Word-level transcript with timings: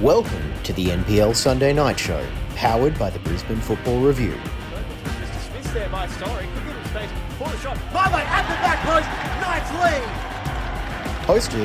Welcome 0.00 0.52
to 0.64 0.72
the 0.72 0.86
NPL 0.86 1.36
Sunday 1.36 1.72
Night 1.72 1.98
Show, 1.98 2.26
powered 2.56 2.98
by 2.98 3.10
the 3.10 3.18
Brisbane 3.20 3.60
Football 3.60 4.00
Review. 4.00 4.34
Mr. 4.34 5.50
Smith's 5.50 5.70
there 5.72 5.88
by 5.88 6.06
Story. 6.08 6.46
Could 6.54 6.64
give 6.64 6.74
him 6.76 6.84
space 6.86 7.10
for 7.38 7.48
the 7.48 7.56
shot. 7.58 7.78
Lovely 7.94 8.22
at 8.22 8.42
the 8.42 8.54
back 8.60 8.80
post. 8.84 9.08
Knights 9.40 9.70
lead. 9.80 10.02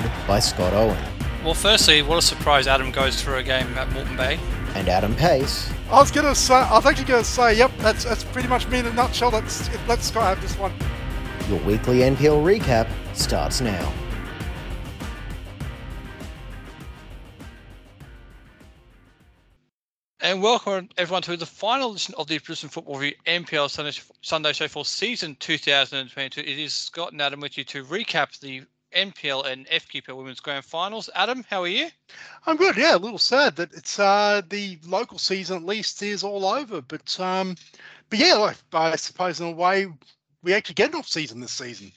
Hosted 0.03 0.27
by 0.27 0.39
Scott 0.39 0.73
Owen 0.73 0.97
Well, 1.43 1.53
firstly, 1.53 2.01
what 2.01 2.17
a 2.17 2.21
surprise 2.21 2.67
Adam 2.67 2.91
goes 2.91 3.21
through 3.21 3.37
a 3.37 3.43
game 3.43 3.67
at 3.77 3.89
Moreton 3.91 4.15
Bay. 4.15 4.39
and 4.75 4.87
Adam 4.87 5.15
Pace. 5.15 5.71
I 5.89 5.99
was 5.99 6.11
gonna 6.11 6.35
say, 6.35 6.53
I 6.53 6.75
was 6.75 6.85
actually 6.85 7.05
gonna 7.05 7.23
say, 7.23 7.57
yep, 7.57 7.71
that's 7.79 8.03
that's 8.03 8.23
pretty 8.25 8.47
much 8.47 8.67
me 8.67 8.79
in 8.79 8.85
a 8.85 8.93
nutshell. 8.93 9.31
Let's 9.31 9.69
let 9.87 10.03
Scott 10.03 10.35
have 10.37 10.41
this 10.41 10.55
one. 10.57 10.71
Your 11.49 11.59
weekly 11.61 11.99
NPL 11.99 12.43
recap 12.43 12.87
starts 13.13 13.59
now. 13.59 13.91
And 20.29 20.43
welcome 20.43 20.89
everyone 20.95 21.23
to 21.23 21.35
the 21.37 21.45
final 21.47 21.89
edition 21.89 22.13
of 22.15 22.27
the 22.27 22.37
Brisbane 22.37 22.69
Football 22.69 22.99
Review 22.99 23.15
NPL 23.25 23.67
Sunday, 23.67 23.99
Sunday 24.21 24.53
Show 24.53 24.67
for 24.67 24.85
season 24.85 25.35
2022. 25.39 26.41
It 26.41 26.47
is 26.47 26.71
Scott 26.71 27.13
and 27.13 27.19
Adam 27.19 27.39
with 27.39 27.57
you 27.57 27.63
to 27.63 27.83
recap 27.83 28.39
the 28.39 28.61
NPL 28.95 29.47
and 29.47 29.65
FQPL 29.65 30.15
Women's 30.15 30.39
Grand 30.39 30.63
Finals. 30.63 31.09
Adam, 31.15 31.43
how 31.49 31.63
are 31.63 31.67
you? 31.67 31.87
I'm 32.45 32.57
good. 32.57 32.77
Yeah, 32.77 32.95
a 32.95 32.97
little 32.97 33.17
sad 33.17 33.55
that 33.55 33.73
it's 33.73 33.97
uh 33.97 34.43
the 34.47 34.77
local 34.85 35.17
season 35.17 35.57
at 35.57 35.65
least 35.65 36.03
is 36.03 36.23
all 36.23 36.45
over, 36.45 36.79
but 36.79 37.19
um, 37.19 37.55
but 38.11 38.19
yeah, 38.19 38.53
I 38.71 38.97
suppose 38.97 39.39
in 39.39 39.47
a 39.47 39.51
way 39.51 39.87
we 40.43 40.53
actually 40.53 40.75
get 40.75 40.91
an 40.91 40.99
off 40.99 41.07
season 41.07 41.39
this 41.39 41.53
season. 41.53 41.91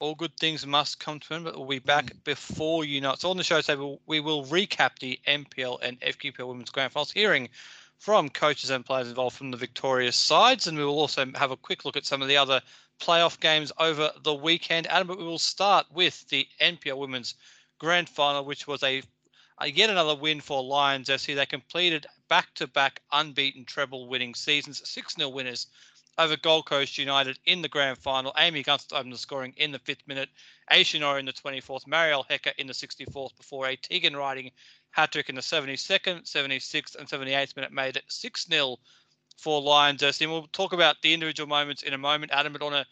All 0.00 0.14
good 0.14 0.34
things 0.38 0.66
must 0.66 0.98
come 0.98 1.20
to 1.20 1.34
an 1.34 1.36
end, 1.36 1.44
but 1.44 1.58
we'll 1.58 1.68
be 1.68 1.78
hmm. 1.78 1.86
back 1.86 2.24
before 2.24 2.86
you 2.86 3.02
know 3.02 3.12
it. 3.12 3.20
So 3.20 3.30
on 3.30 3.36
the 3.36 3.44
show 3.44 3.60
today, 3.60 3.76
we'll, 3.76 4.00
we 4.06 4.20
will 4.20 4.46
recap 4.46 4.98
the 4.98 5.20
NPL 5.28 5.78
and 5.82 6.00
FQPL 6.00 6.48
Women's 6.48 6.70
Grand 6.70 6.90
Finals, 6.90 7.12
hearing 7.12 7.50
from 7.98 8.30
coaches 8.30 8.70
and 8.70 8.84
players 8.84 9.08
involved 9.08 9.36
from 9.36 9.50
the 9.50 9.58
victorious 9.58 10.16
sides, 10.16 10.66
and 10.66 10.78
we 10.78 10.84
will 10.84 10.98
also 10.98 11.26
have 11.34 11.50
a 11.50 11.56
quick 11.56 11.84
look 11.84 11.98
at 11.98 12.06
some 12.06 12.22
of 12.22 12.28
the 12.28 12.36
other 12.38 12.62
playoff 12.98 13.38
games 13.40 13.72
over 13.78 14.10
the 14.22 14.34
weekend. 14.34 14.86
Adam, 14.86 15.06
but 15.06 15.18
we 15.18 15.24
will 15.24 15.38
start 15.38 15.84
with 15.92 16.26
the 16.30 16.48
NPL 16.62 16.96
Women's 16.96 17.34
Grand 17.78 18.08
Final, 18.08 18.46
which 18.46 18.66
was 18.66 18.82
a, 18.82 19.02
a 19.58 19.70
yet 19.70 19.90
another 19.90 20.14
win 20.14 20.40
for 20.40 20.62
Lions 20.62 21.10
FC. 21.10 21.34
They 21.34 21.44
completed 21.44 22.06
back-to-back 22.28 23.02
unbeaten 23.12 23.66
treble-winning 23.66 24.34
seasons, 24.34 24.80
six 24.88 25.16
0 25.16 25.28
winners 25.28 25.66
over 26.20 26.36
Gold 26.36 26.66
Coast 26.66 26.98
United 26.98 27.38
in 27.46 27.62
the 27.62 27.68
grand 27.68 27.96
final. 27.96 28.34
Amy 28.36 28.62
Gunston 28.62 28.98
opened 28.98 29.14
the 29.14 29.18
scoring 29.18 29.54
in 29.56 29.72
the 29.72 29.78
fifth 29.78 30.06
minute. 30.06 30.28
Aisha 30.70 31.00
Norrie 31.00 31.20
in 31.20 31.24
the 31.24 31.32
24th. 31.32 31.86
Marielle 31.86 32.26
Hecker 32.28 32.52
in 32.58 32.66
the 32.66 32.74
64th 32.74 33.34
before 33.38 33.66
a 33.66 33.76
Tegan 33.76 34.14
Riding 34.14 34.50
hat 34.90 35.12
trick 35.12 35.30
in 35.30 35.34
the 35.34 35.40
72nd, 35.40 36.30
76th, 36.30 36.96
and 36.96 37.08
78th 37.08 37.56
minute 37.56 37.72
made 37.72 37.96
it 37.96 38.04
6 38.08 38.46
0 38.46 38.76
for 39.38 39.62
Lions. 39.62 40.02
And 40.02 40.30
we'll 40.30 40.46
talk 40.48 40.74
about 40.74 41.00
the 41.00 41.14
individual 41.14 41.48
moments 41.48 41.82
in 41.82 41.94
a 41.94 41.98
moment, 41.98 42.32
Adam. 42.32 42.52
But 42.52 42.62
on 42.62 42.74
a 42.74 42.86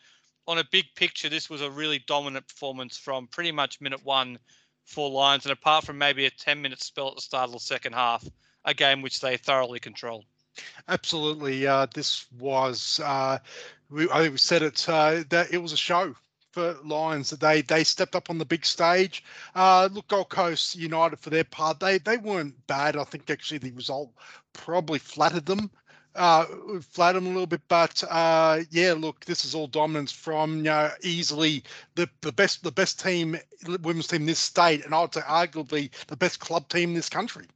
on 0.47 0.57
a 0.57 0.65
big 0.73 0.87
picture, 0.95 1.29
this 1.29 1.51
was 1.51 1.61
a 1.61 1.71
really 1.71 1.99
dominant 2.07 2.49
performance 2.49 2.97
from 2.97 3.27
pretty 3.27 3.53
much 3.53 3.79
minute 3.83 4.03
one 4.05 4.39
for 4.87 5.11
Lions. 5.11 5.45
And 5.45 5.53
apart 5.53 5.85
from 5.85 5.99
maybe 5.99 6.25
a 6.25 6.31
10 6.31 6.63
minute 6.63 6.83
spell 6.83 7.09
at 7.09 7.17
the 7.17 7.21
start 7.21 7.49
of 7.49 7.53
the 7.53 7.61
second 7.61 7.93
half, 7.93 8.27
a 8.65 8.73
game 8.73 9.03
which 9.03 9.21
they 9.21 9.37
thoroughly 9.37 9.81
controlled. 9.81 10.25
Absolutely, 10.89 11.67
uh, 11.67 11.87
this 11.95 12.27
was 12.39 13.01
uh, 13.05 13.39
we, 13.91 14.09
I 14.11 14.21
think 14.21 14.33
we 14.33 14.39
said 14.39 14.63
it 14.63 14.89
uh, 14.89 15.23
that 15.31 15.53
it 15.53 15.59
was 15.59 15.73
a 15.73 15.77
show 15.77 16.15
for 16.53 16.77
Lions 16.85 17.31
that 17.31 17.41
they 17.41 17.63
they 17.63 17.85
stepped 17.85 18.15
up 18.17 18.31
on 18.31 18.39
the 18.39 18.45
big 18.45 18.65
stage. 18.65 19.25
Uh, 19.55 19.89
look, 19.93 20.09
Gold 20.09 20.29
Coast 20.31 20.77
United 20.77 21.19
for 21.19 21.31
their 21.31 21.45
part, 21.45 21.81
they 21.81 21.99
they 21.99 22.17
weren't 22.17 22.55
bad. 22.67 22.97
I 22.97 23.05
think 23.05 23.31
actually 23.31 23.59
the 23.59 23.73
result 23.73 24.13
probably 24.53 24.99
flattered 24.99 25.47
them. 25.47 25.71
Uh, 26.15 26.47
flattered 26.81 27.21
them 27.21 27.27
a 27.27 27.31
little 27.31 27.47
bit, 27.47 27.61
but 27.69 28.03
uh, 28.11 28.61
yeah, 28.71 28.93
look, 28.93 29.25
this 29.27 29.45
is 29.45 29.55
all 29.55 29.69
dominance 29.69 30.11
from 30.11 30.57
you 30.59 30.63
know, 30.65 30.91
easily 31.03 31.63
the, 31.95 32.09
the 32.23 32.33
best 32.33 32.65
the 32.65 32.73
best 32.73 32.99
team 33.01 33.39
women's 33.83 34.09
team 34.09 34.23
in 34.23 34.27
this 34.27 34.39
state, 34.41 34.85
and 34.85 34.95
I 34.95 35.01
would 35.03 35.15
say 35.15 35.21
arguably 35.21 35.91
the 36.09 36.17
best 36.17 36.41
club 36.41 36.69
team 36.69 36.91
in 36.91 36.95
this 36.97 37.09
country. 37.09 37.47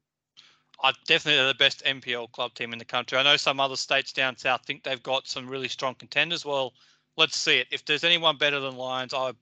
I 0.83 0.93
definitely 1.07 1.37
they're 1.39 1.47
the 1.49 1.55
best 1.55 1.83
NPL 1.85 2.33
club 2.33 2.55
team 2.55 2.73
in 2.73 2.79
the 2.79 2.85
country. 2.85 3.19
I 3.19 3.23
know 3.23 3.37
some 3.37 3.61
other 3.61 3.77
states 3.77 4.13
down 4.13 4.37
south 4.37 4.65
think 4.67 4.83
they've 4.83 5.03
got 5.03 5.27
some 5.29 5.49
really 5.49 5.69
strong 5.69 5.95
contenders. 5.95 6.45
Well, 6.45 6.75
let's 7.17 7.37
see 7.37 7.59
it. 7.59 7.69
If 7.71 7.85
there's 7.85 8.05
anyone 8.05 8.37
better 8.37 8.61
than 8.61 8.77
Lions, 8.77 9.15
I 9.15 9.33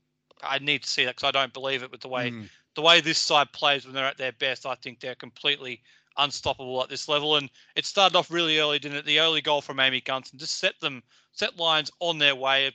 I 0.42 0.58
need 0.58 0.82
to 0.82 0.88
see 0.88 1.04
that 1.04 1.16
because 1.16 1.28
I 1.28 1.32
don't 1.32 1.52
believe 1.52 1.82
it 1.82 1.90
with 1.90 2.00
the 2.02 2.08
way 2.08 2.30
Mm. 2.30 2.48
the 2.74 2.82
way 2.82 3.00
this 3.00 3.18
side 3.18 3.52
plays 3.52 3.84
when 3.84 3.94
they're 3.94 4.04
at 4.04 4.16
their 4.18 4.32
best. 4.32 4.66
I 4.66 4.74
think 4.76 5.00
they're 5.00 5.14
completely 5.14 5.82
unstoppable 6.16 6.82
at 6.82 6.88
this 6.88 7.08
level. 7.08 7.36
And 7.36 7.50
it 7.76 7.86
started 7.86 8.16
off 8.16 8.30
really 8.30 8.58
early, 8.58 8.78
didn't 8.78 8.98
it? 8.98 9.04
The 9.06 9.20
early 9.20 9.40
goal 9.40 9.60
from 9.62 9.80
Amy 9.80 10.00
Gunston 10.00 10.38
just 10.38 10.58
set 10.58 10.78
them 10.80 11.02
set 11.32 11.56
Lions 11.56 11.90
on 12.00 12.18
their 12.18 12.34
way, 12.34 12.72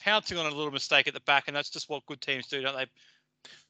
pouncing 0.00 0.38
on 0.38 0.46
a 0.46 0.50
little 0.54 0.72
mistake 0.72 1.06
at 1.06 1.14
the 1.14 1.20
back, 1.20 1.44
and 1.48 1.56
that's 1.56 1.70
just 1.70 1.88
what 1.88 2.04
good 2.06 2.20
teams 2.20 2.46
do, 2.46 2.60
don't 2.62 2.76
they? 2.76 2.86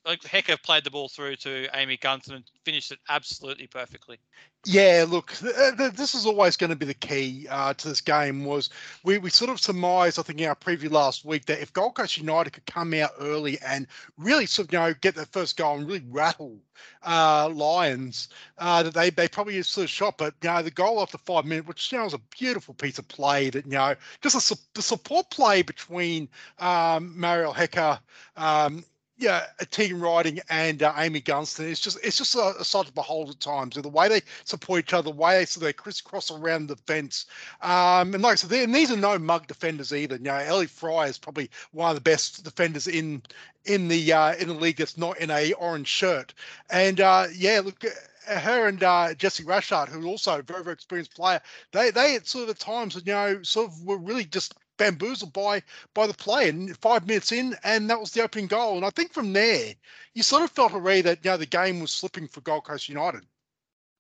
Like 0.04 0.24
Hecker 0.24 0.56
played 0.56 0.82
the 0.84 0.90
ball 0.90 1.08
through 1.08 1.36
to 1.36 1.68
Amy 1.74 1.96
Gunston 1.96 2.34
and 2.34 2.44
finished 2.64 2.90
it 2.90 2.98
absolutely 3.08 3.68
perfectly. 3.68 4.18
Yeah, 4.64 5.04
look, 5.08 5.32
th- 5.32 5.54
uh, 5.56 5.76
th- 5.76 5.92
this 5.92 6.14
is 6.14 6.26
always 6.26 6.56
going 6.56 6.70
to 6.70 6.76
be 6.76 6.86
the 6.86 6.94
key 6.94 7.46
uh, 7.48 7.74
to 7.74 7.88
this 7.88 8.00
game. 8.00 8.44
Was 8.44 8.70
we, 9.04 9.18
we 9.18 9.30
sort 9.30 9.50
of 9.50 9.60
surmised, 9.60 10.18
I 10.18 10.22
think, 10.22 10.40
in 10.40 10.48
our 10.48 10.54
preview 10.56 10.90
last 10.90 11.24
week 11.24 11.46
that 11.46 11.60
if 11.60 11.72
Gold 11.72 11.94
Coast 11.94 12.16
United 12.16 12.52
could 12.52 12.66
come 12.66 12.94
out 12.94 13.10
early 13.20 13.58
and 13.66 13.86
really 14.18 14.46
sort 14.46 14.68
of 14.68 14.72
you 14.72 14.78
know 14.78 14.94
get 15.00 15.14
that 15.16 15.32
first 15.32 15.56
goal 15.56 15.78
and 15.78 15.86
really 15.86 16.04
rattle 16.08 16.58
uh, 17.04 17.48
Lions, 17.52 18.28
uh, 18.58 18.82
that 18.84 18.94
they 18.94 19.10
they 19.10 19.28
probably 19.28 19.62
sort 19.62 19.84
of 19.84 19.90
shot. 19.90 20.18
But 20.18 20.34
you 20.42 20.48
know 20.48 20.62
the 20.62 20.70
goal 20.70 21.00
after 21.00 21.18
five 21.18 21.44
minutes, 21.44 21.66
which 21.66 21.92
you 21.92 21.98
know 21.98 22.04
was 22.04 22.14
a 22.14 22.20
beautiful 22.36 22.74
piece 22.74 22.98
of 22.98 23.06
play 23.08 23.50
that 23.50 23.66
you 23.66 23.72
know 23.72 23.94
just 24.20 24.36
a, 24.36 24.40
su- 24.40 24.62
the 24.74 24.82
support 24.82 25.30
play 25.30 25.62
between 25.62 26.28
um, 26.58 27.14
Marielle 27.16 27.54
Hecker. 27.54 27.98
Um, 28.36 28.84
yeah, 29.18 29.46
Tegan 29.70 30.00
Riding 30.00 30.40
and 30.50 30.82
uh, 30.82 30.92
Amy 30.96 31.20
Gunston. 31.20 31.70
It's 31.70 31.80
just 31.80 31.98
it's 32.02 32.18
just 32.18 32.34
a, 32.34 32.54
a 32.58 32.64
sight 32.64 32.86
to 32.86 32.92
behold 32.92 33.30
at 33.30 33.40
times. 33.40 33.76
The 33.76 33.88
way 33.88 34.08
they 34.08 34.22
support 34.44 34.80
each 34.80 34.92
other, 34.92 35.10
the 35.10 35.16
way 35.16 35.38
they 35.38 35.44
so 35.44 35.60
they 35.60 35.72
crisscross 35.72 36.30
around 36.30 36.68
the 36.68 36.76
fence. 36.76 37.26
Um, 37.60 38.14
and 38.14 38.22
like 38.22 38.38
said, 38.38 38.50
and 38.52 38.74
these 38.74 38.90
are 38.90 38.96
no 38.96 39.18
mug 39.18 39.46
defenders 39.46 39.92
either. 39.92 40.16
You 40.16 40.22
know, 40.22 40.34
Ellie 40.36 40.66
Fry 40.66 41.06
is 41.06 41.18
probably 41.18 41.50
one 41.72 41.90
of 41.90 41.94
the 41.96 42.00
best 42.00 42.42
defenders 42.42 42.88
in 42.88 43.22
in 43.64 43.88
the 43.88 44.12
uh, 44.12 44.34
in 44.34 44.48
the 44.48 44.54
league 44.54 44.78
that's 44.78 44.98
not 44.98 45.18
in 45.18 45.30
a 45.30 45.52
orange 45.54 45.88
shirt. 45.88 46.34
And 46.70 47.00
uh, 47.00 47.26
yeah, 47.34 47.60
look. 47.64 47.84
uh, 47.84 47.90
Her 48.38 48.68
and 48.68 48.82
uh, 48.82 49.14
Jesse 49.14 49.42
Rashard, 49.44 49.88
who's 49.88 50.04
also 50.04 50.38
a 50.38 50.42
very, 50.42 50.62
very 50.62 50.74
experienced 50.74 51.14
player, 51.14 51.40
they 51.72 51.90
they 51.90 52.14
at 52.16 52.28
sort 52.28 52.44
of 52.44 52.50
at 52.50 52.60
times, 52.60 52.94
you 52.94 53.12
know, 53.12 53.42
sort 53.42 53.68
of 53.68 53.84
were 53.84 53.98
really 53.98 54.24
just 54.24 54.54
bamboozled 54.78 55.32
by 55.32 55.62
by 55.94 56.06
the 56.06 56.14
play 56.14 56.48
and 56.48 56.76
five 56.78 57.06
minutes 57.06 57.30
in 57.30 57.54
and 57.62 57.88
that 57.90 58.00
was 58.00 58.12
the 58.12 58.22
opening 58.22 58.46
goal 58.46 58.76
and 58.76 58.84
i 58.84 58.90
think 58.90 59.12
from 59.12 59.32
there 59.32 59.74
you 60.14 60.22
sort 60.22 60.42
of 60.42 60.50
felt 60.50 60.72
already 60.72 61.02
that 61.02 61.18
you 61.24 61.30
know 61.30 61.36
the 61.36 61.46
game 61.46 61.78
was 61.80 61.92
slipping 61.92 62.26
for 62.26 62.40
gold 62.40 62.64
coast 62.64 62.88
united 62.88 63.22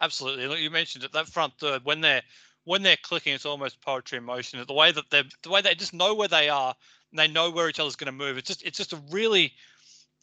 Absolutely. 0.02 0.48
Look, 0.48 0.58
you 0.58 0.68
mentioned 0.68 1.04
it. 1.04 1.12
That 1.12 1.28
front 1.28 1.54
third, 1.58 1.84
when 1.84 2.00
they're 2.00 2.22
when 2.64 2.82
they're 2.82 2.96
clicking, 2.96 3.34
it's 3.34 3.46
almost 3.46 3.80
poetry 3.80 4.18
in 4.18 4.24
motion. 4.24 4.62
The 4.66 4.74
way 4.74 4.90
that 4.90 5.08
they 5.10 5.22
the 5.42 5.48
way 5.48 5.62
they 5.62 5.76
just 5.76 5.94
know 5.94 6.12
where 6.12 6.28
they 6.28 6.48
are 6.48 6.74
and 7.10 7.18
they 7.18 7.28
know 7.28 7.50
where 7.50 7.68
each 7.68 7.78
other's 7.78 7.96
going 7.96 8.06
to 8.06 8.12
move. 8.12 8.36
It's 8.36 8.48
just 8.48 8.64
it's 8.64 8.76
just 8.76 8.92
a 8.92 9.00
really 9.10 9.52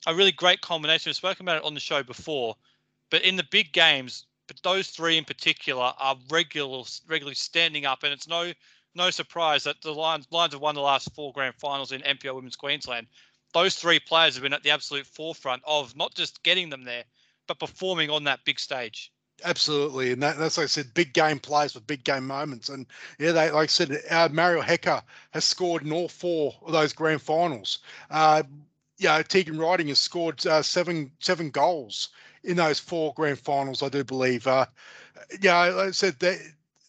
a 0.05 0.13
really 0.13 0.33
great 0.33 0.59
combination. 0.59 1.09
We've 1.09 1.15
spoken 1.15 1.45
about 1.45 1.57
it 1.57 1.63
on 1.63 1.73
the 1.73 1.79
show 1.79 2.03
before, 2.03 2.57
but 3.09 3.21
in 3.21 3.37
the 3.37 3.47
big 3.51 3.71
games, 3.71 4.25
but 4.47 4.61
those 4.63 4.89
three 4.89 5.17
in 5.17 5.23
particular 5.23 5.93
are 5.97 6.17
regular 6.29 6.83
regularly 7.07 7.35
standing 7.35 7.85
up, 7.85 8.03
and 8.03 8.11
it's 8.11 8.27
no 8.27 8.51
no 8.95 9.09
surprise 9.09 9.63
that 9.63 9.81
the 9.81 9.93
Lions 9.93 10.27
Lions 10.31 10.53
have 10.53 10.61
won 10.61 10.75
the 10.75 10.81
last 10.81 11.13
four 11.15 11.31
grand 11.33 11.55
finals 11.55 11.91
in 11.91 12.01
NPL 12.01 12.35
Women's 12.35 12.55
Queensland. 12.55 13.07
Those 13.53 13.75
three 13.75 13.99
players 13.99 14.35
have 14.35 14.43
been 14.43 14.53
at 14.53 14.63
the 14.63 14.71
absolute 14.71 15.05
forefront 15.07 15.63
of 15.65 15.95
not 15.95 16.13
just 16.15 16.43
getting 16.43 16.69
them 16.69 16.83
there, 16.83 17.03
but 17.47 17.59
performing 17.59 18.09
on 18.09 18.23
that 18.25 18.45
big 18.45 18.59
stage. 18.59 19.11
absolutely 19.43 20.11
and 20.11 20.21
that, 20.21 20.37
that's 20.37 20.57
like 20.57 20.65
i 20.65 20.67
said 20.67 20.93
big 20.93 21.13
game 21.13 21.39
plays 21.39 21.73
with 21.73 21.87
big 21.87 22.03
game 22.03 22.27
moments 22.27 22.69
and 22.69 22.85
yeah 23.19 23.31
they 23.31 23.49
like 23.51 23.63
i 23.63 23.65
said 23.67 23.91
uh, 24.09 24.27
Marielle 24.29 24.63
Hecker 24.63 25.01
has 25.31 25.45
scored 25.45 25.83
in 25.83 25.91
all 25.93 26.09
four 26.09 26.55
of 26.65 26.73
those 26.73 26.91
grand 26.93 27.21
finals 27.21 27.79
uh 28.11 28.43
yeah 28.97 29.21
tegan 29.21 29.57
riding 29.57 29.87
has 29.87 29.99
scored 29.99 30.45
uh, 30.45 30.61
seven 30.61 31.11
seven 31.19 31.49
goals 31.49 32.09
in 32.43 32.57
those 32.57 32.79
four 32.79 33.13
grand 33.13 33.39
finals 33.39 33.81
i 33.81 33.87
do 33.89 34.03
believe 34.03 34.45
uh 34.45 34.65
yeah 35.41 35.65
like 35.67 35.87
i 35.87 35.91
said 35.91 36.15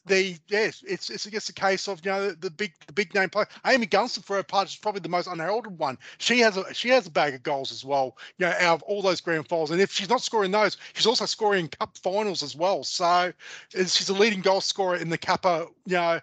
the 0.06 0.36
yes, 0.48 0.82
it's 0.86 1.10
it's 1.10 1.26
guess 1.26 1.48
a 1.48 1.52
case 1.52 1.88
of 1.88 2.04
you 2.04 2.10
know 2.10 2.30
the, 2.32 2.50
big 2.50 2.72
the 2.86 2.92
big 2.92 3.14
name 3.14 3.28
player. 3.28 3.46
Amy 3.66 3.86
Gunston 3.86 4.22
for 4.22 4.36
her 4.36 4.42
part 4.42 4.68
is 4.68 4.76
probably 4.76 5.00
the 5.00 5.08
most 5.08 5.26
unheralded 5.26 5.78
one. 5.78 5.98
She 6.18 6.40
has 6.40 6.56
a 6.56 6.72
she 6.74 6.88
has 6.88 7.06
a 7.06 7.10
bag 7.10 7.34
of 7.34 7.42
goals 7.42 7.70
as 7.70 7.84
well. 7.84 8.16
You 8.38 8.46
know, 8.46 8.52
out 8.58 8.74
of 8.74 8.82
all 8.82 9.02
those 9.02 9.20
grand 9.20 9.48
finals, 9.48 9.70
and 9.70 9.80
if 9.80 9.92
she's 9.92 10.08
not 10.08 10.22
scoring 10.22 10.50
those, 10.50 10.78
she's 10.94 11.06
also 11.06 11.26
scoring 11.26 11.68
cup 11.68 11.96
finals 11.98 12.42
as 12.42 12.56
well. 12.56 12.82
So 12.84 13.32
she's 13.72 14.08
a 14.08 14.14
leading 14.14 14.40
goal 14.40 14.60
scorer 14.60 14.96
in 14.96 15.10
the 15.10 15.18
Kappa, 15.18 15.66
you 15.86 15.94
know, 15.94 16.20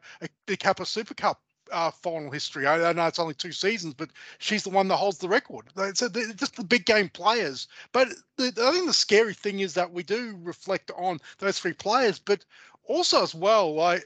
the 0.48 0.58
Kappa 0.58 0.86
Super 0.86 1.14
Cup 1.14 1.42
uh, 1.72 1.92
final 1.92 2.32
history. 2.32 2.66
I, 2.66 2.90
I, 2.90 2.94
know 2.94 3.08
it's 3.08 3.20
only 3.20 3.34
two 3.34 3.52
seasons, 3.52 3.94
but 3.94 4.10
she's 4.40 4.64
the 4.64 4.70
one 4.70 4.88
that 4.88 4.96
holds 4.96 5.18
the 5.18 5.28
record. 5.28 5.66
So 5.94 6.10
just 6.10 6.56
the 6.56 6.64
big 6.64 6.86
game 6.86 7.10
players. 7.10 7.68
But 7.92 8.10
the, 8.38 8.54
I 8.62 8.72
think 8.72 8.88
the 8.88 8.94
scary 8.94 9.34
thing 9.34 9.60
is 9.60 9.74
that 9.74 9.92
we 9.92 10.04
do 10.04 10.38
reflect 10.42 10.92
on 10.96 11.20
those 11.40 11.60
three 11.60 11.74
players, 11.74 12.20
but 12.20 12.46
also 12.88 13.24
as 13.24 13.36
well, 13.36 13.74
like 13.74 14.06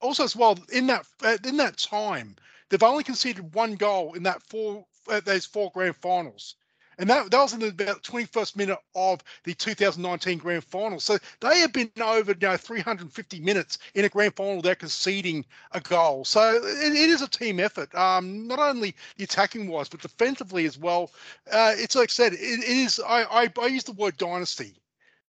also 0.00 0.24
as 0.24 0.36
well 0.36 0.58
in 0.72 0.86
that 0.86 1.06
uh, 1.24 1.38
in 1.44 1.56
that 1.56 1.78
time, 1.78 2.36
they've 2.68 2.82
only 2.82 3.04
conceded 3.04 3.54
one 3.54 3.74
goal 3.74 4.14
in 4.14 4.22
that 4.24 4.42
four 4.42 4.84
uh, 5.08 5.20
those 5.20 5.46
four 5.46 5.70
grand 5.72 5.96
finals. 5.96 6.56
And 6.98 7.10
that, 7.10 7.30
that 7.30 7.42
was 7.42 7.52
in 7.52 7.60
the 7.60 7.68
about 7.68 8.02
21st 8.02 8.56
minute 8.56 8.78
of 8.94 9.22
the 9.44 9.52
2019 9.52 10.38
grand 10.38 10.64
final. 10.64 10.98
So 10.98 11.18
they 11.40 11.58
have 11.58 11.72
been 11.72 11.90
over 12.00 12.32
you 12.32 12.48
know 12.48 12.56
350 12.56 13.40
minutes 13.40 13.78
in 13.94 14.06
a 14.06 14.08
grand 14.08 14.34
final. 14.34 14.62
They're 14.62 14.74
conceding 14.74 15.44
a 15.72 15.80
goal. 15.80 16.24
So 16.24 16.54
it, 16.56 16.92
it 16.94 17.10
is 17.10 17.20
a 17.20 17.28
team 17.28 17.60
effort, 17.60 17.94
um, 17.94 18.46
not 18.46 18.58
only 18.58 18.94
the 19.18 19.24
attacking 19.24 19.68
wise, 19.68 19.90
but 19.90 20.00
defensively 20.00 20.64
as 20.64 20.78
well. 20.78 21.10
Uh, 21.52 21.74
it's 21.76 21.96
like 21.96 22.08
I 22.08 22.12
said, 22.12 22.32
it, 22.32 22.38
it 22.40 22.64
is. 22.64 22.98
I, 23.06 23.24
I, 23.24 23.52
I 23.60 23.66
use 23.66 23.84
the 23.84 23.92
word 23.92 24.16
dynasty 24.16 24.74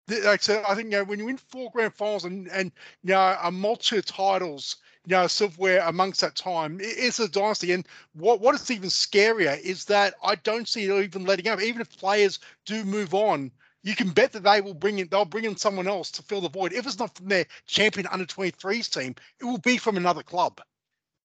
like 0.09 0.25
I 0.25 0.38
said, 0.38 0.63
I 0.67 0.75
think 0.75 0.91
you 0.91 1.00
know, 1.00 1.03
when 1.03 1.19
you 1.19 1.25
win 1.25 1.38
four 1.38 1.71
grand 1.71 1.94
finals 1.94 2.25
and 2.25 2.47
and 2.50 2.71
you 3.03 3.13
know 3.13 3.38
a 3.41 3.51
multitude 3.51 4.00
of 4.00 4.05
titles 4.05 4.77
you 5.05 5.11
know, 5.11 5.27
silverware 5.27 5.81
amongst 5.85 6.21
that 6.21 6.35
time. 6.35 6.77
It's 6.81 7.19
a 7.19 7.27
dynasty. 7.27 7.73
And 7.73 7.85
what, 8.13 8.39
what 8.39 8.55
is 8.55 8.71
even 8.71 8.89
scarier 8.89 9.59
is 9.59 9.85
that 9.85 10.13
I 10.23 10.35
don't 10.35 10.67
see 10.67 10.85
it 10.85 11.03
even 11.03 11.25
letting 11.25 11.47
up. 11.47 11.61
Even 11.61 11.81
if 11.81 11.97
players 11.97 12.39
do 12.65 12.85
move 12.85 13.13
on, 13.13 13.51
you 13.83 13.95
can 13.95 14.11
bet 14.11 14.31
that 14.31 14.44
they 14.44 14.61
will 14.61 14.73
bring 14.73 15.00
in 15.00 15.09
they'll 15.09 15.25
bring 15.25 15.44
in 15.44 15.57
someone 15.57 15.88
else 15.88 16.09
to 16.11 16.23
fill 16.23 16.39
the 16.39 16.50
void. 16.50 16.71
If 16.71 16.85
it's 16.85 17.00
not 17.00 17.15
from 17.15 17.27
their 17.27 17.45
champion 17.67 18.07
under 18.11 18.25
23s 18.25 18.89
team, 18.89 19.15
it 19.41 19.44
will 19.44 19.57
be 19.57 19.77
from 19.77 19.97
another 19.97 20.23
club 20.23 20.61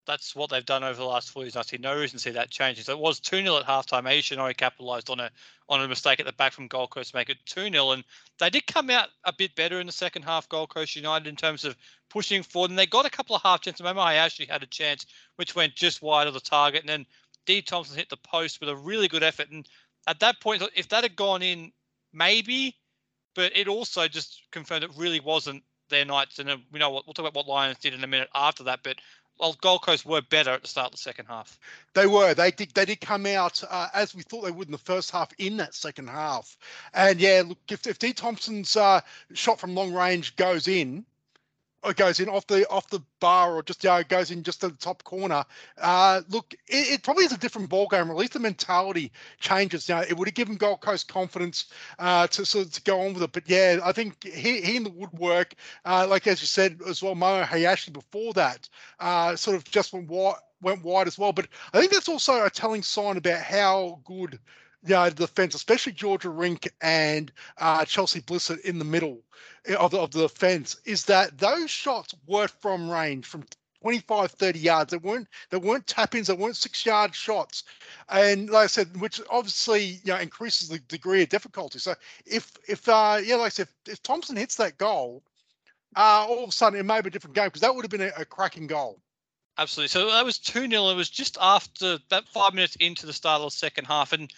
that's 0.08 0.34
what 0.34 0.48
they've 0.48 0.64
done 0.64 0.82
over 0.82 0.98
the 0.98 1.04
last 1.04 1.30
four 1.30 1.42
years. 1.42 1.54
I 1.54 1.62
see 1.62 1.76
no 1.76 1.94
reason 1.94 2.16
to 2.16 2.22
see 2.22 2.30
that 2.30 2.50
changing. 2.50 2.82
So 2.82 2.92
it 2.92 2.98
was 2.98 3.20
2 3.20 3.42
0 3.42 3.58
at 3.58 3.66
halftime. 3.66 4.04
Aisha 4.04 4.36
Norrie 4.36 4.54
capitalised 4.54 5.10
on 5.10 5.20
a 5.20 5.30
on 5.68 5.82
a 5.82 5.86
mistake 5.86 6.18
at 6.18 6.24
the 6.24 6.32
back 6.32 6.54
from 6.54 6.66
Gold 6.66 6.90
Coast 6.90 7.10
to 7.10 7.16
make 7.16 7.28
it 7.28 7.36
2 7.44 7.70
0. 7.70 7.90
And 7.90 8.02
they 8.38 8.48
did 8.48 8.66
come 8.66 8.88
out 8.88 9.10
a 9.24 9.34
bit 9.34 9.54
better 9.54 9.78
in 9.80 9.86
the 9.86 9.92
second 9.92 10.22
half, 10.22 10.48
Gold 10.48 10.70
Coast 10.70 10.96
United, 10.96 11.28
in 11.28 11.36
terms 11.36 11.66
of 11.66 11.76
pushing 12.08 12.42
forward. 12.42 12.70
And 12.70 12.78
they 12.78 12.86
got 12.86 13.04
a 13.04 13.10
couple 13.10 13.36
of 13.36 13.42
half 13.42 13.60
chances. 13.60 13.82
Remember, 13.82 14.00
I 14.00 14.14
actually 14.14 14.46
had 14.46 14.62
a 14.62 14.66
chance 14.66 15.04
which 15.36 15.54
went 15.54 15.74
just 15.74 16.00
wide 16.00 16.26
of 16.26 16.32
the 16.32 16.40
target. 16.40 16.80
And 16.80 16.88
then 16.88 17.06
D. 17.44 17.60
Thompson 17.60 17.96
hit 17.96 18.08
the 18.08 18.16
post 18.16 18.60
with 18.60 18.70
a 18.70 18.76
really 18.76 19.08
good 19.08 19.22
effort. 19.22 19.50
And 19.50 19.68
at 20.06 20.20
that 20.20 20.40
point, 20.40 20.62
if 20.74 20.88
that 20.88 21.04
had 21.04 21.16
gone 21.16 21.42
in, 21.42 21.70
maybe, 22.14 22.74
but 23.34 23.54
it 23.54 23.68
also 23.68 24.08
just 24.08 24.40
confirmed 24.52 24.84
it 24.84 24.90
really 24.96 25.20
wasn't 25.20 25.62
their 25.90 26.04
nights. 26.04 26.38
And 26.38 26.50
we 26.72 26.78
know 26.78 26.90
what 26.90 27.06
we'll 27.06 27.14
talk 27.14 27.26
about 27.26 27.34
what 27.34 27.46
Lions 27.46 27.78
did 27.78 27.94
in 27.94 28.04
a 28.04 28.06
minute 28.06 28.28
after 28.34 28.64
that. 28.64 28.80
But 28.82 28.96
well, 29.38 29.56
Gold 29.60 29.82
Coast 29.82 30.04
were 30.04 30.20
better 30.20 30.50
at 30.50 30.62
the 30.62 30.68
start 30.68 30.86
of 30.86 30.92
the 30.92 30.98
second 30.98 31.26
half. 31.26 31.58
They 31.94 32.06
were. 32.06 32.34
They 32.34 32.50
did. 32.50 32.70
They 32.74 32.84
did 32.84 33.00
come 33.00 33.26
out 33.26 33.62
uh, 33.68 33.88
as 33.94 34.14
we 34.14 34.22
thought 34.22 34.42
they 34.42 34.50
would 34.50 34.68
in 34.68 34.72
the 34.72 34.78
first 34.78 35.10
half. 35.10 35.30
In 35.38 35.56
that 35.58 35.74
second 35.74 36.08
half, 36.08 36.56
and 36.94 37.20
yeah, 37.20 37.42
look, 37.46 37.58
if, 37.68 37.86
if 37.86 37.98
D 37.98 38.12
Thompson's 38.12 38.76
uh, 38.76 39.00
shot 39.34 39.60
from 39.60 39.74
long 39.74 39.92
range 39.92 40.36
goes 40.36 40.68
in, 40.68 41.04
or 41.88 41.94
goes 41.94 42.20
in 42.20 42.28
off 42.28 42.46
the 42.46 42.68
off 42.68 42.88
the 42.90 43.00
bar 43.20 43.54
or 43.56 43.62
just 43.62 43.84
uh, 43.84 44.02
goes 44.04 44.30
in 44.30 44.42
just 44.42 44.60
to 44.60 44.68
the 44.68 44.76
top 44.76 45.02
corner. 45.04 45.44
Uh, 45.80 46.20
look, 46.28 46.54
it, 46.68 46.92
it, 46.92 47.02
probably 47.02 47.24
is 47.24 47.32
a 47.32 47.38
different 47.38 47.68
ball 47.68 47.88
game. 47.88 48.08
Or 48.08 48.12
at 48.12 48.18
least 48.18 48.34
the 48.34 48.40
mentality 48.40 49.10
changes. 49.40 49.88
Now, 49.88 50.00
it 50.00 50.16
would 50.16 50.28
have 50.28 50.34
given 50.34 50.56
Gold 50.56 50.80
Coast 50.80 51.08
confidence 51.08 51.66
uh, 51.98 52.26
to 52.28 52.44
sort 52.44 52.66
of 52.66 52.72
to 52.72 52.82
go 52.82 53.00
on 53.00 53.14
with 53.14 53.22
it. 53.22 53.32
But 53.32 53.48
yeah, 53.48 53.80
I 53.82 53.92
think 53.92 54.22
he, 54.24 54.60
he 54.60 54.76
in 54.76 54.84
the 54.84 54.90
woodwork, 54.90 55.54
uh, 55.84 56.06
like 56.08 56.26
as 56.26 56.40
you 56.40 56.46
said 56.46 56.80
as 56.86 57.02
well, 57.02 57.14
Mo 57.14 57.42
Hayashi 57.42 57.90
before 57.90 58.32
that, 58.34 58.68
uh, 59.00 59.36
sort 59.36 59.56
of 59.56 59.64
just 59.64 59.92
went 59.92 60.08
wide, 60.08 60.36
went 60.60 60.82
wide 60.82 61.06
as 61.06 61.18
well. 61.18 61.32
But 61.32 61.48
I 61.72 61.80
think 61.80 61.92
that's 61.92 62.08
also 62.08 62.44
a 62.44 62.50
telling 62.50 62.82
sign 62.82 63.16
about 63.16 63.40
how 63.40 64.00
good 64.04 64.38
yeah, 64.86 65.08
the 65.08 65.26
defense, 65.26 65.54
especially 65.54 65.92
Georgia 65.92 66.30
Rink 66.30 66.68
and 66.80 67.32
uh, 67.58 67.84
Chelsea 67.84 68.20
Blissett 68.20 68.60
in 68.60 68.78
the 68.78 68.84
middle 68.84 69.22
eh, 69.66 69.74
of 69.74 69.90
the, 69.90 69.98
of 69.98 70.10
the 70.12 70.22
defense, 70.22 70.76
is 70.84 71.04
that 71.06 71.38
those 71.38 71.70
shots 71.70 72.14
were 72.26 72.48
from 72.48 72.90
range, 72.90 73.26
from 73.26 73.44
25, 73.82 74.30
30 74.32 74.58
yards. 74.58 74.90
They 74.90 74.98
weren't 74.98 75.28
they 75.50 75.56
weren't 75.56 75.86
tap 75.86 76.14
ins, 76.14 76.28
they 76.28 76.34
weren't 76.34 76.56
six 76.56 76.84
yard 76.84 77.14
shots. 77.14 77.64
And 78.08 78.50
like 78.50 78.64
I 78.64 78.66
said, 78.66 79.00
which 79.00 79.20
obviously 79.30 80.00
you 80.04 80.12
know 80.12 80.18
increases 80.18 80.68
the 80.68 80.78
degree 80.80 81.22
of 81.22 81.28
difficulty. 81.28 81.78
So 81.78 81.94
if 82.26 82.52
if 82.68 82.88
uh 82.88 83.20
yeah, 83.22 83.36
like 83.36 83.46
I 83.46 83.50
said, 83.50 83.68
if, 83.86 83.92
if 83.94 84.02
Thompson 84.02 84.36
hits 84.36 84.56
that 84.56 84.78
goal, 84.78 85.22
uh 85.96 86.26
all 86.28 86.44
of 86.44 86.48
a 86.48 86.52
sudden 86.52 86.78
it 86.78 86.84
may 86.84 87.00
be 87.00 87.08
a 87.08 87.10
different 87.10 87.36
game 87.36 87.46
because 87.46 87.62
that 87.62 87.74
would 87.74 87.84
have 87.84 87.90
been 87.90 88.12
a, 88.16 88.20
a 88.20 88.24
cracking 88.24 88.66
goal. 88.66 89.00
Absolutely. 89.58 89.88
So 89.88 90.06
that 90.10 90.24
was 90.24 90.38
2 90.38 90.70
0. 90.70 90.88
It 90.90 90.94
was 90.94 91.10
just 91.10 91.36
after 91.40 91.98
that 92.10 92.28
five 92.28 92.54
minutes 92.54 92.76
into 92.76 93.06
the 93.06 93.12
start 93.12 93.40
of 93.40 93.50
the 93.50 93.56
second 93.56 93.86
half. 93.86 94.12
And 94.12 94.32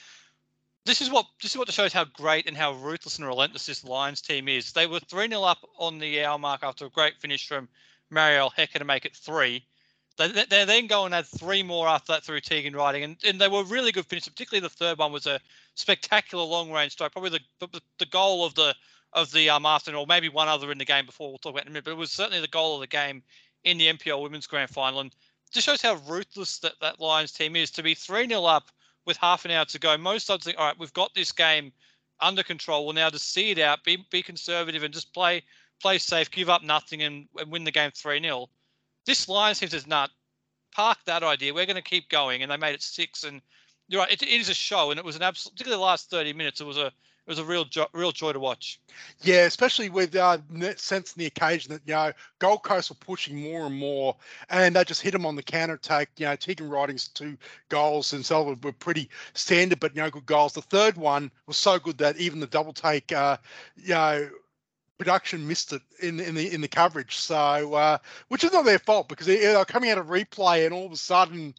this 0.86 1.00
is 1.00 1.10
what 1.10 1.26
this 1.42 1.52
is 1.52 1.58
what 1.58 1.70
shows 1.70 1.92
how 1.92 2.04
great 2.04 2.46
and 2.46 2.56
how 2.56 2.72
ruthless 2.72 3.18
and 3.18 3.26
relentless 3.26 3.66
this 3.66 3.84
Lions 3.84 4.20
team 4.20 4.48
is. 4.48 4.72
They 4.72 4.86
were 4.86 5.00
3 5.00 5.28
0 5.28 5.42
up 5.42 5.58
on 5.78 5.98
the 5.98 6.24
hour 6.24 6.38
mark 6.38 6.62
after 6.62 6.86
a 6.86 6.90
great 6.90 7.20
finish 7.20 7.46
from 7.46 7.68
Marielle 8.12 8.52
Hecker 8.54 8.78
to 8.78 8.84
make 8.84 9.04
it 9.04 9.14
three. 9.14 9.64
They, 10.16 10.28
they 10.28 10.64
then 10.64 10.86
go 10.86 11.06
and 11.06 11.14
add 11.14 11.26
three 11.26 11.62
more 11.62 11.88
after 11.88 12.12
that 12.12 12.24
through 12.24 12.40
Tegan 12.40 12.74
Riding, 12.74 13.04
and, 13.04 13.16
and 13.24 13.40
they 13.40 13.48
were 13.48 13.64
really 13.64 13.92
good 13.92 14.06
finishes. 14.06 14.28
Particularly 14.28 14.60
the 14.60 14.74
third 14.74 14.98
one 14.98 15.12
was 15.12 15.26
a 15.26 15.40
spectacular 15.76 16.44
long 16.44 16.70
range 16.70 16.92
strike, 16.92 17.12
probably 17.12 17.30
the, 17.30 17.66
the, 17.66 17.80
the 17.98 18.06
goal 18.06 18.44
of 18.44 18.54
the 18.54 18.74
of 19.12 19.32
the 19.32 19.50
um, 19.50 19.66
afternoon, 19.66 19.98
or 19.98 20.06
maybe 20.06 20.28
one 20.28 20.48
other 20.48 20.70
in 20.70 20.78
the 20.78 20.84
game 20.84 21.04
before 21.04 21.28
we'll 21.28 21.38
talk 21.38 21.52
about 21.52 21.62
it 21.62 21.66
in 21.66 21.68
a 21.68 21.72
minute. 21.72 21.84
But 21.84 21.92
it 21.92 21.96
was 21.96 22.12
certainly 22.12 22.40
the 22.40 22.48
goal 22.48 22.74
of 22.74 22.80
the 22.80 22.86
game 22.86 23.22
in 23.64 23.76
the 23.76 23.92
NPL 23.92 24.22
Women's 24.22 24.46
Grand 24.46 24.70
Final, 24.70 25.00
and 25.00 25.14
just 25.52 25.66
shows 25.66 25.82
how 25.82 25.94
ruthless 26.08 26.58
that 26.58 26.74
that 26.80 27.00
Lions 27.00 27.32
team 27.32 27.56
is 27.56 27.70
to 27.72 27.82
be 27.82 27.94
three 27.94 28.26
0 28.26 28.44
up 28.44 28.70
with 29.06 29.17
half 29.17 29.44
an 29.44 29.50
hour 29.50 29.64
to 29.67 29.79
go, 29.79 29.97
most 29.97 30.26
sides 30.26 30.44
think, 30.44 30.58
all 30.58 30.67
right, 30.67 30.79
we've 30.79 30.93
got 30.93 31.14
this 31.14 31.32
game 31.32 31.73
under 32.20 32.43
control. 32.43 32.85
We'll 32.85 32.94
now 32.94 33.11
just 33.11 33.32
see 33.32 33.50
it 33.50 33.58
out, 33.58 33.85
be 33.85 34.05
be 34.11 34.23
conservative, 34.23 34.82
and 34.82 34.93
just 34.94 35.12
play 35.12 35.43
play 35.81 35.99
safe, 35.99 36.31
give 36.31 36.50
up 36.50 36.62
nothing, 36.62 37.02
and, 37.02 37.26
and 37.38 37.50
win 37.50 37.64
the 37.64 37.70
game 37.70 37.91
three 37.94 38.20
0 38.20 38.49
This 39.06 39.29
Lions 39.29 39.58
team 39.58 39.69
says, 39.69 39.87
"Not 39.87 40.11
park 40.73 40.99
that 41.06 41.23
idea. 41.23 41.55
We're 41.55 41.67
going 41.67 41.76
to 41.76 41.82
keep 41.82 42.08
going," 42.08 42.43
and 42.43 42.50
they 42.50 42.56
made 42.56 42.75
it 42.75 42.82
six. 42.82 43.25
And 43.25 43.41
you're 43.88 44.00
right, 44.00 44.12
it, 44.12 44.23
it 44.23 44.29
is 44.29 44.49
a 44.49 44.55
show, 44.55 44.91
and 44.91 44.99
it 44.99 45.05
was 45.05 45.17
an 45.17 45.23
absolute. 45.23 45.55
Particularly 45.55 45.81
the 45.81 45.87
last 45.87 46.11
thirty 46.11 46.32
minutes, 46.32 46.61
it 46.61 46.67
was 46.67 46.79
a 46.79 46.93
was 47.30 47.38
a 47.38 47.44
real 47.44 47.64
jo- 47.64 47.88
real 47.92 48.12
joy 48.12 48.32
to 48.32 48.40
watch. 48.40 48.80
Yeah, 49.22 49.44
especially 49.44 49.88
with 49.88 50.14
uh, 50.16 50.38
sense 50.76 51.14
in 51.14 51.20
the 51.20 51.26
occasion 51.26 51.72
that 51.72 51.82
you 51.86 51.94
know 51.94 52.12
Gold 52.40 52.64
Coast 52.64 52.90
were 52.90 52.96
pushing 52.96 53.40
more 53.40 53.66
and 53.66 53.78
more, 53.78 54.16
and 54.50 54.76
they 54.76 54.84
just 54.84 55.00
hit 55.00 55.12
them 55.12 55.24
on 55.24 55.36
the 55.36 55.42
counter 55.42 55.74
attack. 55.74 56.10
You 56.16 56.26
know, 56.26 56.36
Tegan 56.36 56.68
Riding's 56.68 57.08
two 57.08 57.38
goals 57.68 58.10
themselves 58.10 58.62
were 58.62 58.72
pretty 58.72 59.08
standard, 59.34 59.80
but 59.80 59.94
no 59.94 60.10
good 60.10 60.26
goals. 60.26 60.52
The 60.52 60.62
third 60.62 60.96
one 60.96 61.30
was 61.46 61.56
so 61.56 61.78
good 61.78 61.99
that 61.99 62.18
even 62.18 62.40
the 62.40 62.46
double 62.49 62.72
take, 62.72 63.12
uh, 63.12 63.37
you 63.76 63.94
know 63.94 64.28
production 64.99 65.49
missed 65.49 65.72
it 65.72 65.80
in 66.02 66.20
in 66.20 66.34
the 66.34 66.52
in 66.52 66.60
the 66.60 66.68
coverage. 66.68 67.16
So, 67.16 67.72
uh, 67.75 67.99
which 68.28 68.44
is 68.44 68.52
not 68.52 68.66
their 68.66 68.78
fault 68.78 69.08
because 69.08 69.26
they, 69.26 69.46
are 69.54 69.64
coming 69.64 69.90
out 69.90 69.99
of 69.99 70.08
replay 70.08 70.66
and 70.66 70.75
all 70.75 70.87
of 70.87 70.92
a 70.92 70.96
sudden, 70.96 71.54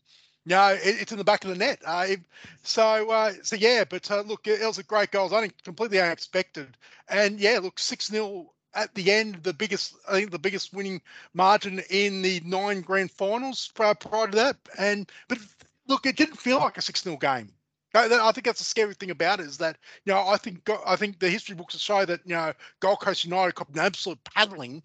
no, 0.45 0.69
it, 0.69 1.01
it's 1.01 1.11
in 1.11 1.17
the 1.17 1.23
back 1.23 1.43
of 1.43 1.49
the 1.49 1.55
net. 1.55 1.79
Uh, 1.85 2.05
it, 2.09 2.21
so, 2.63 3.09
uh, 3.11 3.33
so 3.43 3.55
yeah, 3.55 3.83
but 3.87 4.09
uh, 4.09 4.21
look, 4.21 4.47
it, 4.47 4.61
it 4.61 4.65
was 4.65 4.77
a 4.77 4.83
great 4.83 5.11
goal. 5.11 5.33
I 5.33 5.41
think 5.41 5.63
completely 5.63 5.99
unexpected. 5.99 6.75
And 7.09 7.39
yeah, 7.39 7.59
look, 7.61 7.79
six 7.79 8.07
0 8.07 8.51
at 8.73 8.93
the 8.95 9.11
end, 9.11 9.43
the 9.43 9.53
biggest, 9.53 9.95
I 10.07 10.13
think, 10.13 10.31
the 10.31 10.39
biggest 10.39 10.73
winning 10.73 11.01
margin 11.33 11.79
in 11.89 12.21
the 12.21 12.41
nine 12.45 12.81
grand 12.81 13.11
finals 13.11 13.69
prior, 13.73 13.93
to 13.93 14.35
that. 14.35 14.57
And 14.77 15.09
but 15.27 15.39
look, 15.87 16.05
it 16.05 16.15
didn't 16.15 16.39
feel 16.39 16.59
like 16.59 16.77
a 16.77 16.81
six 16.81 17.03
0 17.03 17.17
game. 17.17 17.51
I 17.93 18.31
think 18.31 18.45
that's 18.45 18.59
the 18.59 18.65
scary 18.65 18.93
thing 18.93 19.11
about 19.11 19.41
it 19.41 19.47
is 19.47 19.57
that 19.57 19.77
you 20.05 20.13
know 20.13 20.25
I 20.25 20.37
think 20.37 20.69
I 20.85 20.95
think 20.95 21.19
the 21.19 21.29
history 21.29 21.55
books 21.55 21.73
will 21.73 21.79
show 21.79 22.05
that 22.05 22.21
you 22.25 22.33
know 22.33 22.53
Gold 22.79 23.01
Coast 23.01 23.25
United 23.25 23.55
got 23.55 23.67
an 23.69 23.79
absolute 23.79 24.23
paddling 24.23 24.81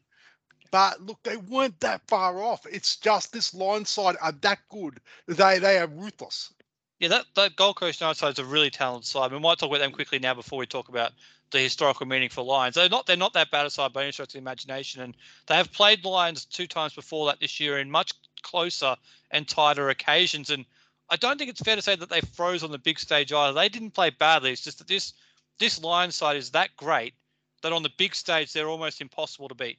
but 0.70 1.00
look, 1.00 1.22
they 1.22 1.36
weren't 1.36 1.78
that 1.80 2.02
far 2.08 2.42
off. 2.42 2.66
It's 2.70 2.96
just 2.96 3.32
this 3.32 3.54
line 3.54 3.84
side 3.84 4.16
are 4.20 4.32
that 4.32 4.58
good. 4.68 5.00
They 5.26 5.58
they 5.58 5.78
are 5.78 5.86
ruthless. 5.86 6.52
Yeah, 6.98 7.08
that, 7.08 7.26
that 7.34 7.56
Gold 7.56 7.76
Coast 7.76 8.00
United 8.00 8.18
side 8.18 8.32
is 8.32 8.38
a 8.38 8.44
really 8.44 8.70
talented 8.70 9.06
side. 9.06 9.30
We 9.30 9.38
might 9.38 9.58
talk 9.58 9.68
about 9.68 9.80
them 9.80 9.92
quickly 9.92 10.18
now 10.18 10.32
before 10.32 10.58
we 10.58 10.64
talk 10.64 10.88
about 10.88 11.12
the 11.50 11.58
historical 11.58 12.06
meaning 12.06 12.30
for 12.30 12.42
Lions. 12.42 12.74
They're 12.74 12.88
not 12.88 13.06
they're 13.06 13.16
not 13.16 13.34
that 13.34 13.50
bad 13.50 13.66
a 13.66 13.70
side 13.70 13.92
by 13.92 14.02
any 14.02 14.12
stretch 14.12 14.30
of 14.30 14.32
the 14.32 14.38
imagination, 14.38 15.02
and 15.02 15.14
they 15.46 15.56
have 15.56 15.72
played 15.72 16.04
Lions 16.04 16.44
two 16.44 16.66
times 16.66 16.94
before 16.94 17.26
that 17.26 17.40
this 17.40 17.60
year 17.60 17.78
in 17.78 17.90
much 17.90 18.12
closer 18.42 18.96
and 19.30 19.46
tighter 19.46 19.90
occasions. 19.90 20.50
And 20.50 20.64
I 21.10 21.16
don't 21.16 21.38
think 21.38 21.50
it's 21.50 21.60
fair 21.60 21.76
to 21.76 21.82
say 21.82 21.96
that 21.96 22.08
they 22.08 22.20
froze 22.20 22.64
on 22.64 22.72
the 22.72 22.78
big 22.78 22.98
stage 22.98 23.32
either. 23.32 23.52
They 23.52 23.68
didn't 23.68 23.92
play 23.92 24.10
badly. 24.10 24.52
It's 24.52 24.64
just 24.64 24.78
that 24.78 24.88
this 24.88 25.12
this 25.58 25.82
Lions 25.82 26.16
side 26.16 26.36
is 26.36 26.50
that 26.52 26.74
great 26.76 27.14
that 27.62 27.72
on 27.72 27.82
the 27.82 27.92
big 27.98 28.14
stage 28.14 28.52
they're 28.52 28.68
almost 28.68 29.00
impossible 29.00 29.48
to 29.48 29.54
beat. 29.54 29.78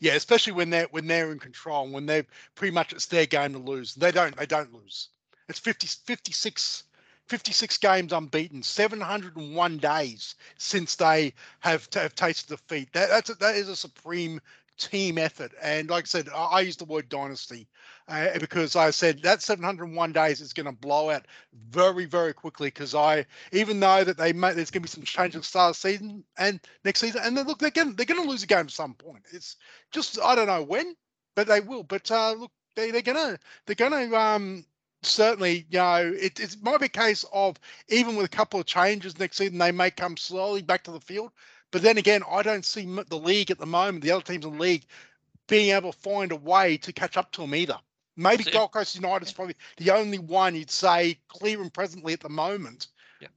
Yeah, 0.00 0.14
especially 0.14 0.52
when 0.52 0.70
they're 0.70 0.88
when 0.90 1.06
they're 1.06 1.32
in 1.32 1.38
control, 1.38 1.88
when 1.88 2.06
they're 2.06 2.26
pretty 2.54 2.74
much 2.74 2.92
it's 2.92 3.06
their 3.06 3.26
game 3.26 3.52
to 3.52 3.58
lose. 3.58 3.94
They 3.94 4.12
don't 4.12 4.36
they 4.36 4.46
don't 4.46 4.72
lose. 4.72 5.08
It's 5.48 5.58
50, 5.58 5.88
56, 6.06 6.84
56 7.28 7.78
games 7.78 8.12
unbeaten, 8.12 8.62
701 8.62 9.78
days 9.78 10.36
since 10.58 10.94
they 10.96 11.34
have 11.60 11.88
have 11.94 12.14
tasted 12.14 12.56
defeat. 12.56 12.92
That 12.92 13.08
that's 13.08 13.30
a, 13.30 13.34
that 13.36 13.56
is 13.56 13.68
a 13.68 13.76
supreme 13.76 14.40
team 14.80 15.18
effort. 15.18 15.52
And 15.62 15.90
like 15.90 16.04
I 16.04 16.06
said, 16.06 16.28
I, 16.34 16.44
I 16.44 16.60
use 16.60 16.76
the 16.76 16.84
word 16.84 17.08
dynasty 17.08 17.68
uh, 18.08 18.38
because 18.38 18.76
I 18.76 18.90
said 18.90 19.22
that 19.22 19.42
701 19.42 20.12
days 20.12 20.40
is 20.40 20.52
going 20.52 20.66
to 20.66 20.72
blow 20.72 21.10
out 21.10 21.26
very, 21.70 22.06
very 22.06 22.32
quickly. 22.32 22.68
Because 22.68 22.94
I, 22.94 23.26
even 23.52 23.78
though 23.80 24.04
that 24.04 24.16
they 24.16 24.32
may, 24.32 24.52
there's 24.52 24.70
going 24.70 24.82
to 24.82 24.88
be 24.88 24.88
some 24.88 25.04
change 25.04 25.40
start 25.44 25.70
of 25.70 25.82
the 25.82 25.88
season 25.88 26.24
and 26.38 26.60
next 26.84 27.00
season, 27.00 27.20
and 27.24 27.36
then 27.36 27.46
look, 27.46 27.58
they're 27.58 27.70
going 27.70 27.94
they're 27.94 28.06
going 28.06 28.22
to 28.22 28.28
lose 28.28 28.42
a 28.42 28.46
game 28.46 28.60
at 28.60 28.70
some 28.70 28.94
point. 28.94 29.22
It's 29.32 29.56
just 29.92 30.18
I 30.20 30.34
don't 30.34 30.48
know 30.48 30.62
when, 30.62 30.96
but 31.36 31.46
they 31.46 31.60
will. 31.60 31.82
But 31.82 32.10
uh, 32.10 32.32
look, 32.32 32.52
they, 32.76 32.90
they're 32.90 33.02
gonna 33.02 33.38
they're 33.66 33.74
gonna 33.76 34.14
um 34.16 34.64
certainly, 35.02 35.66
you 35.70 35.78
know, 35.78 36.12
it, 36.18 36.40
it 36.40 36.56
might 36.62 36.80
be 36.80 36.86
a 36.86 36.88
case 36.88 37.24
of 37.32 37.58
even 37.88 38.16
with 38.16 38.26
a 38.26 38.36
couple 38.36 38.60
of 38.60 38.66
changes 38.66 39.18
next 39.18 39.38
season, 39.38 39.58
they 39.58 39.72
may 39.72 39.90
come 39.90 40.16
slowly 40.16 40.62
back 40.62 40.84
to 40.84 40.90
the 40.90 41.00
field. 41.00 41.32
But 41.70 41.82
then 41.82 41.98
again, 41.98 42.22
I 42.28 42.42
don't 42.42 42.64
see 42.64 42.84
the 42.84 43.18
league 43.18 43.50
at 43.50 43.58
the 43.58 43.66
moment, 43.66 44.02
the 44.02 44.10
other 44.10 44.24
teams 44.24 44.44
in 44.44 44.52
the 44.52 44.58
league, 44.58 44.84
being 45.48 45.74
able 45.74 45.92
to 45.92 45.98
find 45.98 46.32
a 46.32 46.36
way 46.36 46.76
to 46.78 46.92
catch 46.92 47.16
up 47.16 47.32
to 47.32 47.42
them 47.42 47.54
either. 47.54 47.78
Maybe 48.16 48.44
Gold 48.44 48.72
Coast 48.72 48.94
United 48.94 49.26
is 49.26 49.32
probably 49.32 49.56
the 49.76 49.92
only 49.92 50.18
one 50.18 50.54
you'd 50.54 50.70
say 50.70 51.18
clear 51.28 51.62
and 51.62 51.72
presently 51.72 52.12
at 52.12 52.20
the 52.20 52.28
moment 52.28 52.88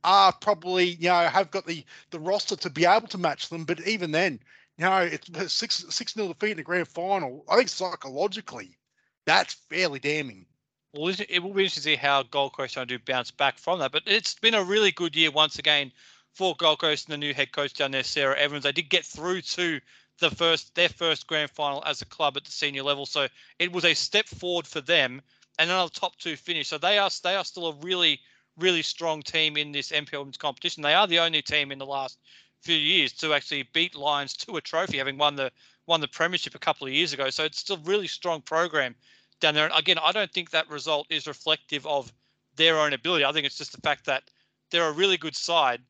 are 0.03 0.31
probably 0.31 0.85
you 0.85 1.09
know 1.09 1.27
have 1.27 1.51
got 1.51 1.65
the 1.65 1.85
the 2.11 2.19
roster 2.19 2.55
to 2.55 2.69
be 2.69 2.85
able 2.85 3.07
to 3.07 3.17
match 3.17 3.49
them. 3.49 3.65
But 3.65 3.85
even 3.87 4.11
then, 4.11 4.39
you 4.77 4.85
know, 4.85 4.97
it's 4.97 5.53
six 5.53 5.85
six 5.89 6.15
nil 6.15 6.27
defeat 6.27 6.51
in 6.51 6.57
the 6.57 6.63
grand 6.63 6.87
final. 6.87 7.45
I 7.49 7.57
think 7.57 7.69
psychologically, 7.69 8.77
that's 9.25 9.53
fairly 9.53 9.99
damning. 9.99 10.45
Well, 10.93 11.13
it 11.27 11.41
will 11.41 11.53
be 11.53 11.63
interesting 11.63 11.83
to 11.83 11.89
see 11.89 11.95
how 11.95 12.23
Gold 12.23 12.53
Coast 12.53 12.77
are 12.77 12.81
going 12.81 12.99
to 12.99 12.99
bounce 12.99 13.31
back 13.31 13.57
from 13.57 13.79
that. 13.79 13.91
But 13.91 14.03
it's 14.05 14.35
been 14.35 14.53
a 14.53 14.63
really 14.63 14.91
good 14.91 15.15
year 15.15 15.31
once 15.31 15.57
again 15.57 15.91
for 16.33 16.55
Gold 16.55 16.79
Coast 16.79 17.07
and 17.07 17.13
the 17.13 17.17
new 17.17 17.33
head 17.33 17.51
coach 17.51 17.73
down 17.73 17.91
there, 17.91 18.03
Sarah 18.03 18.37
Evans. 18.37 18.63
They 18.63 18.71
did 18.71 18.89
get 18.89 19.05
through 19.05 19.41
to 19.41 19.79
the 20.19 20.31
first 20.31 20.75
their 20.75 20.89
first 20.89 21.27
grand 21.27 21.51
final 21.51 21.83
as 21.85 22.01
a 22.01 22.05
club 22.05 22.37
at 22.37 22.45
the 22.45 22.51
senior 22.51 22.83
level, 22.83 23.05
so 23.05 23.27
it 23.59 23.71
was 23.71 23.85
a 23.85 23.93
step 23.93 24.27
forward 24.27 24.67
for 24.67 24.81
them 24.81 25.21
and 25.59 25.69
another 25.69 25.89
top 25.89 26.17
two 26.17 26.35
finish. 26.35 26.67
So 26.67 26.77
they 26.77 26.97
are 26.97 27.09
they 27.23 27.35
are 27.35 27.45
still 27.45 27.67
a 27.67 27.75
really 27.75 28.19
really 28.57 28.81
strong 28.81 29.21
team 29.21 29.57
in 29.57 29.71
this 29.71 29.91
NPL 29.91 30.19
Women's 30.19 30.37
competition. 30.37 30.83
They 30.83 30.93
are 30.93 31.07
the 31.07 31.19
only 31.19 31.41
team 31.41 31.71
in 31.71 31.79
the 31.79 31.85
last 31.85 32.19
few 32.61 32.75
years 32.75 33.11
to 33.13 33.33
actually 33.33 33.67
beat 33.73 33.95
Lions 33.95 34.33
to 34.37 34.57
a 34.57 34.61
trophy, 34.61 34.97
having 34.97 35.17
won 35.17 35.35
the 35.35 35.51
won 35.85 36.01
the 36.01 36.07
premiership 36.07 36.55
a 36.55 36.59
couple 36.59 36.87
of 36.87 36.93
years 36.93 37.13
ago. 37.13 37.29
So 37.29 37.43
it's 37.43 37.59
still 37.59 37.75
a 37.75 37.79
really 37.83 38.07
strong 38.07 38.41
program 38.41 38.95
down 39.39 39.53
there. 39.53 39.65
And 39.65 39.73
again, 39.77 39.97
I 40.01 40.11
don't 40.11 40.31
think 40.31 40.51
that 40.51 40.69
result 40.69 41.07
is 41.09 41.27
reflective 41.27 41.85
of 41.85 42.11
their 42.55 42.79
own 42.79 42.93
ability. 42.93 43.25
I 43.25 43.31
think 43.31 43.45
it's 43.45 43.57
just 43.57 43.73
the 43.73 43.81
fact 43.81 44.05
that 44.05 44.23
they're 44.71 44.87
a 44.87 44.93
really 44.93 45.17
good 45.17 45.35
side, 45.35 45.81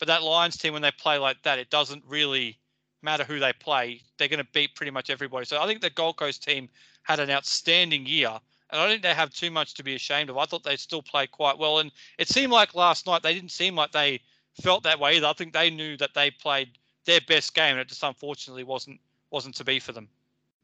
but 0.00 0.08
that 0.08 0.22
Lions 0.22 0.56
team, 0.56 0.72
when 0.72 0.82
they 0.82 0.90
play 0.90 1.18
like 1.18 1.40
that, 1.42 1.60
it 1.60 1.70
doesn't 1.70 2.02
really 2.08 2.58
matter 3.02 3.22
who 3.22 3.38
they 3.38 3.52
play. 3.52 4.00
They're 4.18 4.28
going 4.28 4.44
to 4.44 4.50
beat 4.52 4.74
pretty 4.74 4.90
much 4.90 5.10
everybody. 5.10 5.46
So 5.46 5.60
I 5.60 5.66
think 5.66 5.80
the 5.80 5.90
Gold 5.90 6.16
Coast 6.16 6.42
team 6.42 6.68
had 7.02 7.20
an 7.20 7.30
outstanding 7.30 8.06
year. 8.06 8.30
And 8.70 8.80
I 8.80 8.84
don't 8.84 8.92
think 8.92 9.02
they 9.02 9.14
have 9.14 9.32
too 9.32 9.50
much 9.50 9.74
to 9.74 9.84
be 9.84 9.94
ashamed 9.94 10.30
of. 10.30 10.38
I 10.38 10.46
thought 10.46 10.64
they 10.64 10.76
still 10.76 11.02
played 11.02 11.30
quite 11.30 11.58
well. 11.58 11.80
And 11.80 11.92
it 12.18 12.28
seemed 12.28 12.52
like 12.52 12.74
last 12.74 13.06
night 13.06 13.22
they 13.22 13.34
didn't 13.34 13.50
seem 13.50 13.76
like 13.76 13.92
they 13.92 14.20
felt 14.62 14.82
that 14.84 14.98
way 14.98 15.16
either. 15.16 15.26
I 15.26 15.32
think 15.34 15.52
they 15.52 15.70
knew 15.70 15.96
that 15.98 16.14
they 16.14 16.30
played 16.30 16.70
their 17.04 17.20
best 17.26 17.54
game, 17.54 17.72
and 17.72 17.80
it 17.80 17.88
just 17.88 18.02
unfortunately 18.02 18.64
wasn't 18.64 19.00
wasn't 19.30 19.54
to 19.56 19.64
be 19.64 19.78
for 19.78 19.92
them. 19.92 20.08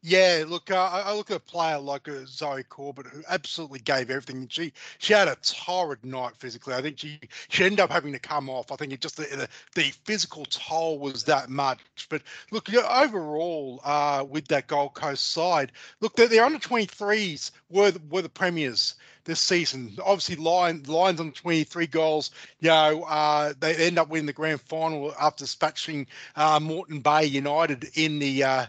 Yeah, 0.08 0.44
look, 0.46 0.70
uh, 0.70 0.88
I 1.04 1.12
look 1.14 1.32
at 1.32 1.38
a 1.38 1.40
player 1.40 1.80
like 1.80 2.06
uh, 2.06 2.26
Zoe 2.26 2.62
Corbett 2.62 3.08
who 3.08 3.24
absolutely 3.28 3.80
gave 3.80 4.08
everything. 4.08 4.46
She 4.48 4.72
she 4.98 5.12
had 5.12 5.26
a 5.26 5.34
torrid 5.42 6.04
night 6.04 6.36
physically. 6.38 6.74
I 6.74 6.80
think 6.80 7.00
she 7.00 7.18
she 7.48 7.64
ended 7.64 7.80
up 7.80 7.90
having 7.90 8.12
to 8.12 8.20
come 8.20 8.48
off. 8.48 8.70
I 8.70 8.76
think 8.76 8.92
it 8.92 9.00
just 9.00 9.16
the 9.16 9.24
the, 9.24 9.48
the 9.74 9.90
physical 10.04 10.44
toll 10.44 11.00
was 11.00 11.24
that 11.24 11.50
much. 11.50 11.80
But 12.08 12.22
look, 12.52 12.68
you 12.68 12.80
know, 12.82 12.88
overall, 12.88 13.80
uh, 13.82 14.24
with 14.28 14.46
that 14.46 14.68
Gold 14.68 14.94
Coast 14.94 15.32
side, 15.32 15.72
look, 16.00 16.14
their 16.14 16.44
under 16.44 16.60
twenty 16.60 16.86
threes 16.86 17.50
were 17.68 17.92
were 18.08 18.22
the 18.22 18.28
premiers 18.28 18.94
this 19.24 19.40
season. 19.40 19.92
Obviously, 20.04 20.36
Lions, 20.36 20.88
Lions 20.88 21.18
on 21.18 21.32
23 21.32 21.88
goals. 21.88 22.30
You 22.60 22.68
know, 22.68 23.02
uh, 23.08 23.54
they 23.58 23.74
end 23.74 23.98
up 23.98 24.08
winning 24.08 24.26
the 24.26 24.32
grand 24.32 24.60
final 24.60 25.12
after 25.20 25.42
dispatching 25.42 26.06
uh, 26.36 26.60
Moreton 26.60 27.00
Bay 27.00 27.24
United 27.24 27.88
in 27.96 28.20
the 28.20 28.44
uh, 28.44 28.66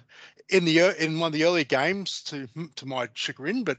in 0.50 0.66
the 0.66 1.04
in 1.04 1.20
one 1.20 1.28
of 1.28 1.34
the 1.34 1.44
earlier 1.44 1.64
games 1.64 2.22
to 2.24 2.48
to 2.76 2.86
my 2.86 3.10
chagrin, 3.14 3.64
but 3.64 3.78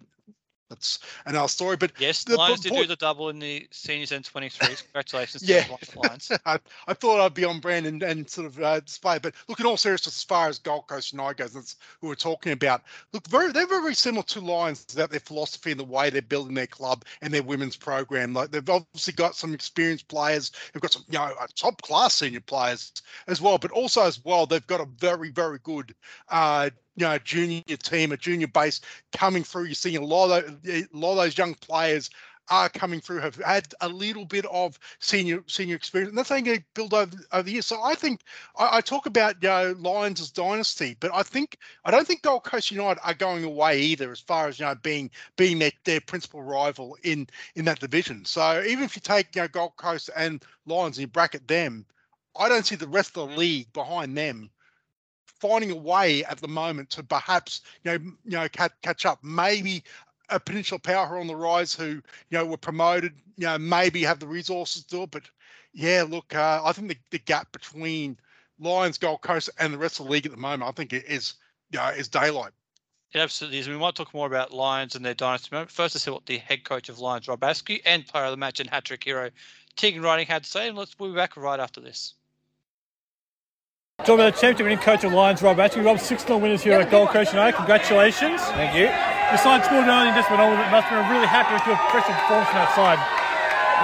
that's 0.69 0.99
another 1.27 1.49
story. 1.49 1.77
But 1.77 1.93
yes, 1.99 2.25
the 2.25 2.37
Lions 2.37 2.61
did 2.61 2.73
do 2.73 2.87
the 2.87 2.97
double 2.97 3.31
in 3.31 3.39
the 3.39 3.67
seniors 3.71 4.13
and 4.13 4.25
23s. 4.25 4.83
Congratulations 4.93 5.43
yeah. 5.43 5.65
Lions. 5.97 6.31
I, 6.47 6.59
I, 6.87 6.95
thought 6.95 7.25
I'd 7.25 7.35
be 7.35 7.45
on 7.45 7.61
brand 7.61 7.87
and, 7.87 8.03
and 8.03 8.29
sort 8.29 8.47
of 8.47 8.61
uh, 8.61 8.81
display. 8.81 9.19
But 9.19 9.35
look, 9.49 9.61
in 9.61 9.67
all 9.67 9.77
seriousness, 9.77 10.17
as 10.17 10.23
far 10.23 10.49
as 10.49 10.59
Gold 10.59 10.87
Coast 10.89 11.13
United 11.13 11.39
goes, 11.39 11.53
that's 11.55 11.77
who 12.01 12.09
we're 12.09 12.15
talking 12.15 12.53
about. 12.53 12.83
Look, 13.13 13.27
very 13.29 13.51
they're 13.53 13.67
very 13.67 13.95
similar 13.95 14.25
to 14.25 14.41
Lions 14.41 14.87
about 14.93 15.11
their 15.11 15.21
philosophy 15.21 15.71
and 15.71 15.81
the 15.81 15.85
way 15.85 16.11
they're 16.11 16.23
building 16.23 16.55
their 16.55 16.67
club 16.67 17.05
and 17.23 17.33
their 17.33 17.43
women's 17.43 17.77
program. 17.77 18.35
Like 18.35 18.51
they've 18.51 18.69
obviously 18.69 19.15
got 19.15 19.37
some 19.37 19.55
experienced 19.55 20.09
players. 20.09 20.53
They've 20.73 20.83
got 20.83 20.93
some 20.93 21.05
you 21.09 21.19
know 21.19 21.33
top 21.55 21.81
class 21.83 22.15
senior 22.15 22.41
players 22.41 22.93
as 23.27 23.41
well, 23.41 23.59
but 23.59 23.71
also 23.71 24.03
as 24.03 24.23
well 24.25 24.47
they've 24.47 24.67
got 24.67 24.81
a 24.81 24.89
very 24.99 25.31
very 25.31 25.59
good. 25.63 25.95
Uh, 26.29 26.71
you 26.99 27.07
know, 27.07 27.19
junior 27.19 27.63
team, 27.63 28.11
a 28.13 28.17
junior 28.17 28.49
base 28.49 28.81
coming 29.13 29.45
through. 29.45 29.65
You're 29.65 29.75
seeing 29.75 29.97
a 29.97 30.05
lot 30.05 30.31
of 30.45 30.59
a 30.67 30.87
lot 30.93 31.13
of 31.13 31.17
those 31.19 31.39
young 31.39 31.55
players 31.55 32.11
are 32.51 32.69
coming 32.69 33.01
through 33.01 33.21
have 33.21 33.37
had 33.37 33.75
a 33.83 33.89
little 33.89 34.25
bit 34.25 34.45
of 34.47 34.79
senior 34.99 35.45
senior 35.47 35.77
experience, 35.77 36.09
and 36.09 36.19
that's 36.19 36.31
going 36.31 36.45
to 36.45 36.63
build 36.75 36.95
over, 36.95 37.17
over 37.33 37.43
the 37.43 37.53
years. 37.53 37.67
So 37.67 37.83
I 37.83 37.95
think 37.95 38.23
I, 38.57 38.79
I, 38.79 38.81
talk 38.81 39.07
about 39.07 39.37
you 39.43 39.49
know 39.49 39.77
Lions 39.79 40.21
as 40.21 40.31
dynasty, 40.31 40.97
but 40.99 41.13
I 41.15 41.23
think 41.23 41.59
I 41.85 41.91
don't 41.91 42.07
think 42.07 42.23
Gold 42.23 42.45
Coast 42.45 42.71
United 42.71 43.01
are 43.05 43.15
going 43.15 43.45
away 43.45 43.81
either, 43.81 44.11
as 44.11 44.21
far 44.21 44.49
as 44.49 44.59
you 44.59 44.67
know 44.67 44.75
being 44.75 45.11
being 45.37 45.59
their, 45.59 45.73
their 45.85 46.01
principal 46.01 46.43
rival 46.43 46.97
in 47.05 47.29
in 47.55 47.65
that 47.67 47.81
division. 47.81 48.25
So 48.25 48.63
even 48.67 48.83
if 48.83 48.97
you 48.97 49.03
take 49.03 49.37
you 49.37 49.43
know 49.43 49.49
Gold 49.49 49.77
Coast 49.77 50.11
and 50.17 50.43
Lions 50.67 50.97
and 50.97 51.03
you 51.03 51.07
bracket 51.07 51.47
them, 51.47 51.87
I 52.39 52.49
don't 52.49 52.67
see 52.67 52.77
the 52.77 52.89
rest 52.89 53.17
of 53.17 53.31
the 53.31 53.37
league 53.37 53.73
behind 53.73 54.17
them 54.17 54.51
finding 55.41 55.71
a 55.71 55.77
way 55.77 56.25
at 56.25 56.39
the 56.39 56.49
moment 56.49 56.91
to 56.91 57.03
perhaps 57.03 57.63
you 57.85 57.93
know 57.93 57.99
you 58.25 58.33
know 58.33 58.49
catch, 58.49 58.73
catch 58.83 59.07
up. 59.07 59.19
Maybe 59.23 59.85
a 60.31 60.39
potential 60.39 60.79
Power 60.79 61.19
on 61.19 61.27
the 61.27 61.37
rise 61.37 61.75
who 61.75 61.87
you 61.87 62.03
know 62.33 62.47
were 62.47 62.57
promoted, 62.57 63.15
you 63.37 63.47
know 63.47 63.59
maybe 63.59 64.03
have 64.03 64.21
the 64.21 64.27
resources 64.27 64.85
to 64.85 64.97
do 64.97 65.03
it. 65.05 65.11
But 65.11 65.23
yeah, 65.73 66.05
look, 66.09 66.35
uh, 66.35 66.63
I 66.65 66.73
think 66.73 66.89
the, 66.89 66.97
the 67.11 67.19
gap 67.19 67.53
between 67.53 68.19
Lions, 68.59 68.99
Gold 68.99 69.23
Coast, 69.23 69.51
and 69.59 69.73
the 69.73 69.79
rest 69.79 70.01
of 70.01 70.07
the 70.07 70.13
league 70.13 70.27
at 70.27 70.33
the 70.33 70.39
moment, 70.39 70.69
I 70.69 70.73
think 70.73 70.93
it 70.93 71.05
is 71.07 71.35
you 71.71 71.79
know, 71.79 71.89
is 71.89 72.09
daylight. 72.09 72.53
It 73.13 73.19
absolutely 73.19 73.59
is. 73.59 73.69
We 73.69 73.77
might 73.77 73.95
talk 73.95 74.13
more 74.13 74.27
about 74.27 74.53
Lions 74.53 74.95
and 74.95 75.05
their 75.05 75.15
dynasty 75.15 75.49
moment. 75.51 75.71
First, 75.71 75.95
let's 75.95 76.05
see 76.05 76.11
what 76.11 76.27
the 76.27 76.39
head 76.39 76.65
coach 76.65 76.89
of 76.89 76.99
Lions, 76.99 77.27
Rob 77.27 77.43
Askew, 77.43 77.79
and 77.87 78.07
player 78.07 78.25
of 78.25 78.33
the 78.33 78.37
match 78.37 78.61
and 78.61 78.69
hat 78.69 78.85
trick 78.85 79.05
hero, 79.05 79.31
Tegan 79.77 80.03
Riding, 80.03 80.27
had 80.27 80.45
to 80.45 80.51
say. 80.51 80.69
And 80.69 80.77
let's 80.77 80.99
we'll 80.99 81.11
be 81.11 81.17
back 81.17 81.37
right 81.37 81.61
after 81.61 81.81
this. 81.81 82.15
Talking 84.07 84.25
about 84.25 84.39
the 84.39 84.41
championship 84.41 84.65
winning 84.65 84.79
coach 84.79 85.03
of 85.03 85.13
Lions, 85.13 85.43
Rob 85.43 85.59
Askew. 85.59 85.83
Rob, 85.83 85.99
6 85.99 86.09
0 86.25 86.39
winners 86.39 86.63
here 86.63 86.81
at 86.81 86.89
Gold 86.89 87.11
Coast 87.11 87.35
United. 87.35 87.59
Congratulations. 87.59 88.41
Thank 88.57 88.73
you. 88.73 88.87
The 88.87 89.37
side 89.37 89.61
scored 89.67 89.85
early 89.85 90.09
and 90.09 90.17
just 90.17 90.31
one, 90.33 90.41
it. 90.41 90.57
Must 90.73 90.87
have 90.87 91.03
been 91.03 91.13
really 91.13 91.27
happy 91.27 91.53
with 91.53 91.67
your 91.69 91.77
impressive 91.77 92.17
performance 92.25 92.49
from 92.49 92.63
that 92.63 92.73
side. 92.73 92.97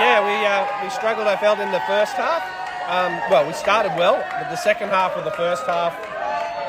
Yeah, 0.00 0.24
we 0.24 0.32
uh, 0.48 0.64
we 0.80 0.88
struggled, 0.88 1.26
I 1.26 1.36
felt, 1.36 1.60
in 1.60 1.68
the 1.74 1.82
first 1.90 2.16
half. 2.16 2.40
Um, 2.88 3.20
well, 3.28 3.44
we 3.44 3.52
started 3.52 3.92
well, 4.00 4.22
but 4.38 4.48
the 4.48 4.56
second 4.56 4.94
half 4.94 5.12
of 5.12 5.28
the 5.28 5.34
first 5.36 5.66
half, 5.66 5.92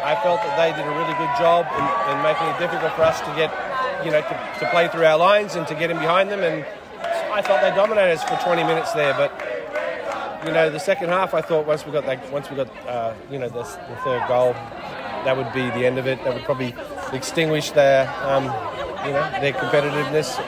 I 0.04 0.20
felt 0.20 0.44
that 0.44 0.58
they 0.60 0.76
did 0.76 0.84
a 0.84 0.92
really 0.92 1.16
good 1.16 1.32
job 1.40 1.70
in, 1.80 1.86
in 2.12 2.18
making 2.28 2.52
it 2.52 2.60
difficult 2.60 2.92
for 2.98 3.08
us 3.08 3.24
to 3.24 3.32
get, 3.40 3.56
you 4.04 4.12
know, 4.12 4.26
to, 4.26 4.36
to 4.60 4.66
play 4.74 4.90
through 4.90 5.06
our 5.06 5.22
lines 5.22 5.54
and 5.54 5.64
to 5.72 5.80
get 5.80 5.94
in 5.94 6.02
behind 6.02 6.28
them. 6.28 6.44
And 6.44 6.68
I 7.32 7.40
thought 7.46 7.64
they 7.64 7.72
dominated 7.72 8.20
us 8.20 8.24
for 8.28 8.36
20 8.44 8.68
minutes 8.68 8.92
there, 8.92 9.14
but 9.14 9.32
you 10.46 10.52
know, 10.52 10.70
the 10.70 10.80
second 10.80 11.10
half, 11.10 11.34
I 11.34 11.42
thought 11.42 11.66
once 11.66 11.86
we 11.86 11.92
got 11.92 12.06
that, 12.06 12.32
once 12.32 12.50
we 12.50 12.56
got, 12.56 12.70
uh, 12.88 13.14
you 13.32 13.40
know, 13.40 13.50
the, 13.50 13.64
the, 13.64 13.96
third 14.04 14.28
goal, 14.28 14.54
that 14.54 15.36
would 15.36 15.52
be 15.54 15.62
the 15.62 15.86
end 15.86 15.98
of 15.98 16.06
it. 16.06 16.24
That 16.24 16.36
would 16.36 16.44
probably 16.44 16.76
extinguish 17.14 17.72
their, 17.72 18.08
um, 18.22 18.44
you 19.06 19.14
know, 19.14 19.28
their 19.42 19.54
competitiveness. 19.54 20.40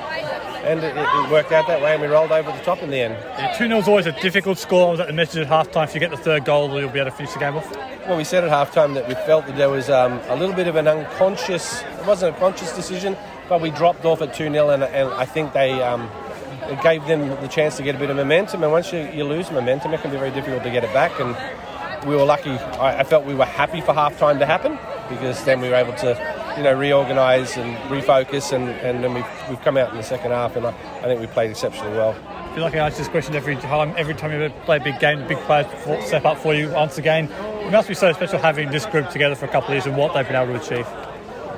And 0.63 0.83
it, 0.83 0.95
it, 0.97 1.31
worked 1.31 1.51
out 1.51 1.67
that 1.67 1.81
way, 1.81 1.93
and 1.93 2.01
we 2.01 2.07
rolled 2.07 2.31
over 2.31 2.51
the 2.51 2.63
top 2.63 2.83
in 2.83 2.89
the 2.89 2.99
end. 2.99 3.13
Yeah, 3.13 3.55
2 3.57 3.67
0 3.67 3.79
is 3.79 3.87
always 3.87 4.05
a 4.05 4.11
difficult 4.21 4.57
score. 4.57 4.89
Was 4.89 4.97
that 4.97 5.07
the 5.07 5.13
message 5.13 5.41
at 5.41 5.47
half 5.47 5.71
time? 5.71 5.85
If 5.85 5.93
you 5.93 5.99
get 5.99 6.11
the 6.11 6.17
third 6.17 6.45
goal, 6.45 6.67
you'll 6.79 6.89
be 6.89 6.99
able 6.99 7.09
to 7.09 7.15
finish 7.15 7.33
the 7.33 7.39
game 7.39 7.55
off? 7.55 7.71
Well, 8.05 8.17
we 8.17 8.23
said 8.23 8.43
at 8.43 8.49
half 8.49 8.73
time 8.73 8.93
that 8.95 9.07
we 9.07 9.13
felt 9.13 9.45
that 9.47 9.55
there 9.55 9.69
was 9.69 9.89
um, 9.89 10.19
a 10.27 10.35
little 10.35 10.55
bit 10.55 10.67
of 10.67 10.75
an 10.75 10.87
unconscious, 10.87 11.81
it 11.81 12.05
wasn't 12.05 12.35
a 12.35 12.39
conscious 12.39 12.75
decision, 12.75 13.15
but 13.47 13.61
we 13.61 13.71
dropped 13.71 14.03
off 14.03 14.21
at 14.21 14.33
2 14.33 14.51
0, 14.51 14.69
and, 14.69 14.83
and 14.83 15.09
I 15.13 15.25
think 15.25 15.53
they. 15.53 15.81
Um, 15.81 16.09
it 16.69 16.81
gave 16.81 17.05
them 17.05 17.29
the 17.41 17.47
chance 17.47 17.77
to 17.77 17.83
get 17.83 17.95
a 17.95 17.97
bit 17.97 18.09
of 18.09 18.15
momentum. 18.15 18.63
And 18.63 18.71
once 18.71 18.91
you, 18.91 18.99
you 19.13 19.23
lose 19.23 19.51
momentum, 19.51 19.93
it 19.93 20.01
can 20.01 20.11
be 20.11 20.17
very 20.17 20.31
difficult 20.31 20.63
to 20.63 20.69
get 20.69 20.83
it 20.83 20.93
back. 20.93 21.19
And 21.19 21.35
we 22.07 22.15
were 22.15 22.25
lucky. 22.25 22.51
I, 22.51 22.99
I 22.99 23.03
felt 23.03 23.25
we 23.25 23.35
were 23.35 23.45
happy 23.45 23.81
for 23.81 23.93
half 23.93 24.17
time 24.17 24.39
to 24.39 24.45
happen 24.45 24.77
because 25.09 25.43
then 25.45 25.61
we 25.61 25.69
were 25.69 25.75
able 25.75 25.93
to, 25.95 26.53
you 26.57 26.63
know, 26.63 26.73
reorganise 26.73 27.57
and 27.57 27.75
refocus. 27.89 28.53
And, 28.53 28.69
and 28.69 29.03
then 29.03 29.13
we've, 29.13 29.25
we've 29.49 29.61
come 29.61 29.77
out 29.77 29.91
in 29.91 29.97
the 29.97 30.03
second 30.03 30.31
half, 30.31 30.55
and 30.55 30.65
I, 30.65 30.71
I 30.99 31.03
think 31.03 31.19
we 31.19 31.27
played 31.27 31.51
exceptionally 31.51 31.93
well. 31.93 32.15
I 32.27 32.53
feel 32.55 32.63
like 32.63 32.73
I 32.75 32.79
ask 32.79 32.97
this 32.97 33.07
question 33.07 33.35
every 33.35 33.55
time. 33.55 33.93
Every 33.97 34.15
time 34.15 34.31
you 34.31 34.49
play 34.65 34.77
a 34.77 34.79
big 34.79 34.99
game, 34.99 35.27
big 35.27 35.37
players 35.39 35.67
step 36.05 36.25
up 36.25 36.37
for 36.37 36.53
you 36.53 36.71
once 36.71 36.97
again. 36.97 37.31
It 37.67 37.71
must 37.71 37.87
be 37.87 37.93
so 37.93 38.11
special 38.13 38.39
having 38.39 38.71
this 38.71 38.85
group 38.85 39.09
together 39.09 39.35
for 39.35 39.45
a 39.45 39.49
couple 39.49 39.69
of 39.69 39.75
years 39.75 39.85
and 39.85 39.95
what 39.95 40.13
they've 40.13 40.25
been 40.25 40.35
able 40.35 40.59
to 40.59 40.65
achieve. 40.65 41.06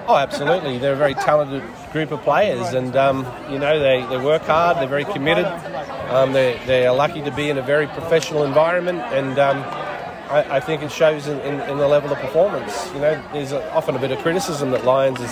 Oh, 0.10 0.16
absolutely. 0.16 0.80
They're 0.80 0.94
a 0.94 0.96
very 0.96 1.14
talented 1.14 1.62
group 1.92 2.10
of 2.10 2.24
players, 2.24 2.74
and 2.74 2.96
um, 2.96 3.28
you 3.48 3.60
know 3.60 3.80
they, 3.80 4.04
they 4.10 4.18
work 4.18 4.42
hard. 4.42 4.78
They're 4.78 4.88
very 4.88 5.06
committed. 5.06 5.46
Um, 6.10 6.34
they 6.34 6.60
they 6.66 6.88
are 6.88 6.96
lucky 6.96 7.22
to 7.22 7.30
be 7.30 7.52
in 7.52 7.60
a 7.60 7.62
very 7.62 7.86
professional 7.86 8.44
environment, 8.44 9.02
and 9.14 9.38
um, 9.38 9.58
I, 10.32 10.56
I, 10.56 10.60
think 10.62 10.82
it 10.82 10.92
shows 10.92 11.28
in, 11.28 11.40
in, 11.42 11.62
in, 11.70 11.78
the 11.78 11.88
level 11.88 12.12
of 12.12 12.18
performance. 12.18 12.88
You 12.96 13.02
know, 13.02 13.24
there's 13.34 13.54
often 13.54 13.96
a 13.96 14.00
bit 14.00 14.10
of 14.10 14.18
criticism 14.24 14.72
that 14.72 14.84
Lions 14.84 15.22
is 15.22 15.32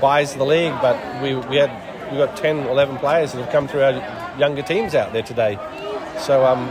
buys 0.00 0.34
the 0.34 0.44
league, 0.46 0.72
but 0.80 0.96
we 1.22 1.34
we 1.50 1.56
had 1.56 1.70
we 2.10 2.16
got 2.16 2.34
10, 2.34 2.60
11 2.60 2.96
players 2.96 3.34
that 3.34 3.42
have 3.42 3.52
come 3.52 3.68
through 3.68 3.82
our 3.82 4.38
younger 4.38 4.62
teams 4.62 4.94
out 4.94 5.12
there 5.12 5.22
today. 5.22 5.58
So 6.18 6.46
um, 6.46 6.64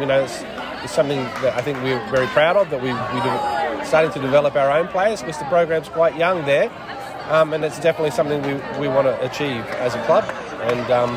you 0.00 0.06
know, 0.06 0.22
it's, 0.24 0.40
it's 0.82 0.94
something 0.94 1.18
that 1.42 1.54
I 1.54 1.60
think 1.60 1.82
we're 1.82 2.02
very 2.08 2.28
proud 2.28 2.56
of 2.56 2.70
that 2.70 2.80
we 2.80 2.88
we 2.88 3.20
do 3.20 3.57
starting 3.88 4.12
to 4.12 4.20
develop 4.20 4.54
our 4.54 4.70
own 4.70 4.86
players 4.88 5.20
because 5.20 5.38
the 5.38 5.44
program's 5.46 5.88
quite 5.88 6.16
young 6.16 6.44
there. 6.44 6.70
Um, 7.30 7.52
and 7.52 7.64
it's 7.64 7.80
definitely 7.80 8.10
something 8.10 8.40
we, 8.42 8.54
we 8.80 8.88
want 8.88 9.06
to 9.06 9.20
achieve 9.24 9.64
as 9.80 9.94
a 9.94 10.04
club. 10.04 10.24
And 10.62 10.90
um, 10.90 11.14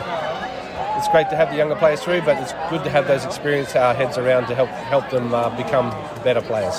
it's 0.98 1.08
great 1.10 1.30
to 1.30 1.36
have 1.36 1.50
the 1.50 1.58
younger 1.58 1.76
players 1.76 2.02
through, 2.02 2.22
but 2.22 2.42
it's 2.42 2.54
good 2.70 2.84
to 2.84 2.90
have 2.90 3.08
those 3.08 3.26
experienced 3.26 3.76
uh, 3.76 3.94
heads 3.94 4.18
around 4.18 4.48
to 4.48 4.56
help 4.56 4.70
help 4.70 5.10
them 5.10 5.34
uh, 5.34 5.50
become 5.56 5.90
better 6.24 6.42
players. 6.42 6.76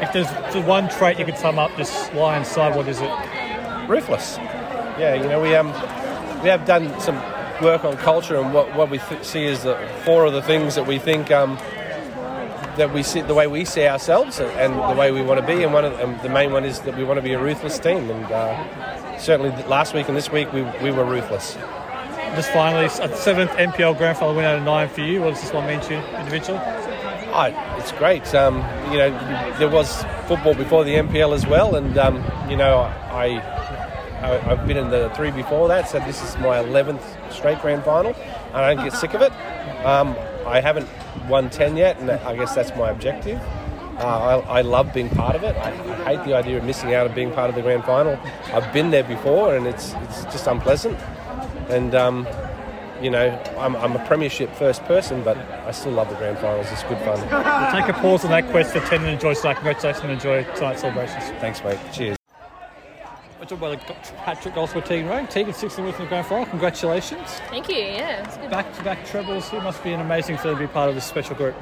If 0.00 0.12
there's 0.12 0.66
one 0.66 0.88
trait 0.88 1.18
you 1.18 1.24
could 1.24 1.38
sum 1.38 1.58
up 1.58 1.74
this 1.76 2.12
Lions 2.14 2.48
side, 2.48 2.74
what 2.76 2.88
is 2.88 3.00
it? 3.00 3.10
Ruthless. 3.88 4.36
Yeah, 4.98 5.14
you 5.14 5.28
know 5.28 5.40
we 5.40 5.54
um 5.54 5.68
we 6.42 6.48
have 6.48 6.64
done 6.66 6.98
some 7.00 7.16
work 7.62 7.84
on 7.84 7.96
culture 7.96 8.36
and 8.36 8.52
what, 8.52 8.74
what 8.74 8.90
we 8.90 8.98
th- 8.98 9.24
see 9.24 9.44
is 9.44 9.62
the 9.62 9.76
four 10.04 10.24
of 10.24 10.32
the 10.32 10.42
things 10.42 10.74
that 10.74 10.86
we 10.86 10.98
think 10.98 11.30
um, 11.30 11.56
that 12.76 12.92
we 12.92 13.02
see 13.02 13.20
the 13.20 13.34
way 13.34 13.46
we 13.46 13.64
see 13.64 13.86
ourselves 13.86 14.40
and 14.40 14.74
the 14.74 14.98
way 14.98 15.12
we 15.12 15.22
want 15.22 15.40
to 15.40 15.46
be. 15.46 15.62
And 15.62 15.72
one 15.72 15.84
of 15.84 15.98
and 16.00 16.20
the 16.20 16.28
main 16.28 16.52
one 16.52 16.64
is 16.64 16.80
that 16.80 16.96
we 16.96 17.04
want 17.04 17.18
to 17.18 17.22
be 17.22 17.32
a 17.32 17.38
ruthless 17.38 17.78
team. 17.78 18.10
And 18.10 18.24
uh, 18.26 19.18
certainly 19.18 19.50
last 19.64 19.94
week 19.94 20.08
and 20.08 20.16
this 20.16 20.30
week 20.30 20.52
we, 20.52 20.62
we 20.82 20.90
were 20.90 21.04
ruthless. 21.04 21.56
Just 22.34 22.50
finally, 22.50 22.86
a 22.86 23.16
seventh 23.16 23.52
NPL 23.52 23.96
Grand 23.96 24.18
Final 24.18 24.34
win 24.34 24.44
out 24.44 24.58
of 24.58 24.64
nine 24.64 24.88
for 24.88 25.02
you. 25.02 25.20
What 25.20 25.34
does 25.34 25.42
this 25.42 25.52
one 25.52 25.68
mean 25.68 25.80
to 25.82 25.94
you 25.94 26.00
individually? 26.18 26.60
Oh, 27.36 27.76
it's 27.78 27.92
great. 27.92 28.34
Um, 28.34 28.56
you 28.90 28.98
know, 28.98 29.10
there 29.58 29.68
was 29.68 30.02
football 30.26 30.54
before 30.54 30.84
the 30.84 30.94
NPL 30.94 31.32
as 31.32 31.46
well, 31.46 31.76
and 31.76 31.96
um, 31.96 32.16
you 32.50 32.56
know, 32.56 32.78
I, 32.78 33.40
I 34.20 34.38
have 34.38 34.66
been 34.66 34.76
in 34.76 34.90
the 34.90 35.12
three 35.14 35.30
before 35.30 35.68
that, 35.68 35.88
so 35.88 36.00
this 36.00 36.22
is 36.24 36.36
my 36.38 36.58
eleventh 36.58 37.04
straight 37.30 37.60
grand 37.60 37.84
final. 37.84 38.16
I 38.52 38.74
don't 38.74 38.84
get 38.84 38.94
sick 38.94 39.14
of 39.14 39.22
it. 39.22 39.32
Um, 39.84 40.16
I 40.46 40.60
haven't 40.60 40.88
won 41.28 41.50
10 41.50 41.76
yet, 41.76 41.98
and 41.98 42.10
I 42.10 42.36
guess 42.36 42.54
that's 42.54 42.70
my 42.76 42.90
objective. 42.90 43.40
Uh, 43.98 44.42
I, 44.48 44.58
I, 44.58 44.60
love 44.62 44.92
being 44.92 45.08
part 45.08 45.36
of 45.36 45.44
it. 45.44 45.54
I, 45.56 45.70
I, 45.70 46.16
hate 46.16 46.24
the 46.24 46.34
idea 46.34 46.58
of 46.58 46.64
missing 46.64 46.94
out 46.94 47.06
of 47.06 47.14
being 47.14 47.30
part 47.30 47.48
of 47.48 47.54
the 47.54 47.62
grand 47.62 47.84
final. 47.84 48.18
I've 48.52 48.72
been 48.72 48.90
there 48.90 49.04
before, 49.04 49.54
and 49.54 49.68
it's 49.68 49.94
it's 50.02 50.24
just 50.24 50.48
unpleasant. 50.48 50.98
And 51.68 51.94
um, 51.94 52.26
you 53.00 53.10
know, 53.10 53.40
I'm, 53.56 53.76
I'm, 53.76 53.94
a 53.94 54.04
premiership 54.06 54.52
first 54.56 54.82
person, 54.84 55.22
but 55.22 55.36
I 55.36 55.70
still 55.70 55.92
love 55.92 56.08
the 56.08 56.16
grand 56.16 56.38
finals. 56.38 56.66
It's 56.72 56.82
good 56.84 56.98
fun. 56.98 57.20
We'll 57.20 57.82
take 57.82 57.88
a 57.88 57.98
pause 58.00 58.24
on 58.24 58.30
that 58.30 58.50
quest 58.50 58.72
for 58.72 58.80
10 58.80 59.02
and 59.02 59.10
enjoy 59.10 59.34
tonight. 59.34 59.54
Congratulations 59.54 60.02
and 60.02 60.12
enjoy 60.12 60.42
tonight's 60.54 60.80
celebrations. 60.80 61.24
Thanks, 61.40 61.62
mate. 61.62 61.78
Cheers. 61.92 62.16
I 63.44 63.46
talk 63.46 63.58
about 63.58 63.86
Patrick 64.24 64.54
Goldsmith, 64.54 64.84
with 64.84 64.88
Tegan 64.88 65.06
Rowe. 65.06 65.26
Tegan 65.26 65.52
16 65.52 65.84
wins 65.84 65.96
in 65.98 66.04
the 66.04 66.08
grand 66.08 66.26
final. 66.26 66.46
Congratulations. 66.46 67.28
Thank 67.50 67.68
you. 67.68 67.76
Yeah, 67.76 68.24
it's 68.24 68.38
good. 68.38 68.50
Back 68.50 68.74
to 68.74 68.82
back 68.82 69.04
trebles. 69.04 69.52
It 69.52 69.62
must 69.62 69.84
be 69.84 69.92
an 69.92 70.00
amazing 70.00 70.38
feeling 70.38 70.56
to 70.56 70.66
be 70.66 70.72
part 70.72 70.88
of 70.88 70.94
this 70.94 71.04
special 71.04 71.36
group. 71.36 71.54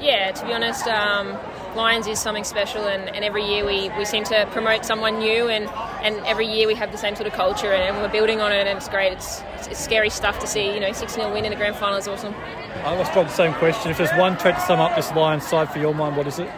Yeah, 0.00 0.32
to 0.32 0.46
be 0.46 0.54
honest, 0.54 0.86
um, 0.86 1.36
Lions 1.76 2.06
is 2.06 2.18
something 2.18 2.44
special, 2.44 2.86
and, 2.86 3.14
and 3.14 3.22
every 3.22 3.44
year 3.44 3.66
we, 3.66 3.90
we 3.98 4.06
seem 4.06 4.24
to 4.24 4.48
promote 4.50 4.86
someone 4.86 5.18
new, 5.18 5.48
and, 5.48 5.68
and 6.02 6.24
every 6.24 6.46
year 6.46 6.66
we 6.66 6.74
have 6.74 6.90
the 6.90 6.96
same 6.96 7.14
sort 7.14 7.26
of 7.26 7.34
culture, 7.34 7.70
and, 7.70 7.82
and 7.82 7.98
we're 7.98 8.08
building 8.08 8.40
on 8.40 8.50
it, 8.50 8.66
and 8.66 8.78
it's 8.78 8.88
great. 8.88 9.12
It's, 9.12 9.42
it's, 9.56 9.66
it's 9.66 9.84
scary 9.84 10.08
stuff 10.08 10.38
to 10.38 10.46
see. 10.46 10.72
You 10.72 10.80
know, 10.80 10.92
6 10.92 11.12
0 11.12 11.34
win 11.34 11.44
in 11.44 11.52
a 11.52 11.56
grand 11.56 11.76
final 11.76 11.98
is 11.98 12.08
awesome. 12.08 12.34
I 12.82 12.96
was 12.96 13.10
probably 13.10 13.24
the 13.24 13.36
same 13.36 13.52
question. 13.56 13.90
If 13.90 13.98
there's 13.98 14.14
one 14.14 14.38
trait 14.38 14.54
to 14.54 14.60
sum 14.62 14.80
up 14.80 14.96
this 14.96 15.12
Lions 15.12 15.46
side 15.46 15.70
for 15.70 15.80
your 15.80 15.94
mind, 15.94 16.16
what 16.16 16.26
is 16.26 16.38
it? 16.38 16.50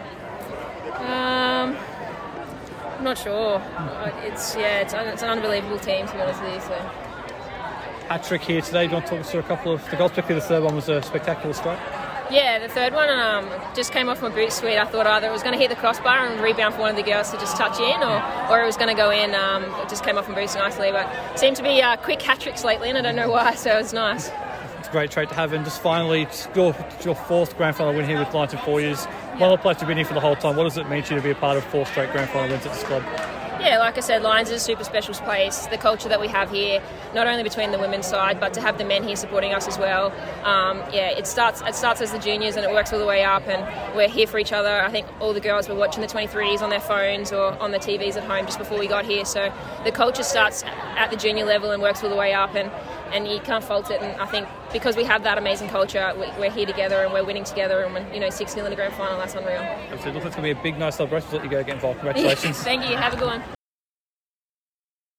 I'm 3.03 3.09
not 3.09 3.17
sure. 3.17 3.61
It's 4.23 4.55
yeah, 4.55 4.79
it's, 4.79 4.93
it's 4.93 5.23
an 5.23 5.29
unbelievable 5.29 5.77
team 5.77 6.07
to 6.07 6.13
be 6.13 6.21
honest 6.21 6.41
with 6.41 6.53
you. 6.53 6.61
So. 6.61 6.75
Hat 8.07 8.23
trick 8.23 8.41
here 8.43 8.61
today. 8.61 8.85
Do 8.85 8.91
you 8.91 8.93
want 8.93 9.07
to 9.07 9.11
talk 9.11 9.19
us 9.19 9.31
through 9.31 9.41
a 9.41 9.43
couple 9.43 9.73
of 9.73 9.89
the 9.89 9.97
goals? 9.97 10.11
Particularly 10.11 10.39
the 10.39 10.47
third 10.47 10.63
one 10.63 10.73
was 10.73 10.87
a 10.87 11.01
spectacular 11.01 11.53
strike. 11.53 11.79
Yeah, 12.31 12.59
the 12.59 12.69
third 12.69 12.93
one 12.93 13.09
um, 13.09 13.49
just 13.75 13.91
came 13.91 14.07
off 14.07 14.21
my 14.21 14.29
boot 14.29 14.53
sweet. 14.53 14.77
I 14.77 14.85
thought 14.85 15.05
either 15.05 15.27
it 15.27 15.31
was 15.33 15.43
going 15.43 15.51
to 15.51 15.59
hit 15.59 15.69
the 15.69 15.75
crossbar 15.75 16.27
and 16.27 16.41
rebound 16.41 16.75
for 16.75 16.79
one 16.79 16.91
of 16.91 16.95
the 16.95 17.03
girls 17.03 17.29
to 17.31 17.37
just 17.39 17.57
touch 17.57 17.77
in, 17.77 18.01
or, 18.01 18.23
or 18.49 18.63
it 18.63 18.65
was 18.65 18.77
going 18.77 18.87
to 18.87 18.95
go 18.95 19.11
in. 19.11 19.35
Um, 19.35 19.65
it 19.81 19.89
just 19.89 20.05
came 20.05 20.17
off 20.17 20.29
my 20.29 20.35
boots 20.35 20.55
nicely, 20.55 20.89
but 20.93 21.37
seemed 21.37 21.57
to 21.57 21.63
be 21.63 21.81
uh, 21.81 21.97
quick 21.97 22.21
hat 22.21 22.39
tricks 22.39 22.63
lately, 22.63 22.87
and 22.87 22.97
I 22.97 23.01
don't 23.01 23.17
know 23.17 23.29
why. 23.29 23.53
So 23.55 23.73
it 23.73 23.81
was 23.81 23.91
nice. 23.91 24.31
It's 24.79 24.87
a 24.87 24.91
great 24.91 25.11
trait 25.11 25.27
to 25.27 25.35
have, 25.35 25.51
and 25.51 25.65
just 25.65 25.81
finally, 25.81 26.25
your, 26.55 26.73
your 27.03 27.15
fourth 27.15 27.57
grand 27.57 27.75
final 27.75 27.93
win 27.93 28.05
here 28.05 28.19
with 28.19 28.33
Lions 28.33 28.53
in 28.53 28.59
four 28.59 28.79
years. 28.79 29.05
Of 29.33 29.49
the 29.49 29.57
players 29.57 29.77
to 29.77 29.85
be 29.85 29.95
here 29.95 30.05
for 30.05 30.13
the 30.13 30.19
whole 30.19 30.35
time. 30.35 30.55
What 30.55 30.63
does 30.63 30.77
it 30.77 30.87
mean 30.89 31.03
to 31.03 31.15
you 31.15 31.19
to 31.19 31.23
be 31.23 31.31
a 31.31 31.35
part 31.35 31.57
of 31.57 31.63
four 31.65 31.85
straight 31.87 32.11
grand 32.11 32.29
final 32.29 32.49
wins 32.49 32.65
at 32.65 32.71
this 32.71 32.83
club? 32.83 33.03
Yeah, 33.59 33.79
like 33.79 33.97
I 33.97 34.01
said, 34.01 34.23
Lions 34.23 34.49
is 34.49 34.61
a 34.61 34.63
super 34.63 34.83
special 34.83 35.13
place. 35.15 35.67
The 35.67 35.77
culture 35.77 36.07
that 36.09 36.19
we 36.21 36.27
have 36.27 36.51
here, 36.51 36.81
not 37.15 37.27
only 37.27 37.43
between 37.43 37.71
the 37.71 37.79
women's 37.79 38.05
side, 38.05 38.39
but 38.39 38.53
to 38.55 38.61
have 38.61 38.77
the 38.77 38.85
men 38.85 39.03
here 39.03 39.15
supporting 39.15 39.53
us 39.53 39.67
as 39.67 39.77
well. 39.77 40.11
Um, 40.43 40.79
yeah, 40.93 41.09
it 41.09 41.25
starts 41.27 41.61
it 41.61 41.73
starts 41.73 42.01
as 42.01 42.11
the 42.11 42.19
juniors 42.19 42.57
and 42.57 42.65
it 42.65 42.71
works 42.71 42.93
all 42.93 42.99
the 42.99 43.05
way 43.05 43.23
up, 43.23 43.47
and 43.47 43.65
we're 43.95 44.09
here 44.09 44.27
for 44.27 44.37
each 44.37 44.53
other. 44.53 44.81
I 44.81 44.91
think 44.91 45.07
all 45.19 45.33
the 45.33 45.39
girls 45.39 45.67
were 45.67 45.75
watching 45.75 46.01
the 46.01 46.07
23s 46.07 46.61
on 46.61 46.69
their 46.69 46.81
phones 46.81 47.31
or 47.31 47.57
on 47.59 47.71
the 47.71 47.79
TVs 47.79 48.17
at 48.17 48.23
home 48.23 48.45
just 48.45 48.59
before 48.59 48.77
we 48.77 48.87
got 48.87 49.05
here. 49.05 49.25
So 49.25 49.51
the 49.83 49.91
culture 49.91 50.23
starts 50.23 50.63
at 50.63 51.09
the 51.09 51.17
junior 51.17 51.45
level 51.45 51.71
and 51.71 51.81
works 51.81 52.03
all 52.03 52.09
the 52.09 52.15
way 52.15 52.33
up, 52.33 52.55
and 52.55 52.69
and 53.13 53.27
you 53.27 53.39
can't 53.39 53.63
fault 53.63 53.91
it. 53.91 54.01
And 54.01 54.21
I 54.21 54.25
think 54.25 54.47
because 54.73 54.97
we 54.97 55.03
have 55.05 55.23
that 55.23 55.37
amazing 55.37 55.69
culture, 55.69 56.13
we're 56.37 56.51
here 56.51 56.65
together 56.65 57.03
and 57.03 57.13
we're 57.13 57.23
winning 57.23 57.43
together, 57.43 57.83
and 57.83 57.93
we're, 57.93 58.13
you 58.13 58.19
know, 58.19 58.29
six 58.29 58.53
0 58.53 58.65
in 58.65 58.71
the 58.71 58.75
grand 58.75 58.93
final. 58.95 59.17
That's 59.17 59.35
unreal. 59.35 59.61
Absolutely, 59.61 60.11
looks 60.11 60.15
like 60.15 60.25
it's 60.25 60.35
going 60.35 60.49
to 60.49 60.55
be 60.55 60.59
a 60.59 60.63
big, 60.63 60.77
nice 60.77 60.97
celebration. 60.97 61.29
Let 61.31 61.43
you 61.43 61.49
go 61.49 61.63
get 61.63 61.75
involved. 61.75 61.99
Congratulations. 61.99 62.57
Thank 62.63 62.89
you. 62.89 62.97
Have 62.97 63.13
a 63.13 63.17
good 63.17 63.27
one. 63.27 63.43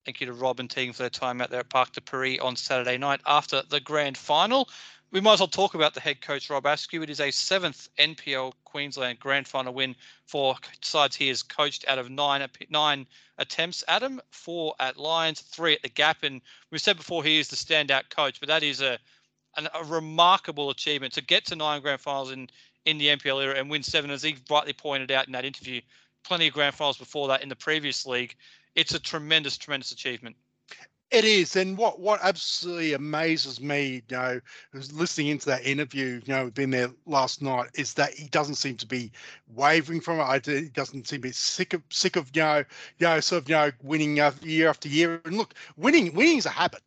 Thank 0.05 0.21
you 0.21 0.27
to 0.27 0.35
Rob 0.35 0.61
and 0.61 0.69
team 0.69 0.93
for 0.93 1.03
their 1.03 1.11
time 1.11 1.41
out 1.41 1.51
there 1.51 1.61
at 1.61 1.71
Parc 1.71 1.93
de 1.93 2.01
Paris 2.03 2.39
on 2.43 2.57
Saturday 2.57 2.99
night 2.99 3.21
after 3.25 3.63
the 3.71 3.81
grand 3.81 4.19
final. 4.19 4.69
We 5.13 5.21
might 5.21 5.35
as 5.35 5.41
well 5.41 5.49
talk 5.49 5.75
about 5.75 5.95
the 5.95 6.01
head 6.01 6.21
coach 6.21 6.51
Rob 6.51 6.67
Askew. 6.67 7.03
It 7.03 7.09
is 7.09 7.21
a 7.21 7.31
seventh 7.31 7.89
NPL 7.99 8.53
Queensland 8.65 9.21
grand 9.21 9.47
final 9.47 9.73
win 9.73 9.95
for 10.27 10.57
sides 10.83 11.15
he 11.15 11.29
has 11.29 11.43
coached 11.43 11.85
out 11.87 11.99
of 11.99 12.11
nine 12.11 12.47
nine 12.69 13.07
attempts. 13.39 13.85
Adam, 13.87 14.21
four 14.31 14.75
at 14.81 14.99
Lions, 14.99 15.41
three 15.41 15.75
at 15.75 15.83
the 15.83 15.89
Gap, 15.89 16.25
and 16.25 16.43
we've 16.71 16.83
said 16.83 16.97
before 16.97 17.23
he 17.23 17.39
is 17.39 17.49
the 17.49 17.57
standout 17.57 18.11
coach, 18.11 18.41
but 18.41 18.49
that 18.49 18.65
is 18.65 18.83
a 18.83 18.99
an, 19.57 19.69
a 19.75 19.85
remarkable 19.85 20.71
achievement 20.71 21.13
to 21.15 21.23
get 21.23 21.45
to 21.47 21.57
nine 21.57 21.81
grand 21.83 22.01
finals 22.01 22.31
in 22.31 22.49
in 22.85 22.99
the 22.99 23.09
NPL 23.09 23.43
era 23.43 23.55
and 23.55 23.71
win 23.71 23.83
seven, 23.83 24.11
as 24.11 24.23
he 24.23 24.37
rightly 24.51 24.75
pointed 24.75 25.11
out 25.11 25.27
in 25.27 25.33
that 25.33 25.45
interview. 25.45 25.81
Plenty 26.23 26.49
of 26.49 26.55
grand 26.55 26.75
finals 26.75 26.99
before 26.99 27.29
that 27.29 27.43
in 27.43 27.49
the 27.49 27.57
previous 27.57 28.05
league 28.07 28.35
it's 28.75 28.95
a 28.95 29.01
tremendous, 29.01 29.57
tremendous 29.57 29.93
achievement. 29.93 30.37
It 31.11 31.25
is, 31.25 31.55
and 31.55 31.79
what 31.79 32.01
what 32.01 32.21
absolutely 32.23 32.95
amazes 32.95 33.61
me, 33.61 34.03
you 34.09 34.17
know, 34.17 34.41
listening 34.73 35.29
into 35.29 35.47
that 35.47 35.65
interview, 35.65 36.21
you 36.25 36.35
know, 36.35 36.51
been 36.51 36.71
there 36.71 36.91
last 37.07 37.41
night, 37.41 37.71
is 37.75 37.95
that 37.95 38.15
he 38.15 38.27
doesn't 38.29 38.57
seem 38.57 38.77
to 38.79 38.87
be 38.87 39.13
wavering 39.55 40.01
from 40.01 40.19
it. 40.19 40.47
He 40.47 40.69
doesn't 40.71 41.07
seem 41.07 41.19
to 41.19 41.29
be 41.29 41.31
sick 41.31 41.73
of 41.73 41.83
sick 41.91 42.17
of 42.17 42.31
you 42.35 42.43
know, 42.43 42.65
you 42.99 43.07
know, 43.07 43.21
sort 43.21 43.43
of 43.43 43.49
you 43.49 43.55
know, 43.55 43.71
winning 43.83 44.19
uh, 44.19 44.33
year 44.43 44.69
after 44.69 44.89
year. 44.89 45.21
And 45.25 45.37
look, 45.37 45.55
winning 45.77 46.13
winning 46.15 46.39
is 46.39 46.47
a 46.47 46.51
habit 46.51 46.83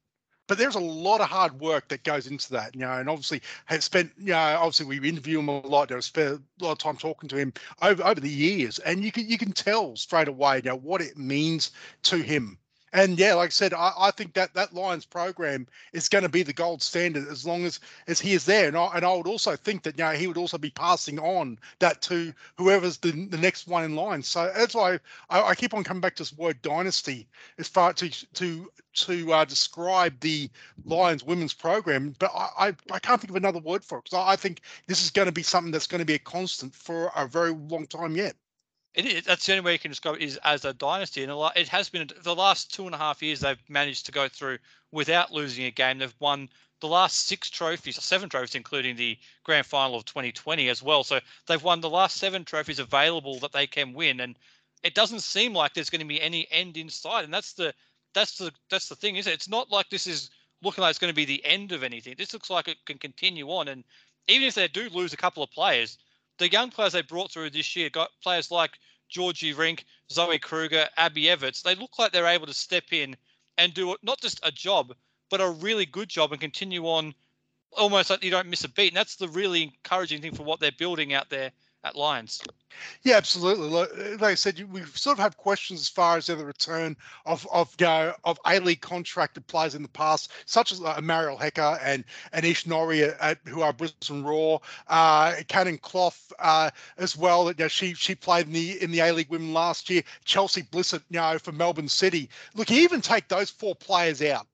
but 0.47 0.57
there's 0.57 0.75
a 0.75 0.79
lot 0.79 1.21
of 1.21 1.29
hard 1.29 1.59
work 1.59 1.87
that 1.89 2.03
goes 2.03 2.27
into 2.27 2.51
that, 2.51 2.73
you 2.73 2.81
know, 2.81 2.93
and 2.93 3.09
obviously 3.09 3.41
have 3.65 3.83
spent, 3.83 4.11
you 4.17 4.31
know, 4.31 4.37
obviously 4.37 4.85
we 4.99 5.09
interview 5.09 5.39
him 5.39 5.49
a 5.49 5.65
lot. 5.67 5.91
I've 5.91 6.03
spent 6.03 6.41
a 6.61 6.63
lot 6.63 6.71
of 6.71 6.77
time 6.77 6.97
talking 6.97 7.29
to 7.29 7.35
him 7.35 7.53
over 7.81 8.03
over 8.03 8.19
the 8.19 8.29
years, 8.29 8.79
and 8.79 9.03
you 9.03 9.11
can 9.11 9.29
you 9.29 9.37
can 9.37 9.51
tell 9.51 9.95
straight 9.95 10.27
away, 10.27 10.57
you 10.57 10.69
know, 10.69 10.77
what 10.77 11.01
it 11.01 11.17
means 11.17 11.71
to 12.03 12.17
him 12.17 12.57
and 12.97 13.19
yeah, 13.19 13.35
like 13.35 13.49
I 13.49 13.51
said, 13.51 13.73
I, 13.75 13.91
I 13.95 14.11
think 14.11 14.33
that 14.33 14.55
that 14.55 14.73
Lions 14.73 15.05
program 15.05 15.67
is 15.93 16.09
going 16.09 16.23
to 16.23 16.29
be 16.29 16.41
the 16.41 16.51
gold 16.53 16.81
standard 16.81 17.27
as 17.27 17.45
long 17.45 17.63
as 17.63 17.79
as 18.07 18.19
he 18.19 18.33
is 18.33 18.43
there. 18.45 18.67
And 18.67 18.75
I, 18.75 18.89
and 18.95 19.05
I 19.05 19.13
would 19.13 19.27
also 19.27 19.55
think 19.55 19.83
that 19.83 19.97
you 19.97 20.03
know 20.03 20.11
he 20.11 20.25
would 20.25 20.37
also 20.37 20.57
be 20.57 20.71
passing 20.71 21.19
on 21.19 21.59
that 21.79 22.01
to 22.03 22.33
whoever's 22.57 22.97
the, 22.97 23.11
the 23.11 23.37
next 23.37 23.67
one 23.67 23.83
in 23.83 23.95
line. 23.95 24.23
So 24.23 24.51
that's 24.55 24.73
why 24.73 24.99
I, 25.29 25.41
I 25.43 25.55
keep 25.55 25.75
on 25.75 25.83
coming 25.83 26.01
back 26.01 26.15
to 26.15 26.23
this 26.23 26.35
word 26.35 26.59
dynasty 26.63 27.27
as 27.59 27.67
far 27.67 27.93
to 27.93 28.09
to 28.33 28.71
to 28.93 29.31
uh, 29.31 29.45
describe 29.45 30.19
the 30.19 30.49
Lions 30.83 31.23
women's 31.23 31.53
program. 31.53 32.15
But 32.17 32.31
I, 32.33 32.69
I, 32.69 32.75
I 32.91 32.99
can't 32.99 33.21
think 33.21 33.29
of 33.29 33.35
another 33.35 33.59
word 33.59 33.83
for 33.85 33.99
it 33.99 34.05
because 34.05 34.17
I, 34.17 34.31
I 34.31 34.35
think 34.35 34.61
this 34.87 35.03
is 35.03 35.11
going 35.11 35.27
to 35.27 35.31
be 35.31 35.43
something 35.43 35.71
that's 35.71 35.87
going 35.87 35.99
to 35.99 36.05
be 36.05 36.15
a 36.15 36.19
constant 36.19 36.73
for 36.73 37.11
a 37.15 37.27
very 37.27 37.51
long 37.51 37.85
time 37.85 38.15
yet 38.15 38.35
it 38.97 39.05
is, 39.05 39.23
that's 39.25 39.45
the 39.45 39.53
only 39.53 39.63
way 39.63 39.73
you 39.73 39.79
can 39.79 39.91
describe 39.91 40.15
it 40.15 40.23
is 40.23 40.39
as 40.43 40.65
a 40.65 40.73
dynasty. 40.73 41.23
And 41.23 41.31
it 41.55 41.67
has 41.67 41.87
been 41.87 42.09
the 42.23 42.35
last 42.35 42.73
two 42.73 42.87
and 42.87 42.95
a 42.95 42.97
half 42.97 43.21
years 43.21 43.39
they've 43.39 43.57
managed 43.69 44.07
to 44.07 44.11
go 44.11 44.27
through 44.27 44.57
without 44.91 45.31
losing 45.31 45.65
a 45.65 45.71
game. 45.71 45.99
They've 45.99 46.13
won 46.19 46.49
the 46.79 46.87
last 46.87 47.27
six 47.27 47.51
trophies, 47.51 48.03
seven 48.03 48.27
trophies, 48.27 48.55
including 48.55 48.95
the 48.95 49.15
grand 49.43 49.67
final 49.67 49.95
of 49.95 50.05
2020 50.05 50.67
as 50.69 50.81
well. 50.81 51.03
So 51.03 51.19
they've 51.45 51.61
won 51.61 51.79
the 51.79 51.89
last 51.89 52.17
seven 52.17 52.43
trophies 52.43 52.79
available 52.79 53.37
that 53.39 53.51
they 53.51 53.67
can 53.67 53.93
win, 53.93 54.19
and 54.19 54.35
it 54.81 54.95
doesn't 54.95 55.21
seem 55.21 55.53
like 55.53 55.73
there's 55.73 55.91
going 55.91 56.01
to 56.01 56.07
be 56.07 56.21
any 56.21 56.47
end 56.49 56.75
in 56.75 56.89
sight. 56.89 57.23
And 57.23 57.33
that's 57.33 57.53
the 57.53 57.75
that's 58.15 58.39
the 58.39 58.51
that's 58.71 58.89
the 58.89 58.95
thing, 58.95 59.17
is 59.17 59.27
it? 59.27 59.33
It's 59.33 59.49
not 59.49 59.71
like 59.71 59.89
this 59.91 60.07
is 60.07 60.31
looking 60.63 60.81
like 60.81 60.89
it's 60.89 60.99
going 60.99 61.13
to 61.13 61.15
be 61.15 61.25
the 61.25 61.45
end 61.45 61.71
of 61.71 61.83
anything. 61.83 62.15
This 62.17 62.33
looks 62.33 62.49
like 62.49 62.67
it 62.67 62.77
can 62.85 62.97
continue 62.97 63.47
on, 63.49 63.67
and 63.67 63.83
even 64.27 64.47
if 64.47 64.55
they 64.55 64.67
do 64.67 64.89
lose 64.89 65.13
a 65.13 65.17
couple 65.17 65.43
of 65.43 65.51
players, 65.51 65.99
the 66.37 66.51
young 66.51 66.69
players 66.69 66.93
they 66.93 67.01
brought 67.01 67.31
through 67.31 67.49
this 67.49 67.75
year 67.75 67.89
got 67.89 68.09
players 68.21 68.51
like 68.51 68.71
Georgie 69.09 69.53
Rink, 69.53 69.85
Zoe 70.11 70.39
Kruger, 70.39 70.87
Abby 70.97 71.29
Everts. 71.29 71.61
They 71.61 71.75
look 71.75 71.97
like 71.97 72.11
they're 72.11 72.27
able 72.27 72.47
to 72.47 72.53
step 72.53 72.91
in 72.91 73.15
and 73.57 73.73
do 73.73 73.95
not 74.03 74.21
just 74.21 74.39
a 74.43 74.51
job, 74.51 74.93
but 75.29 75.41
a 75.41 75.49
really 75.49 75.85
good 75.85 76.09
job 76.09 76.31
and 76.31 76.41
continue 76.41 76.85
on 76.85 77.13
almost 77.71 78.09
like 78.09 78.23
you 78.23 78.31
don't 78.31 78.49
miss 78.49 78.63
a 78.63 78.69
beat. 78.69 78.89
And 78.89 78.97
that's 78.97 79.15
the 79.15 79.27
really 79.29 79.63
encouraging 79.63 80.21
thing 80.21 80.35
for 80.35 80.43
what 80.43 80.59
they're 80.59 80.71
building 80.71 81.13
out 81.13 81.29
there 81.29 81.51
at 81.87 81.95
Lions. 81.95 82.41
Yeah, 83.03 83.15
absolutely. 83.15 83.69
Like, 83.69 83.89
like 84.21 84.31
I 84.31 84.35
said, 84.35 84.61
we 84.71 84.83
sort 84.83 85.17
of 85.17 85.23
have 85.23 85.37
questions 85.37 85.79
as 85.79 85.89
far 85.89 86.17
as 86.17 86.27
the 86.27 86.37
return 86.37 86.95
of 87.25 87.47
of 87.51 87.73
you 87.79 87.85
know, 87.85 88.13
of 88.23 88.39
A 88.45 88.59
League 88.59 88.81
contracted 88.81 89.47
players 89.47 89.73
in 89.73 89.81
the 89.81 89.89
past, 89.89 90.31
such 90.45 90.71
as 90.71 90.81
uh, 90.81 91.01
Hecker 91.39 91.79
and 91.81 92.03
and 92.33 92.45
Ish 92.45 92.67
Norrie, 92.67 93.03
at, 93.03 93.39
who 93.47 93.61
are 93.61 93.73
Brisbane 93.73 94.23
Roar, 94.23 94.61
uh, 94.89 95.35
Cannon 95.47 95.77
Clough 95.77 96.13
uh, 96.39 96.69
as 96.97 97.17
well. 97.17 97.47
You 97.47 97.55
know, 97.57 97.67
she 97.67 97.93
she 97.93 98.13
played 98.13 98.47
in 98.47 98.53
the 98.53 98.81
in 98.81 98.91
the 98.91 98.99
A 98.99 99.11
League 99.11 99.29
Women 99.29 99.53
last 99.53 99.89
year. 99.89 100.03
Chelsea 100.25 100.63
Blissett, 100.63 101.01
you 101.09 101.19
know, 101.19 101.39
for 101.39 101.51
Melbourne 101.51 101.89
City. 101.89 102.29
Look, 102.53 102.69
you 102.69 102.81
even 102.81 103.01
take 103.01 103.27
those 103.27 103.49
four 103.49 103.75
players 103.75 104.21
out 104.21 104.45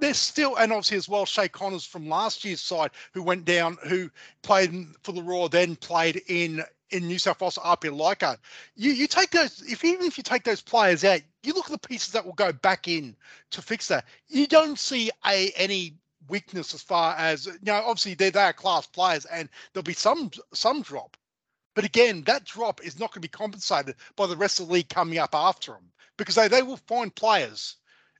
there's 0.00 0.18
still, 0.18 0.56
and 0.56 0.72
obviously 0.72 0.96
as 0.96 1.08
well, 1.08 1.26
Shay 1.26 1.48
Connors 1.48 1.84
from 1.84 2.08
last 2.08 2.44
year's 2.44 2.60
side 2.60 2.90
who 3.12 3.22
went 3.22 3.44
down, 3.44 3.78
who 3.84 4.10
played 4.42 4.86
for 5.02 5.12
the 5.12 5.22
Roar, 5.22 5.48
then 5.48 5.76
played 5.76 6.22
in 6.28 6.62
in 6.90 7.06
New 7.06 7.18
South 7.18 7.40
Wales 7.40 7.58
RPL 7.58 7.96
Leichhardt. 7.96 8.40
You 8.74 8.92
you 8.92 9.06
take 9.06 9.30
those, 9.30 9.62
if 9.62 9.84
even 9.84 10.06
if 10.06 10.16
you 10.16 10.22
take 10.22 10.44
those 10.44 10.62
players 10.62 11.04
out, 11.04 11.20
you 11.42 11.52
look 11.52 11.66
at 11.66 11.72
the 11.72 11.88
pieces 11.88 12.12
that 12.12 12.24
will 12.24 12.32
go 12.32 12.52
back 12.52 12.88
in 12.88 13.16
to 13.50 13.62
fix 13.62 13.88
that. 13.88 14.04
You 14.28 14.46
don't 14.46 14.78
see 14.78 15.10
a 15.26 15.52
any 15.56 15.94
weakness 16.28 16.74
as 16.74 16.82
far 16.82 17.14
as 17.16 17.46
you 17.46 17.58
know. 17.62 17.74
Obviously, 17.74 18.14
they're 18.14 18.30
they 18.30 18.40
are 18.40 18.52
class 18.52 18.86
players, 18.86 19.24
and 19.26 19.48
there'll 19.72 19.82
be 19.82 19.92
some 19.92 20.30
some 20.54 20.82
drop. 20.82 21.16
But 21.74 21.84
again, 21.84 22.22
that 22.24 22.44
drop 22.44 22.82
is 22.84 22.98
not 22.98 23.10
going 23.10 23.22
to 23.22 23.28
be 23.28 23.28
compensated 23.28 23.96
by 24.16 24.26
the 24.26 24.36
rest 24.36 24.58
of 24.58 24.66
the 24.66 24.72
league 24.72 24.88
coming 24.88 25.18
up 25.18 25.34
after 25.34 25.72
them 25.72 25.92
because 26.16 26.34
they, 26.34 26.48
they 26.48 26.62
will 26.62 26.78
find 26.88 27.14
players 27.14 27.76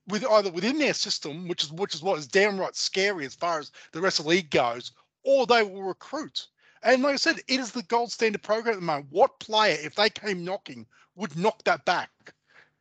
with 0.09 0.25
either 0.25 0.51
within 0.51 0.79
their 0.79 0.95
system, 0.95 1.49
which 1.49 1.65
is 1.65 1.73
which 1.73 1.95
is 1.95 2.03
what 2.03 2.19
is 2.19 2.27
downright 2.27 2.77
scary 2.77 3.27
as 3.27 3.35
far 3.35 3.59
as 3.59 3.71
the 3.93 4.01
rest 4.01 4.19
of 4.19 4.25
the 4.25 4.31
league 4.31 4.51
goes, 4.51 4.93
or 5.23 5.47
they 5.47 5.63
will 5.63 5.83
recruit. 5.83 6.47
And 6.83 7.03
like 7.03 7.15
I 7.15 7.17
said, 7.17 7.39
it 7.49 7.61
is 7.61 7.73
the 7.73 7.83
gold 7.85 8.13
standard 8.13 8.43
program 8.43 8.75
at 8.75 8.81
the 8.81 8.87
moment. 8.87 9.07
What 9.11 9.41
player, 9.41 9.77
if 9.81 9.95
they 9.95 10.11
came 10.11 10.45
knocking, 10.45 10.87
would 11.17 11.37
knock 11.37 11.63
that 11.65 11.85
back? 11.85 12.11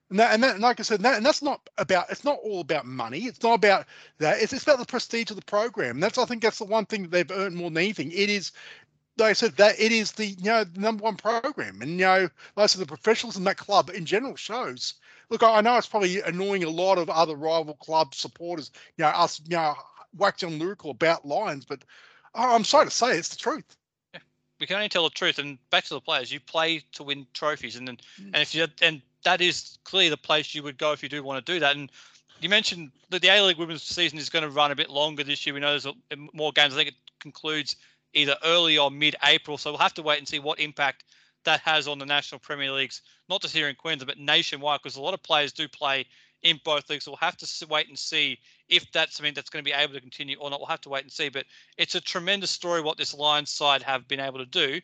And, 0.10 0.20
that, 0.20 0.34
and, 0.34 0.44
that, 0.44 0.54
and 0.54 0.62
like 0.62 0.80
I 0.80 0.84
said, 0.84 1.02
that, 1.02 1.18
and 1.18 1.26
that's 1.26 1.42
not 1.42 1.70
about. 1.78 2.10
It's 2.10 2.24
not 2.24 2.40
all 2.44 2.62
about 2.62 2.86
money. 2.86 3.22
It's 3.22 3.44
not 3.44 3.56
about 3.56 3.88
that. 4.20 4.42
It's, 4.42 4.54
it's 4.54 4.64
about 4.64 4.80
the 4.80 4.86
prestige 4.86 5.32
of 5.32 5.36
the 5.36 5.46
program. 5.46 6.00
That's 6.00 6.18
I 6.18 6.26
think 6.26 6.42
that's 6.42 6.60
the 6.60 6.66
one 6.66 6.86
thing 6.86 7.04
that 7.04 7.12
they've 7.12 7.32
earned 7.32 7.56
more 7.56 7.70
than 7.70 7.78
anything. 7.78 8.12
It 8.12 8.30
is 8.30 8.52
like 9.18 9.32
I 9.32 9.34
said, 9.34 9.58
that 9.58 9.80
it 9.80 9.92
is 9.92 10.12
the 10.12 10.28
you 10.28 10.44
know 10.44 10.64
the 10.64 10.80
number 10.80 11.04
one 11.04 11.16
program, 11.16 11.82
and 11.82 11.92
you 11.92 11.98
know, 11.98 12.30
like 12.56 12.64
I 12.64 12.66
said, 12.68 12.88
the 12.88 13.34
in 13.36 13.44
that 13.44 13.58
club 13.58 13.90
in 13.90 14.06
general 14.06 14.36
shows 14.36 14.96
look, 15.30 15.44
I 15.44 15.62
know 15.62 15.78
it's 15.78 15.88
probably 15.88 16.22
annoying 16.22 16.64
a 16.64 16.70
lot 16.70 16.98
of 16.98 17.10
other 17.10 17.36
rival 17.36 17.76
club 17.76 18.16
supporters, 18.16 18.72
you 18.98 19.04
know, 19.04 19.10
us, 19.10 19.42
you 19.48 19.56
know, 19.56 19.76
waxing 20.18 20.60
lyrical 20.60 20.92
about 20.92 21.26
Lions, 21.26 21.66
but 21.66 21.84
I'm 22.34 22.64
sorry 22.64 22.86
to 22.86 22.92
say 22.92 23.18
it's 23.18 23.30
the 23.30 23.38
truth. 23.38 23.76
Yeah, 24.14 24.20
we 24.60 24.68
can 24.68 24.78
only 24.78 24.90
tell 24.90 25.04
the 25.04 25.10
truth. 25.10 25.40
And 25.40 25.58
back 25.70 25.86
to 25.86 25.94
the 25.94 26.02
players, 26.02 26.32
you 26.32 26.40
play 26.40 26.84
to 26.94 27.04
win 27.04 27.26
trophies, 27.34 27.76
and 27.76 27.88
then, 27.88 27.98
mm. 28.22 28.26
and 28.26 28.38
if 28.38 28.54
you 28.54 28.68
and 28.82 29.02
that 29.24 29.42
is 29.42 29.78
clearly 29.84 30.10
the 30.10 30.18
place 30.18 30.56
you 30.56 30.64
would 30.64 30.78
go 30.78 30.92
if 30.94 31.04
you 31.04 31.10
do 31.10 31.24
want 31.24 31.46
to 31.46 31.54
do 31.54 31.60
that. 31.60 31.76
And 31.76 31.92
you 32.40 32.50
mentioned 32.50 32.92
that 33.10 33.22
the 33.22 33.30
A 33.30 33.42
League 33.42 33.58
Women's 33.58 33.84
season 33.84 34.20
is 34.20 34.30
going 34.30 34.44
to 34.44 34.50
run 34.50 34.72
a 34.72 34.76
bit 34.76 34.90
longer 34.90 35.24
this 35.24 35.46
year. 35.46 35.54
We 35.54 35.60
know 35.60 35.78
there's 35.78 35.94
more 36.34 36.52
games. 36.52 36.74
I 36.74 36.78
think 36.78 36.90
it 36.90 36.96
concludes 37.20 37.76
either 38.14 38.36
early 38.46 38.78
or 38.78 38.90
mid-April, 38.90 39.58
so 39.58 39.72
we'll 39.72 39.80
have 39.80 39.94
to 39.96 40.04
wait 40.04 40.20
and 40.20 40.28
see 40.28 40.40
what 40.40 40.60
impact 40.60 41.04
that 41.48 41.62
has 41.62 41.88
on 41.88 41.98
the 41.98 42.06
National 42.06 42.40
Premier 42.40 42.72
Leagues, 42.72 43.02
not 43.30 43.42
just 43.42 43.56
here 43.56 43.70
in 43.70 43.76
Queensland, 43.76 44.08
but 44.08 44.20
nationwide, 44.20 44.82
because 44.84 44.98
a 44.98 45.02
lot 45.02 45.14
of 45.14 45.24
players 45.24 45.54
do 45.54 45.66
play 45.68 46.06
in 46.44 46.60
both 46.66 46.90
leagues. 46.90 47.08
We'll 47.08 47.16
have 47.16 47.38
to 47.38 47.68
wait 47.70 47.88
and 47.88 47.98
see 47.98 48.38
if 48.68 48.92
that's 48.92 49.16
something 49.16 49.34
that's 49.34 49.50
going 49.50 49.64
to 49.64 49.70
be 49.70 49.74
able 49.74 49.94
to 49.94 50.02
continue 50.02 50.38
or 50.38 50.50
not. 50.50 50.60
We'll 50.60 50.68
have 50.68 50.82
to 50.82 50.90
wait 50.90 51.04
and 51.04 51.12
see. 51.12 51.30
But 51.30 51.46
it's 51.78 51.96
a 51.96 52.02
tremendous 52.02 52.52
story 52.52 52.82
what 52.82 52.98
this 52.98 53.14
Lions 53.14 53.50
side 53.50 53.82
have 53.82 54.10
been 54.10 54.20
able 54.20 54.40
to 54.40 54.46
do, 54.46 54.82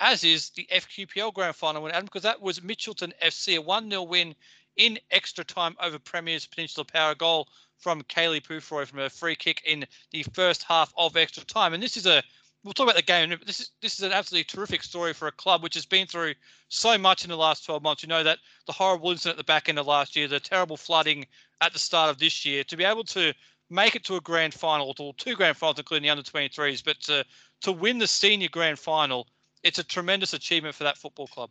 as 0.00 0.24
is 0.24 0.48
the 0.50 0.66
FQPL 0.72 1.34
Grand 1.34 1.54
Final 1.54 1.82
win, 1.82 1.92
Adam, 1.92 2.06
because 2.06 2.22
that 2.22 2.40
was 2.40 2.60
Mitchelton 2.60 3.12
FC, 3.22 3.58
a 3.58 3.60
1 3.60 3.90
0 3.90 4.02
win 4.02 4.34
in 4.76 4.98
extra 5.10 5.44
time 5.44 5.76
over 5.82 5.98
Premier's 5.98 6.46
Peninsula 6.46 6.86
Power 6.86 7.14
goal 7.14 7.46
from 7.76 8.02
Kaylee 8.04 8.42
Pufroy 8.42 8.86
from 8.86 9.00
a 9.00 9.10
free 9.10 9.36
kick 9.36 9.62
in 9.66 9.84
the 10.12 10.22
first 10.32 10.62
half 10.62 10.94
of 10.96 11.18
extra 11.18 11.44
time. 11.44 11.74
And 11.74 11.82
this 11.82 11.98
is 11.98 12.06
a 12.06 12.22
we'll 12.64 12.72
talk 12.72 12.84
about 12.84 12.96
the 12.96 13.02
game. 13.02 13.34
This 13.46 13.60
is 13.60 13.70
this 13.80 13.94
is 13.94 14.02
an 14.02 14.12
absolutely 14.12 14.44
terrific 14.44 14.82
story 14.82 15.12
for 15.12 15.28
a 15.28 15.32
club 15.32 15.62
which 15.62 15.74
has 15.74 15.86
been 15.86 16.06
through 16.06 16.34
so 16.68 16.98
much 16.98 17.24
in 17.24 17.30
the 17.30 17.36
last 17.36 17.64
12 17.64 17.82
months. 17.82 18.02
You 18.02 18.08
know 18.08 18.22
that 18.22 18.38
the 18.66 18.72
horrible 18.72 19.10
incident 19.10 19.34
at 19.34 19.38
the 19.38 19.50
back 19.50 19.68
end 19.68 19.78
of 19.78 19.86
last 19.86 20.16
year, 20.16 20.28
the 20.28 20.40
terrible 20.40 20.76
flooding 20.76 21.26
at 21.60 21.72
the 21.72 21.78
start 21.78 22.10
of 22.10 22.18
this 22.18 22.44
year, 22.44 22.64
to 22.64 22.76
be 22.76 22.84
able 22.84 23.04
to 23.04 23.32
make 23.70 23.94
it 23.94 24.04
to 24.04 24.16
a 24.16 24.20
grand 24.20 24.52
final, 24.52 24.94
or 24.98 25.14
two 25.14 25.36
grand 25.36 25.56
finals, 25.56 25.78
including 25.78 26.02
the 26.02 26.10
under 26.10 26.22
23s, 26.22 26.84
but 26.84 27.00
to 27.00 27.24
to 27.62 27.72
win 27.72 27.98
the 27.98 28.06
senior 28.06 28.48
grand 28.48 28.78
final, 28.78 29.28
it's 29.62 29.78
a 29.78 29.84
tremendous 29.84 30.32
achievement 30.32 30.74
for 30.74 30.84
that 30.84 30.98
football 30.98 31.26
club. 31.26 31.50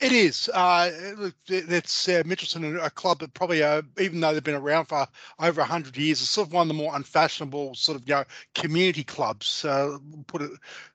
It 0.00 0.12
is. 0.12 0.48
Uh, 0.54 0.90
it's 1.46 2.08
uh, 2.08 2.22
Mitchelton, 2.24 2.82
a 2.82 2.88
club 2.88 3.18
that 3.18 3.34
probably, 3.34 3.62
uh, 3.62 3.82
even 3.98 4.20
though 4.20 4.32
they've 4.32 4.42
been 4.42 4.54
around 4.54 4.86
for 4.86 5.06
over 5.38 5.62
hundred 5.62 5.94
years, 5.98 6.22
is 6.22 6.30
sort 6.30 6.48
of 6.48 6.54
one 6.54 6.62
of 6.62 6.68
the 6.68 6.82
more 6.82 6.96
unfashionable 6.96 7.74
sort 7.74 8.00
of 8.00 8.08
you 8.08 8.14
know 8.14 8.24
community 8.54 9.04
clubs. 9.04 9.62
Uh, 9.62 9.98
put 10.26 10.40
it 10.40 10.50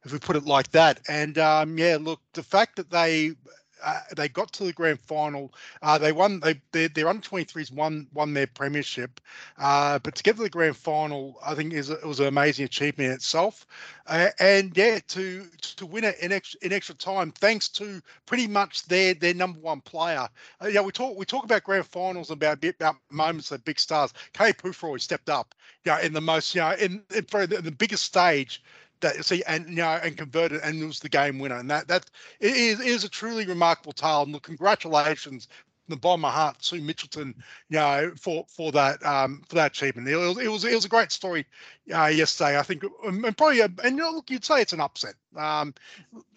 if 0.05 0.11
we 0.11 0.17
put 0.17 0.35
it 0.35 0.45
like 0.45 0.71
that. 0.71 1.01
And 1.07 1.37
um, 1.37 1.77
yeah, 1.77 1.97
look, 2.01 2.19
the 2.33 2.41
fact 2.41 2.77
that 2.77 2.89
they 2.89 3.33
uh, 3.83 3.99
they 4.15 4.29
got 4.29 4.51
to 4.53 4.63
the 4.63 4.73
grand 4.73 4.99
final. 4.99 5.53
Uh, 5.81 5.97
they 5.97 6.11
won. 6.11 6.39
They 6.39 6.61
their, 6.71 7.07
under 7.07 7.27
23s 7.27 7.71
won 7.71 8.07
won 8.13 8.33
their 8.33 8.47
premiership, 8.47 9.19
uh, 9.57 9.99
but 9.99 10.15
to 10.15 10.23
get 10.23 10.35
to 10.37 10.43
the 10.43 10.49
grand 10.49 10.77
final, 10.77 11.39
I 11.45 11.55
think 11.55 11.73
is 11.73 11.89
it 11.89 12.05
was 12.05 12.19
an 12.19 12.27
amazing 12.27 12.65
achievement 12.65 13.09
in 13.09 13.13
itself. 13.13 13.65
Uh, 14.07 14.29
and 14.39 14.75
yeah, 14.75 14.99
to 15.09 15.45
to 15.77 15.85
win 15.85 16.03
it 16.03 16.17
in 16.19 16.31
extra, 16.31 16.59
in 16.63 16.73
extra 16.73 16.95
time, 16.95 17.31
thanks 17.31 17.69
to 17.69 18.01
pretty 18.25 18.47
much 18.47 18.85
their 18.85 19.13
their 19.13 19.33
number 19.33 19.59
one 19.59 19.81
player. 19.81 20.27
Uh, 20.61 20.67
yeah, 20.67 20.81
we 20.81 20.91
talk 20.91 21.17
we 21.17 21.25
talk 21.25 21.43
about 21.43 21.63
grand 21.63 21.85
finals 21.85 22.31
about 22.31 22.63
about 22.63 22.95
moments 23.11 23.51
of 23.51 23.63
big 23.65 23.79
stars. 23.79 24.13
Kay 24.33 24.53
Pufroy 24.53 24.99
stepped 24.99 25.29
up, 25.29 25.55
yeah, 25.85 25.95
you 25.95 26.01
know, 26.01 26.07
in 26.07 26.13
the 26.13 26.21
most 26.21 26.55
you 26.55 26.61
know 26.61 26.71
in, 26.73 27.03
in 27.13 27.25
the 27.63 27.75
biggest 27.77 28.05
stage 28.05 28.61
that 29.05 29.25
see 29.25 29.43
and 29.47 29.69
you 29.69 29.75
know 29.75 29.99
and 30.03 30.17
converted 30.17 30.61
and 30.63 30.85
was 30.85 30.99
the 30.99 31.09
game 31.09 31.39
winner. 31.39 31.57
And 31.57 31.69
that 31.71 31.87
that 31.87 32.05
it 32.39 32.55
is, 32.55 32.79
it 32.79 32.87
is 32.87 33.03
a 33.03 33.09
truly 33.09 33.45
remarkable 33.45 33.93
tale. 33.93 34.23
And 34.23 34.33
look, 34.33 34.43
congratulations 34.43 35.47
the 35.87 35.95
bottom 35.95 36.19
of 36.25 36.31
my 36.31 36.31
heart 36.31 36.63
Sue 36.63 36.81
Mitchelton, 36.81 37.33
you 37.69 37.77
know, 37.77 38.11
for 38.19 38.45
for 38.47 38.71
that 38.71 39.03
um, 39.05 39.41
for 39.47 39.55
that 39.55 39.71
achievement. 39.71 40.07
It 40.07 40.15
was 40.15 40.37
it 40.37 40.47
was, 40.47 40.65
it 40.65 40.75
was 40.75 40.85
a 40.85 40.89
great 40.89 41.11
story 41.11 41.45
uh, 41.93 42.07
yesterday. 42.07 42.57
I 42.57 42.63
think, 42.63 42.83
and 43.03 43.37
probably, 43.37 43.59
a, 43.59 43.65
and 43.83 43.97
you 43.97 44.03
know, 44.03 44.11
look, 44.11 44.29
you'd 44.29 44.45
say 44.45 44.61
it's 44.61 44.73
an 44.73 44.81
upset. 44.81 45.15
Um, 45.35 45.73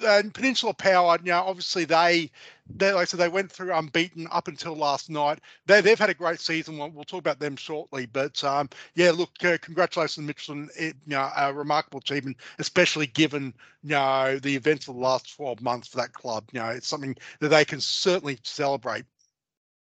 and 0.05 0.35
Peninsula 0.35 0.75
Power, 0.75 1.19
you 1.23 1.31
know, 1.31 1.43
obviously 1.43 1.85
they, 1.85 2.31
they 2.77 2.93
like 2.93 3.03
I 3.03 3.05
said, 3.05 3.21
they 3.21 3.29
went 3.29 3.51
through 3.51 3.73
unbeaten 3.73 4.27
up 4.31 4.49
until 4.49 4.75
last 4.75 5.09
night. 5.09 5.41
They 5.67 5.81
they've 5.81 5.99
had 5.99 6.11
a 6.11 6.15
great 6.15 6.41
season. 6.41 6.79
We'll, 6.79 6.91
we'll 6.91 7.05
talk 7.05 7.21
about 7.21 7.39
them 7.39 7.57
shortly, 7.57 8.07
but 8.07 8.43
um, 8.45 8.69
yeah, 8.95 9.11
look, 9.13 9.31
uh, 9.45 9.59
congratulations, 9.63 10.29
Mitchelton. 10.29 10.69
It, 10.77 10.97
you 11.07 11.17
know, 11.17 11.31
a 11.37 11.53
remarkable 11.53 12.01
achievement, 12.01 12.37
especially 12.59 13.07
given 13.07 13.55
you 13.83 13.91
know 13.91 14.39
the 14.39 14.55
events 14.55 14.89
of 14.89 14.95
the 14.95 15.01
last 15.01 15.35
12 15.37 15.63
months 15.63 15.89
for 15.89 15.99
that 15.99 16.13
club. 16.13 16.45
You 16.53 16.61
know, 16.61 16.69
it's 16.69 16.89
something 16.89 17.17
that 17.41 17.49
they 17.49 17.65
can 17.65 17.81
certainly 17.81 18.39
celebrate. 18.43 19.05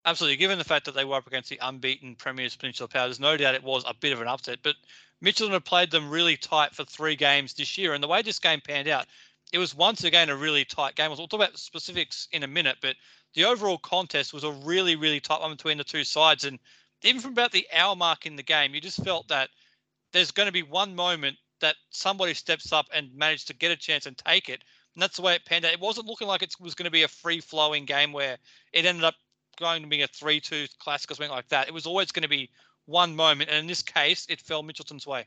Absolutely. 0.04 0.36
Given 0.36 0.58
the 0.58 0.64
fact 0.64 0.86
that 0.86 0.94
they 0.94 1.04
were 1.04 1.16
up 1.16 1.26
against 1.26 1.50
the 1.50 1.58
unbeaten 1.60 2.14
Premiers 2.14 2.56
Peninsula 2.56 2.88
Power, 2.88 3.06
there's 3.06 3.20
no 3.20 3.36
doubt 3.36 3.54
it 3.54 3.62
was 3.62 3.84
a 3.86 3.94
bit 3.94 4.12
of 4.12 4.20
an 4.20 4.28
upset. 4.28 4.60
But 4.62 4.76
Mitchelton 5.22 5.52
had 5.52 5.64
played 5.64 5.90
them 5.90 6.08
really 6.08 6.36
tight 6.36 6.74
for 6.74 6.84
three 6.84 7.16
games 7.16 7.52
this 7.52 7.76
year. 7.76 7.92
And 7.92 8.02
the 8.02 8.08
way 8.08 8.22
this 8.22 8.38
game 8.38 8.62
panned 8.66 8.88
out, 8.88 9.06
it 9.52 9.58
was 9.58 9.74
once 9.74 10.04
again 10.04 10.30
a 10.30 10.36
really 10.36 10.64
tight 10.64 10.94
game. 10.94 11.10
We'll 11.10 11.28
talk 11.28 11.34
about 11.34 11.58
specifics 11.58 12.28
in 12.32 12.44
a 12.44 12.48
minute, 12.48 12.78
but 12.80 12.96
the 13.34 13.44
overall 13.44 13.78
contest 13.78 14.32
was 14.32 14.44
a 14.44 14.50
really, 14.50 14.96
really 14.96 15.20
tight 15.20 15.40
one 15.40 15.52
between 15.52 15.76
the 15.76 15.84
two 15.84 16.04
sides. 16.04 16.44
And 16.44 16.58
even 17.02 17.20
from 17.20 17.32
about 17.32 17.52
the 17.52 17.66
hour 17.74 17.94
mark 17.94 18.24
in 18.24 18.36
the 18.36 18.42
game, 18.42 18.74
you 18.74 18.80
just 18.80 19.04
felt 19.04 19.28
that 19.28 19.50
there's 20.12 20.30
going 20.30 20.46
to 20.46 20.52
be 20.52 20.62
one 20.62 20.94
moment 20.94 21.36
that 21.60 21.76
somebody 21.90 22.32
steps 22.32 22.72
up 22.72 22.86
and 22.94 23.14
managed 23.14 23.48
to 23.48 23.54
get 23.54 23.70
a 23.70 23.76
chance 23.76 24.06
and 24.06 24.16
take 24.16 24.48
it. 24.48 24.62
And 24.94 25.02
that's 25.02 25.16
the 25.16 25.22
way 25.22 25.34
it 25.34 25.44
panned 25.44 25.66
out. 25.66 25.72
It 25.72 25.80
wasn't 25.80 26.06
looking 26.06 26.26
like 26.26 26.42
it 26.42 26.54
was 26.58 26.74
going 26.74 26.86
to 26.86 26.90
be 26.90 27.02
a 27.02 27.08
free 27.08 27.40
flowing 27.40 27.84
game 27.84 28.12
where 28.12 28.38
it 28.72 28.86
ended 28.86 29.04
up 29.04 29.14
going 29.61 29.83
to 29.83 29.88
be 29.88 30.03
a 30.03 30.09
3 30.09 30.40
2 30.40 30.66
classic 30.81 31.11
or 31.11 31.14
something 31.14 31.31
like 31.31 31.49
that. 31.49 31.68
It 31.68 31.75
was 31.75 31.87
always 31.87 32.11
going 32.11 32.23
to 32.23 32.29
be 32.29 32.51
one 32.87 33.14
moment. 33.14 33.51
And 33.51 33.61
in 33.61 33.66
this 33.66 33.83
case, 33.83 34.27
it 34.29 34.40
fell 34.40 34.62
Mitchelton's 34.62 35.07
way. 35.07 35.27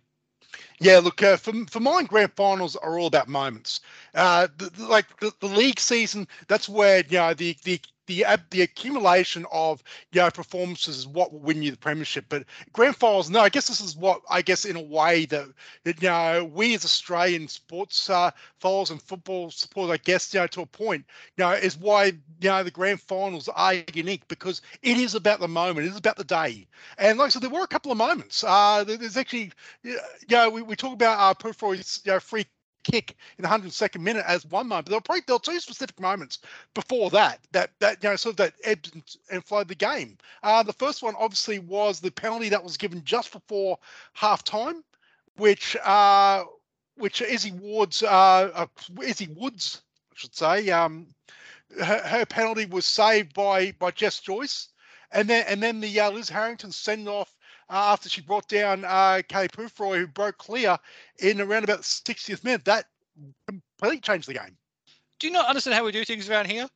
Yeah, 0.80 1.00
look, 1.00 1.24
uh, 1.24 1.38
for, 1.38 1.54
for 1.70 1.80
mine, 1.80 2.06
grand 2.06 2.34
finals 2.36 2.76
are 2.76 3.00
all 3.00 3.08
about 3.08 3.28
moments. 3.28 3.80
Uh, 4.14 4.48
the, 4.58 4.70
the, 4.70 4.86
like 4.86 5.06
the, 5.20 5.32
the 5.40 5.48
league 5.48 5.80
season, 5.80 6.28
that's 6.48 6.68
where 6.68 7.04
you 7.08 7.18
know 7.18 7.34
the 7.34 7.56
the 7.64 7.80
the 8.08 8.26
the 8.50 8.62
accumulation 8.62 9.46
of 9.52 9.84
you 10.12 10.22
know 10.22 10.30
performances 10.30 10.98
is 10.98 11.08
what 11.08 11.32
will 11.32 11.40
win 11.40 11.62
you 11.62 11.72
the 11.72 11.78
premiership. 11.78 12.26
But 12.30 12.44
grand 12.72 12.96
finals, 12.96 13.30
no, 13.30 13.40
I 13.42 13.50
guess 13.50 13.68
this 13.68 13.82
is 13.82 13.96
what 13.96 14.22
I 14.30 14.42
guess 14.42 14.66
in 14.66 14.76
a 14.76 14.82
way 14.82 15.26
that, 15.26 15.48
that 15.84 16.02
you 16.02 16.10
know 16.10 16.50
we 16.54 16.74
as 16.76 16.86
Australian 16.86 17.48
sports 17.48 18.10
uh, 18.10 18.32
followers 18.60 18.92
and 18.92 19.02
football 19.02 19.52
supporters, 19.52 19.94
I 19.94 19.98
guess 19.98 20.34
you 20.34 20.40
know 20.40 20.48
to 20.48 20.62
a 20.62 20.66
point, 20.66 21.06
you 21.38 21.44
know, 21.44 21.52
is 21.52 21.78
why 21.78 22.06
you 22.06 22.50
know 22.50 22.64
the 22.64 22.72
grand 22.72 23.02
finals 23.02 23.50
are 23.50 23.76
unique 23.94 24.28
because 24.28 24.62
it 24.82 24.98
is 24.98 25.16
about 25.16 25.40
the 25.40 25.48
moment, 25.48 25.86
it 25.86 25.92
is 25.92 25.98
about 25.98 26.18
the 26.18 26.24
day. 26.24 26.68
And 26.98 27.18
like 27.18 27.28
I 27.28 27.30
said, 27.30 27.42
there 27.42 27.50
were 27.50 27.64
a 27.64 27.68
couple 27.68 27.92
of 27.92 27.98
moments. 27.98 28.44
Uh, 28.44 28.84
there's 28.86 29.18
actually, 29.18 29.52
you 29.84 29.98
know, 30.30 30.50
we, 30.50 30.62
we 30.62 30.76
talk 30.76 30.94
about 30.94 31.20
uh, 31.20 31.34
Purfroy's 31.34 32.02
you 32.06 32.12
know, 32.12 32.20
free 32.20 32.46
kick 32.84 33.16
in 33.38 33.44
the 33.44 33.50
102nd 33.50 34.02
minute 34.02 34.26
as 34.28 34.46
one 34.46 34.68
moment. 34.68 34.86
But 34.86 34.92
there 34.92 34.98
were 34.98 35.02
probably 35.02 35.24
there 35.26 35.36
were 35.36 35.40
two 35.40 35.60
specific 35.60 36.00
moments 36.00 36.40
before 36.74 37.10
that 37.12 37.40
that 37.52 37.72
that 37.80 38.04
you 38.04 38.10
know 38.10 38.16
sort 38.16 38.34
of 38.34 38.38
that 38.38 38.54
ebbed 38.64 39.02
and, 39.30 39.46
flowed 39.46 39.68
the 39.68 39.76
game. 39.76 40.18
Uh, 40.44 40.64
the 40.64 40.74
first 40.74 41.04
one 41.04 41.16
obviously 41.18 41.60
was 41.60 42.00
the 42.00 42.12
penalty 42.12 42.50
that 42.50 42.64
was 42.64 42.78
given 42.78 43.04
just 43.04 43.32
before 43.32 43.78
half 44.14 44.44
time, 44.44 44.84
which 45.38 45.76
uh, 45.84 46.44
which 46.96 47.22
Izzy 47.22 47.52
Ward's 47.52 48.04
uh, 48.04 48.52
uh, 48.54 48.68
Izzy 49.02 49.30
Woods, 49.36 49.82
I 50.12 50.16
should 50.16 50.36
say, 50.36 50.70
um, 50.70 51.08
her, 51.82 52.00
her 52.00 52.26
penalty 52.26 52.66
was 52.66 52.86
saved 52.86 53.34
by 53.34 53.72
by 53.74 53.92
Jess 53.92 54.20
Joyce. 54.20 54.70
And 55.16 55.30
then, 55.30 55.46
and 55.48 55.62
then 55.62 55.80
the 55.80 56.00
uh, 56.00 56.10
Liz 56.10 56.28
Harrington 56.28 56.72
send 56.72 57.08
off 57.08 57.32
after 57.70 58.10
she 58.10 58.22
brought 58.22 58.48
down 58.48 58.86
uh, 58.86 59.22
Kay 59.28 59.48
Pufroy, 59.48 60.00
who 60.00 60.08
broke 60.08 60.38
clear 60.38 60.78
in 61.20 61.42
around 61.42 61.64
about 61.64 61.80
the 61.80 61.84
60th 61.84 62.44
minute. 62.44 62.66
That 62.66 62.86
completely 63.48 64.00
changed 64.00 64.28
the 64.28 64.34
game. 64.34 64.58
Do 65.20 65.28
you 65.28 65.34
not 65.34 65.48
understand 65.48 65.76
how 65.76 65.86
we 65.86 65.92
do 65.92 66.04
things 66.04 66.30
around 66.30 66.48
here? 66.50 66.68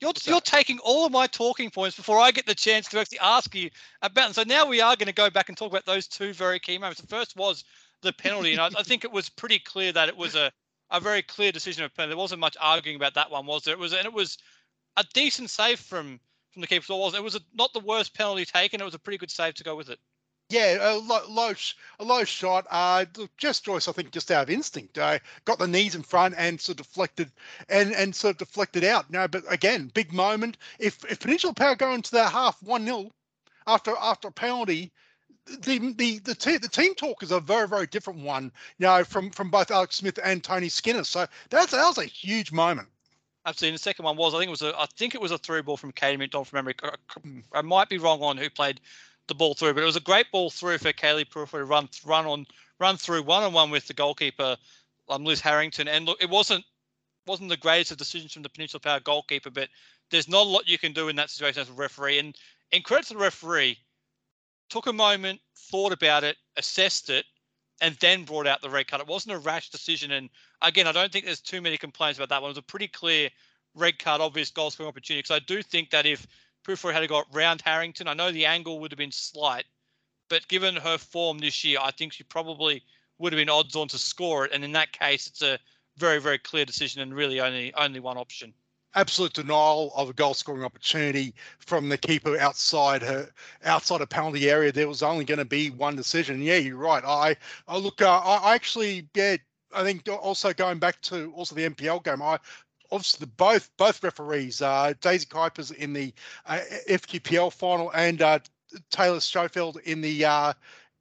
You're, 0.00 0.12
you're 0.24 0.40
taking 0.40 0.78
all 0.78 1.06
of 1.06 1.12
my 1.12 1.26
talking 1.26 1.70
points 1.70 1.96
before 1.96 2.20
I 2.20 2.30
get 2.30 2.46
the 2.46 2.54
chance 2.54 2.88
to 2.88 3.00
actually 3.00 3.18
ask 3.18 3.52
you 3.54 3.68
about 4.00 4.26
them. 4.26 4.32
So 4.32 4.44
now 4.46 4.64
we 4.64 4.80
are 4.80 4.94
going 4.94 5.08
to 5.08 5.12
go 5.12 5.28
back 5.28 5.48
and 5.48 5.58
talk 5.58 5.72
about 5.72 5.86
those 5.86 6.06
two 6.06 6.32
very 6.32 6.60
key 6.60 6.78
moments. 6.78 7.00
The 7.00 7.08
first 7.08 7.36
was 7.36 7.64
the 8.02 8.12
penalty, 8.12 8.52
and 8.52 8.60
I, 8.60 8.70
I 8.78 8.84
think 8.84 9.04
it 9.04 9.10
was 9.10 9.28
pretty 9.28 9.58
clear 9.58 9.90
that 9.92 10.08
it 10.08 10.16
was 10.16 10.36
a, 10.36 10.52
a 10.92 11.00
very 11.00 11.22
clear 11.22 11.50
decision 11.50 11.82
of 11.82 11.92
penalty. 11.94 12.10
There 12.10 12.22
wasn't 12.22 12.40
much 12.40 12.56
arguing 12.60 12.94
about 12.94 13.14
that 13.14 13.28
one, 13.28 13.44
was 13.44 13.64
there? 13.64 13.74
It 13.74 13.80
was, 13.80 13.92
and 13.92 14.06
it 14.06 14.12
was 14.12 14.38
a 14.96 15.04
decent 15.14 15.50
save 15.50 15.80
from 15.80 16.20
from 16.52 16.60
the 16.60 16.66
keeper. 16.66 16.92
It 16.92 16.96
was, 16.96 17.14
it 17.14 17.22
was 17.22 17.34
a, 17.34 17.40
not 17.54 17.72
the 17.72 17.80
worst 17.80 18.14
penalty 18.14 18.44
taken. 18.44 18.80
It 18.80 18.84
was 18.84 18.94
a 18.94 18.98
pretty 18.98 19.18
good 19.18 19.30
save 19.30 19.54
to 19.54 19.64
go 19.64 19.76
with 19.76 19.90
it. 19.90 19.98
Yeah, 20.50 20.92
a 20.92 20.96
low, 20.96 21.52
a 21.98 22.04
low 22.04 22.24
shot. 22.24 22.66
Uh, 22.70 23.04
Jess 23.36 23.60
Joyce, 23.60 23.86
I 23.86 23.92
think, 23.92 24.12
just 24.12 24.30
out 24.30 24.44
of 24.44 24.50
instinct, 24.50 24.96
uh, 24.96 25.18
got 25.44 25.58
the 25.58 25.68
knees 25.68 25.94
in 25.94 26.02
front 26.02 26.36
and 26.38 26.58
sort 26.58 26.80
of 26.80 26.86
deflected, 26.86 27.30
and 27.68 27.92
and 27.92 28.16
sort 28.16 28.32
of 28.32 28.38
deflected 28.38 28.82
out. 28.82 29.10
No, 29.10 29.28
but 29.28 29.44
again, 29.52 29.90
big 29.92 30.10
moment. 30.10 30.56
If 30.78 31.04
if 31.04 31.20
Peninsula 31.20 31.52
Power 31.52 31.76
go 31.76 31.92
into 31.92 32.12
that 32.12 32.32
half 32.32 32.62
one 32.62 32.86
0 32.86 33.10
after 33.66 33.94
after 34.00 34.28
a 34.28 34.32
penalty, 34.32 34.90
the 35.60 35.78
the 35.98 36.18
the, 36.20 36.34
te- 36.34 36.56
the 36.56 36.68
team 36.68 36.94
talk 36.94 37.22
is 37.22 37.30
a 37.30 37.40
very 37.40 37.68
very 37.68 37.86
different 37.86 38.20
one. 38.20 38.50
You 38.78 38.86
know, 38.86 39.04
from 39.04 39.30
from 39.30 39.50
both 39.50 39.70
Alex 39.70 39.96
Smith 39.96 40.18
and 40.24 40.42
Tony 40.42 40.70
Skinner. 40.70 41.04
So 41.04 41.26
that's 41.50 41.72
that 41.72 41.86
was 41.86 41.98
a 41.98 42.06
huge 42.06 42.52
moment. 42.52 42.88
Absolutely. 43.44 43.68
And 43.68 43.78
the 43.78 43.82
second 43.82 44.04
one 44.04 44.16
was, 44.16 44.34
I 44.34 44.38
think 44.38 44.48
it 44.48 44.50
was 44.50 44.62
a, 44.62 44.78
I 44.78 44.86
think 44.96 45.14
it 45.14 45.20
was 45.20 45.30
a 45.30 45.38
through 45.38 45.62
ball 45.62 45.78
from 45.78 45.92
Katie 45.92 46.18
McDonald 46.18 46.48
from 46.48 46.58
memory. 46.58 46.74
I 47.54 47.62
might 47.62 47.88
be 47.88 47.96
wrong 47.96 48.22
on 48.22 48.36
who 48.36 48.50
played 48.50 48.80
the 49.28 49.34
ball 49.34 49.54
through, 49.54 49.74
but 49.74 49.82
it 49.82 49.86
was 49.86 49.96
a 49.96 50.00
great 50.00 50.30
ball 50.32 50.50
through 50.50 50.78
for 50.78 50.92
Kaylee 50.92 51.28
to 51.28 51.64
run 51.64 51.88
run 52.04 52.26
on 52.26 52.46
run 52.80 52.96
through 52.96 53.22
one 53.22 53.42
on 53.42 53.52
one 53.52 53.70
with 53.70 53.86
the 53.86 53.94
goalkeeper, 53.94 54.56
um, 55.08 55.24
Liz 55.24 55.40
Harrington. 55.40 55.88
And 55.88 56.06
look, 56.06 56.22
it 56.22 56.30
wasn't 56.30 56.64
wasn't 57.26 57.50
the 57.50 57.56
greatest 57.56 57.92
of 57.92 57.98
decisions 57.98 58.32
from 58.32 58.42
the 58.42 58.48
Peninsula 58.48 58.80
Power 58.80 59.00
goalkeeper, 59.00 59.50
but 59.50 59.68
there's 60.10 60.28
not 60.28 60.46
a 60.46 60.48
lot 60.48 60.68
you 60.68 60.78
can 60.78 60.92
do 60.92 61.08
in 61.08 61.16
that 61.16 61.30
situation 61.30 61.60
as 61.60 61.68
a 61.68 61.72
referee. 61.74 62.18
And 62.18 62.36
in 62.72 62.82
credit 62.82 63.06
to 63.08 63.14
the 63.14 63.20
referee, 63.20 63.78
took 64.70 64.86
a 64.86 64.92
moment, 64.92 65.40
thought 65.54 65.92
about 65.92 66.24
it, 66.24 66.36
assessed 66.56 67.10
it, 67.10 67.26
and 67.80 67.94
then 67.96 68.24
brought 68.24 68.46
out 68.46 68.62
the 68.62 68.70
red 68.70 68.88
card. 68.88 69.02
It 69.02 69.08
wasn't 69.08 69.36
a 69.36 69.38
rash 69.38 69.70
decision. 69.70 70.12
And 70.12 70.30
again, 70.62 70.86
I 70.86 70.92
don't 70.92 71.12
think 71.12 71.24
there's 71.24 71.40
too 71.40 71.60
many 71.60 71.76
complaints 71.76 72.18
about 72.18 72.30
that 72.30 72.42
one. 72.42 72.48
It 72.48 72.52
was 72.52 72.58
a 72.58 72.62
pretty 72.62 72.88
clear 72.88 73.28
red 73.74 73.98
card, 73.98 74.20
obvious 74.20 74.50
goal 74.50 74.70
scoring 74.70 74.88
opportunity. 74.88 75.20
Because 75.20 75.36
I 75.36 75.44
do 75.44 75.62
think 75.62 75.90
that 75.90 76.06
if 76.06 76.26
Puffer 76.68 76.92
had 76.92 77.08
got 77.08 77.26
round 77.32 77.62
Harrington. 77.62 78.08
I 78.08 78.14
know 78.14 78.30
the 78.30 78.44
angle 78.44 78.78
would 78.80 78.92
have 78.92 78.98
been 78.98 79.10
slight, 79.10 79.64
but 80.28 80.46
given 80.48 80.76
her 80.76 80.98
form 80.98 81.38
this 81.38 81.64
year, 81.64 81.78
I 81.80 81.90
think 81.90 82.12
she 82.12 82.24
probably 82.24 82.82
would 83.16 83.32
have 83.32 83.38
been 83.38 83.48
odds 83.48 83.74
on 83.74 83.88
to 83.88 83.98
score 83.98 84.44
it. 84.44 84.52
And 84.52 84.62
in 84.62 84.72
that 84.72 84.92
case, 84.92 85.26
it's 85.26 85.40
a 85.40 85.58
very, 85.96 86.20
very 86.20 86.38
clear 86.38 86.66
decision 86.66 87.00
and 87.00 87.14
really 87.14 87.40
only 87.40 87.72
only 87.72 88.00
one 88.00 88.18
option. 88.18 88.52
Absolute 88.94 89.32
denial 89.32 89.92
of 89.96 90.10
a 90.10 90.12
goal 90.12 90.34
scoring 90.34 90.62
opportunity 90.62 91.34
from 91.58 91.88
the 91.88 91.96
keeper 91.96 92.38
outside 92.38 93.00
her 93.02 93.30
outside 93.64 94.02
a 94.02 94.06
penalty 94.06 94.50
area. 94.50 94.70
There 94.70 94.88
was 94.88 95.02
only 95.02 95.24
going 95.24 95.38
to 95.38 95.46
be 95.46 95.70
one 95.70 95.96
decision. 95.96 96.42
Yeah, 96.42 96.56
you're 96.56 96.76
right. 96.76 97.02
I, 97.04 97.36
I 97.66 97.78
look. 97.78 98.02
Uh, 98.02 98.18
I 98.18 98.54
actually, 98.54 99.08
yeah, 99.14 99.36
I 99.74 99.84
think 99.84 100.06
also 100.08 100.52
going 100.52 100.78
back 100.78 101.00
to 101.02 101.32
also 101.32 101.54
the 101.54 101.68
NPL 101.68 102.04
game, 102.04 102.20
I 102.20 102.38
obviously 102.90 103.24
the, 103.24 103.30
both 103.32 103.70
both 103.76 104.02
referees, 104.02 104.62
uh, 104.62 104.92
Daisy 105.00 105.26
Kuipers 105.26 105.72
in 105.74 105.92
the 105.92 106.12
uh, 106.46 106.60
FQPL 106.88 107.52
final 107.52 107.90
and 107.92 108.20
uh, 108.22 108.38
Taylor 108.90 109.20
Schofield 109.20 109.78
in 109.84 110.00
the 110.00 110.24
uh, 110.24 110.52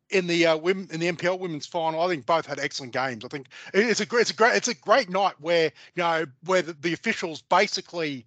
in 0.10 0.28
the 0.28 0.46
uh, 0.46 0.58
women 0.58 0.88
in 0.92 1.00
the 1.00 1.12
NPL 1.12 1.40
women's 1.40 1.66
final. 1.66 2.02
I 2.02 2.08
think 2.08 2.26
both 2.26 2.46
had 2.46 2.60
excellent 2.60 2.94
games. 2.94 3.26
I 3.26 3.28
think 3.28 3.48
it's 3.74 4.00
a 4.00 4.06
great 4.06 4.22
it's 4.22 4.32
a 4.32 4.36
great 4.36 4.56
it's 4.56 4.68
a 4.68 4.76
great 4.76 5.10
night 5.10 5.36
where 5.40 5.72
you 5.96 6.04
know 6.04 6.26
where 6.46 6.62
the, 6.62 6.74
the 6.74 6.94
officials 6.94 7.42
basically 7.42 8.26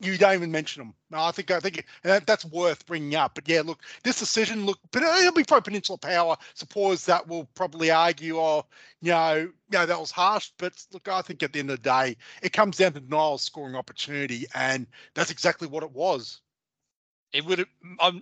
you 0.00 0.16
don't 0.16 0.34
even 0.34 0.52
mention 0.52 0.80
them. 0.80 0.94
No, 1.10 1.18
I 1.20 1.32
think 1.32 1.50
I 1.50 1.60
think 1.60 1.84
that, 2.02 2.26
that's 2.26 2.44
worth 2.44 2.86
bringing 2.86 3.14
up. 3.16 3.34
But 3.34 3.48
yeah, 3.48 3.62
look, 3.64 3.80
this 4.04 4.18
decision, 4.18 4.64
look, 4.64 4.78
but 4.92 5.02
uh, 5.02 5.16
it'll 5.20 5.32
be 5.32 5.44
pro 5.44 5.60
Peninsula 5.60 5.98
Power 5.98 6.36
supporters 6.54 7.06
that 7.06 7.26
will 7.26 7.46
probably 7.54 7.90
argue, 7.90 8.38
oh, 8.38 8.64
you 9.00 9.10
know, 9.10 9.34
you 9.34 9.52
know 9.72 9.86
that 9.86 9.98
was 9.98 10.10
harsh. 10.10 10.50
But 10.58 10.72
look, 10.92 11.08
I 11.08 11.22
think 11.22 11.42
at 11.42 11.52
the 11.52 11.58
end 11.58 11.70
of 11.70 11.82
the 11.82 11.90
day, 11.90 12.16
it 12.42 12.52
comes 12.52 12.76
down 12.76 12.92
to 12.92 13.02
Niles 13.08 13.42
scoring 13.42 13.74
opportunity, 13.74 14.46
and 14.54 14.86
that's 15.14 15.30
exactly 15.30 15.66
what 15.66 15.82
it 15.82 15.92
was. 15.92 16.40
It 17.32 17.44
would 17.44 17.58
have. 17.58 17.68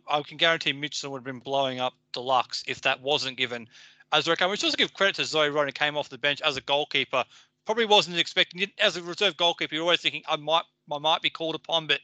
I 0.08 0.22
can 0.22 0.36
guarantee 0.36 0.72
Mitchell 0.72 1.12
would 1.12 1.18
have 1.18 1.24
been 1.24 1.38
blowing 1.38 1.78
up 1.78 1.94
deluxe 2.12 2.64
if 2.66 2.80
that 2.82 3.02
wasn't 3.02 3.36
given 3.36 3.68
as 4.12 4.26
a 4.26 4.30
record. 4.30 4.48
We 4.48 4.56
should 4.56 4.66
also 4.66 4.76
give 4.76 4.94
credit 4.94 5.16
to 5.16 5.24
Zoe 5.24 5.48
Rowan, 5.48 5.68
who 5.68 5.72
came 5.72 5.96
off 5.96 6.08
the 6.08 6.18
bench 6.18 6.40
as 6.40 6.56
a 6.56 6.60
goalkeeper. 6.60 7.24
Probably 7.66 7.84
wasn't 7.84 8.16
expecting 8.16 8.62
it 8.62 8.70
as 8.78 8.96
a 8.96 9.02
reserve 9.02 9.36
goalkeeper. 9.36 9.74
You're 9.74 9.82
always 9.82 10.00
thinking 10.00 10.22
I 10.28 10.36
might 10.36 10.64
I 10.90 10.98
might 10.98 11.20
be 11.20 11.30
called 11.30 11.56
upon, 11.56 11.86
but 11.86 12.00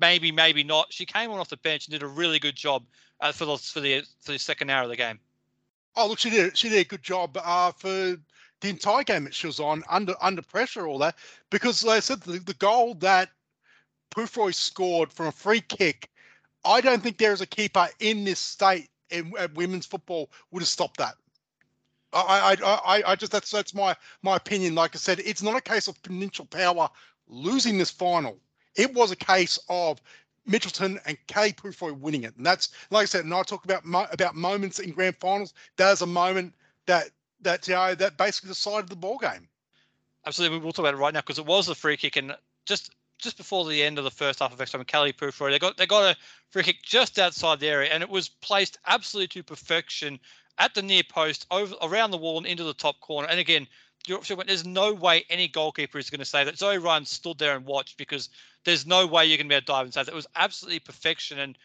maybe, 0.00 0.32
maybe 0.32 0.64
not. 0.64 0.92
She 0.92 1.06
came 1.06 1.30
on 1.30 1.38
off 1.38 1.48
the 1.48 1.56
bench 1.58 1.86
and 1.86 1.92
did 1.92 2.02
a 2.02 2.08
really 2.08 2.38
good 2.38 2.56
job 2.56 2.84
uh, 3.20 3.32
for 3.32 3.44
the 3.44 3.56
for 3.56 3.80
the 3.80 4.02
for 4.20 4.32
the 4.32 4.38
second 4.38 4.70
hour 4.70 4.82
of 4.82 4.90
the 4.90 4.96
game. 4.96 5.18
Oh, 5.96 6.08
look, 6.08 6.18
she 6.18 6.30
did 6.30 6.56
she 6.56 6.68
did 6.68 6.80
a 6.80 6.84
good 6.84 7.02
job 7.02 7.38
uh, 7.42 7.72
for 7.72 8.16
the 8.60 8.68
entire 8.68 9.04
game 9.04 9.24
that 9.24 9.34
she 9.34 9.46
was 9.46 9.60
on 9.60 9.84
under 9.88 10.14
under 10.20 10.42
pressure, 10.42 10.86
all 10.86 10.98
that 10.98 11.16
because, 11.50 11.84
like 11.84 11.98
I 11.98 12.00
said, 12.00 12.20
the, 12.22 12.38
the 12.40 12.54
goal 12.54 12.94
that 12.94 13.30
Pufroy 14.10 14.54
scored 14.54 15.12
from 15.12 15.26
a 15.26 15.32
free 15.32 15.60
kick, 15.60 16.10
I 16.64 16.80
don't 16.80 17.02
think 17.02 17.18
there 17.18 17.32
is 17.32 17.40
a 17.40 17.46
keeper 17.46 17.88
in 18.00 18.24
this 18.24 18.40
state 18.40 18.88
in, 19.10 19.32
in 19.38 19.54
women's 19.54 19.86
football 19.86 20.30
would 20.50 20.60
have 20.60 20.68
stopped 20.68 20.98
that. 20.98 21.14
I, 22.12 22.56
I, 22.62 22.72
I, 22.74 23.02
I 23.12 23.16
just 23.16 23.32
that's 23.32 23.50
that's 23.50 23.74
my 23.74 23.94
my 24.22 24.36
opinion. 24.36 24.74
Like 24.74 24.94
I 24.94 24.98
said, 24.98 25.20
it's 25.20 25.42
not 25.42 25.56
a 25.56 25.60
case 25.60 25.88
of 25.88 26.02
Peninsula 26.02 26.46
Power 26.46 26.88
losing 27.28 27.78
this 27.78 27.90
final. 27.90 28.38
It 28.76 28.94
was 28.94 29.10
a 29.10 29.16
case 29.16 29.58
of 29.68 30.00
Mitchelton 30.48 30.98
and 31.04 31.18
Kay 31.26 31.52
Pufroy 31.52 31.92
winning 31.92 32.24
it, 32.24 32.36
and 32.36 32.46
that's 32.46 32.70
like 32.90 33.02
I 33.02 33.06
said. 33.06 33.24
And 33.24 33.34
I 33.34 33.42
talk 33.42 33.64
about 33.64 33.84
mo- 33.84 34.06
about 34.10 34.34
moments 34.34 34.78
in 34.78 34.92
grand 34.92 35.16
finals. 35.16 35.52
There's 35.76 36.02
a 36.02 36.06
moment 36.06 36.54
that 36.86 37.10
that 37.42 37.68
you 37.68 37.74
know 37.74 37.94
that 37.94 38.16
basically 38.16 38.48
decided 38.48 38.88
the 38.88 38.96
ball 38.96 39.18
game. 39.18 39.48
Absolutely, 40.26 40.58
we'll 40.58 40.72
talk 40.72 40.84
about 40.84 40.94
it 40.94 40.98
right 40.98 41.12
now 41.12 41.20
because 41.20 41.38
it 41.38 41.46
was 41.46 41.68
a 41.68 41.74
free 41.74 41.96
kick, 41.96 42.16
and 42.16 42.34
just 42.64 42.90
just 43.18 43.36
before 43.36 43.68
the 43.68 43.82
end 43.82 43.98
of 43.98 44.04
the 44.04 44.10
first 44.10 44.38
half 44.38 44.52
of 44.52 44.60
extra 44.60 44.78
time, 44.78 44.84
Kelly 44.84 45.12
Pufroy 45.12 45.50
they 45.50 45.58
got 45.58 45.76
they 45.76 45.86
got 45.86 46.16
a 46.16 46.16
free 46.50 46.62
kick 46.62 46.82
just 46.82 47.18
outside 47.18 47.60
the 47.60 47.68
area, 47.68 47.90
and 47.90 48.02
it 48.02 48.08
was 48.08 48.28
placed 48.28 48.78
absolutely 48.86 49.28
to 49.28 49.42
perfection 49.42 50.18
at 50.58 50.74
the 50.74 50.82
near 50.82 51.02
post, 51.02 51.46
over 51.50 51.74
around 51.82 52.10
the 52.10 52.18
wall 52.18 52.38
and 52.38 52.46
into 52.46 52.64
the 52.64 52.74
top 52.74 53.00
corner. 53.00 53.28
And 53.28 53.40
again, 53.40 53.66
there's 54.06 54.66
no 54.66 54.92
way 54.92 55.24
any 55.28 55.48
goalkeeper 55.48 55.98
is 55.98 56.10
going 56.10 56.18
to 56.20 56.24
say 56.24 56.44
that 56.44 56.58
Zoe 56.58 56.78
Ryan 56.78 57.04
stood 57.04 57.38
there 57.38 57.56
and 57.56 57.64
watched 57.64 57.98
because 57.98 58.28
there's 58.64 58.86
no 58.86 59.06
way 59.06 59.26
you're 59.26 59.36
going 59.36 59.46
to 59.46 59.52
be 59.52 59.54
able 59.54 59.62
to 59.62 59.66
dive 59.66 59.84
and 59.84 59.94
say 59.94 60.02
that. 60.02 60.12
It 60.12 60.14
was 60.14 60.26
absolutely 60.36 60.80
perfection. 60.80 61.38
And 61.38 61.58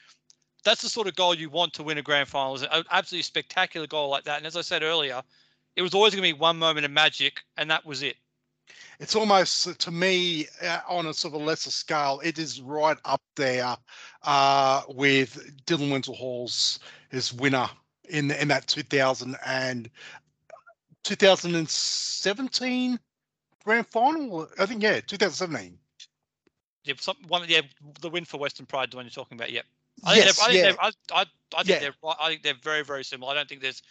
that's 0.63 0.81
the 0.81 0.89
sort 0.89 1.07
of 1.07 1.15
goal 1.15 1.35
you 1.35 1.49
want 1.49 1.73
to 1.73 1.83
win 1.83 1.97
a 1.97 2.01
grand 2.01 2.27
final, 2.27 2.55
is 2.55 2.63
an 2.63 2.83
absolutely 2.91 3.23
spectacular 3.23 3.87
goal 3.87 4.09
like 4.09 4.23
that. 4.25 4.37
And 4.37 4.47
as 4.47 4.55
I 4.55 4.61
said 4.61 4.83
earlier, 4.83 5.21
it 5.75 5.81
was 5.81 5.93
always 5.93 6.13
going 6.13 6.27
to 6.27 6.33
be 6.33 6.39
one 6.39 6.57
moment 6.57 6.85
of 6.85 6.91
magic, 6.91 7.41
and 7.57 7.69
that 7.71 7.85
was 7.85 8.03
it. 8.03 8.17
it's 8.99 9.15
almost 9.15 9.79
to 9.79 9.91
me 9.91 10.47
uh, 10.61 10.79
on 10.87 11.07
a 11.07 11.13
sort 11.13 11.33
of 11.33 11.41
lesser 11.41 11.71
scale. 11.71 12.21
It 12.23 12.37
is 12.37 12.61
right 12.61 12.97
up 13.05 13.21
there 13.35 13.75
uh, 14.23 14.81
with 14.89 15.51
Dylan 15.65 15.91
Wenzel 15.91 16.15
Hall's 16.15 16.79
his 17.09 17.33
winner 17.33 17.69
in 18.09 18.31
in 18.31 18.47
that 18.49 18.67
2000 18.67 19.35
and 19.45 19.89
2017 21.03 22.99
grand 23.63 23.87
final. 23.87 24.47
I 24.59 24.65
think 24.65 24.83
yeah, 24.83 24.99
2017. 25.01 25.77
Yeah, 26.85 26.93
some, 26.99 27.15
one, 27.27 27.45
yeah, 27.47 27.61
the 28.01 28.09
win 28.09 28.25
for 28.25 28.37
Western 28.37 28.65
Pride, 28.65 28.91
the 28.91 28.97
one 28.97 29.05
you're 29.05 29.11
talking 29.11 29.37
about. 29.37 29.51
Yep. 29.51 29.65
I 30.03 30.13
think, 30.15 30.25
Yes, 30.25 30.39
I, 30.41 30.51
think 30.51 30.65
yeah. 30.65 30.73
I, 30.81 30.91
I, 31.13 31.25
I 31.55 31.63
think 31.63 31.67
Yeah. 31.67 31.79
they're 31.79 31.93
I 32.19 32.29
think 32.29 32.43
they're 32.43 32.53
very 32.61 32.83
very 32.83 33.03
similar. 33.03 33.31
I 33.31 33.35
don't 33.35 33.47
think 33.47 33.61
there's 33.61 33.81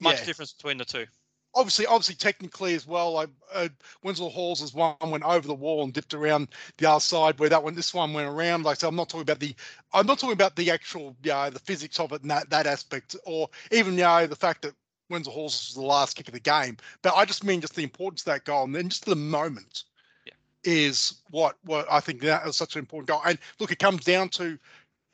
much 0.00 0.18
Yeah. 0.18 0.24
difference 0.24 0.52
between 0.52 0.78
the 0.78 0.84
two. 0.84 1.06
Obviously, 1.54 1.86
obviously, 1.86 2.14
technically 2.14 2.74
as 2.74 2.86
well. 2.86 3.12
Like 3.12 3.28
uh, 3.52 3.68
Wenzel 4.02 4.30
Halls 4.30 4.62
is 4.62 4.72
one 4.72 4.96
went 5.04 5.24
over 5.24 5.46
the 5.46 5.54
wall 5.54 5.84
and 5.84 5.92
dipped 5.92 6.14
around 6.14 6.48
the 6.78 6.88
other 6.90 7.00
side, 7.00 7.38
where 7.38 7.50
that 7.50 7.62
one, 7.62 7.74
this 7.74 7.92
one 7.92 8.12
went 8.14 8.28
around. 8.28 8.64
Like, 8.64 8.78
so 8.78 8.88
I'm 8.88 8.96
not 8.96 9.08
talking 9.10 9.22
about 9.22 9.40
the, 9.40 9.54
I'm 9.92 10.06
not 10.06 10.18
talking 10.18 10.32
about 10.32 10.56
the 10.56 10.70
actual, 10.70 11.14
you 11.22 11.30
know, 11.30 11.50
the 11.50 11.58
physics 11.58 12.00
of 12.00 12.12
it 12.12 12.22
and 12.22 12.30
that 12.30 12.48
that 12.50 12.66
aspect, 12.66 13.16
or 13.26 13.48
even 13.70 13.94
you 13.94 14.04
know 14.04 14.26
the 14.26 14.36
fact 14.36 14.62
that 14.62 14.74
Wenzel 15.10 15.32
Halls 15.32 15.68
was 15.68 15.74
the 15.74 15.82
last 15.82 16.16
kick 16.16 16.28
of 16.28 16.34
the 16.34 16.40
game. 16.40 16.78
But 17.02 17.14
I 17.16 17.24
just 17.26 17.44
mean 17.44 17.60
just 17.60 17.74
the 17.76 17.82
importance 17.84 18.22
of 18.22 18.26
that 18.26 18.44
goal 18.44 18.64
and 18.64 18.74
then 18.74 18.88
just 18.88 19.04
the 19.04 19.14
moment 19.16 19.84
Yeah. 20.24 20.32
is 20.64 21.22
what 21.30 21.56
what 21.64 21.86
I 21.90 22.00
think 22.00 22.22
that 22.22 22.46
is 22.46 22.56
such 22.56 22.76
an 22.76 22.80
important 22.80 23.08
goal. 23.08 23.20
And 23.26 23.38
look, 23.60 23.70
it 23.70 23.78
comes 23.78 24.04
down 24.04 24.30
to 24.30 24.58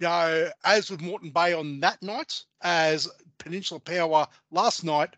you 0.00 0.06
know, 0.06 0.50
as 0.64 0.90
with 0.90 1.00
Moreton 1.00 1.30
Bay 1.30 1.52
on 1.52 1.80
that 1.80 2.00
night, 2.02 2.44
as 2.62 3.08
Peninsula 3.38 3.80
Power 3.80 4.28
last 4.52 4.84
night, 4.84 5.16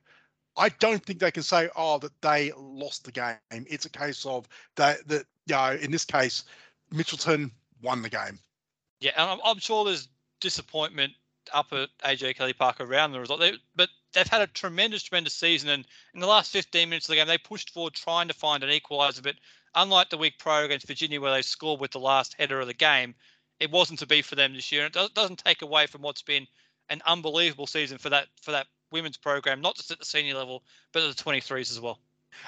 I 0.60 0.68
don't 0.68 1.02
think 1.02 1.20
they 1.20 1.30
can 1.30 1.42
say, 1.42 1.70
oh, 1.74 1.98
that 1.98 2.12
they 2.20 2.52
lost 2.54 3.04
the 3.04 3.12
game. 3.12 3.38
It's 3.50 3.86
a 3.86 3.90
case 3.90 4.26
of 4.26 4.46
that, 4.76 5.08
that 5.08 5.24
you 5.46 5.54
know, 5.54 5.72
in 5.80 5.90
this 5.90 6.04
case, 6.04 6.44
Mitchelton 6.92 7.50
won 7.82 8.02
the 8.02 8.10
game. 8.10 8.38
Yeah, 9.00 9.12
and 9.16 9.30
I'm, 9.30 9.38
I'm 9.42 9.58
sure 9.58 9.86
there's 9.86 10.08
disappointment 10.40 11.14
up 11.54 11.72
at 11.72 11.88
AJ 12.04 12.36
Kelly 12.36 12.52
Park 12.52 12.78
around 12.78 13.12
the 13.12 13.20
result, 13.20 13.40
they, 13.40 13.54
but 13.74 13.88
they've 14.12 14.28
had 14.28 14.42
a 14.42 14.46
tremendous, 14.48 15.02
tremendous 15.02 15.34
season. 15.34 15.70
And 15.70 15.86
in 16.12 16.20
the 16.20 16.26
last 16.26 16.52
15 16.52 16.90
minutes 16.90 17.06
of 17.06 17.12
the 17.12 17.16
game, 17.16 17.26
they 17.26 17.38
pushed 17.38 17.70
forward 17.70 17.94
trying 17.94 18.28
to 18.28 18.34
find 18.34 18.62
an 18.62 18.68
equaliser. 18.68 19.22
But 19.22 19.36
unlike 19.74 20.10
the 20.10 20.18
week 20.18 20.34
pro 20.38 20.66
against 20.66 20.86
Virginia, 20.86 21.22
where 21.22 21.32
they 21.32 21.40
scored 21.40 21.80
with 21.80 21.92
the 21.92 22.00
last 22.00 22.36
header 22.38 22.60
of 22.60 22.66
the 22.66 22.74
game, 22.74 23.14
it 23.60 23.70
wasn't 23.70 23.98
to 24.00 24.06
be 24.06 24.20
for 24.20 24.34
them 24.34 24.52
this 24.52 24.70
year. 24.70 24.84
And 24.84 24.94
it 24.94 24.98
does, 24.98 25.10
doesn't 25.10 25.42
take 25.42 25.62
away 25.62 25.86
from 25.86 26.02
what's 26.02 26.22
been 26.22 26.46
an 26.90 27.00
unbelievable 27.06 27.66
season 27.66 27.96
for 27.96 28.10
that 28.10 28.26
for 28.42 28.50
that 28.50 28.66
women's 28.92 29.16
program, 29.16 29.60
not 29.60 29.76
just 29.76 29.90
at 29.90 29.98
the 29.98 30.04
senior 30.04 30.34
level, 30.34 30.62
but 30.92 31.02
at 31.02 31.16
the 31.16 31.22
23s 31.22 31.70
as 31.70 31.80
well. 31.80 31.98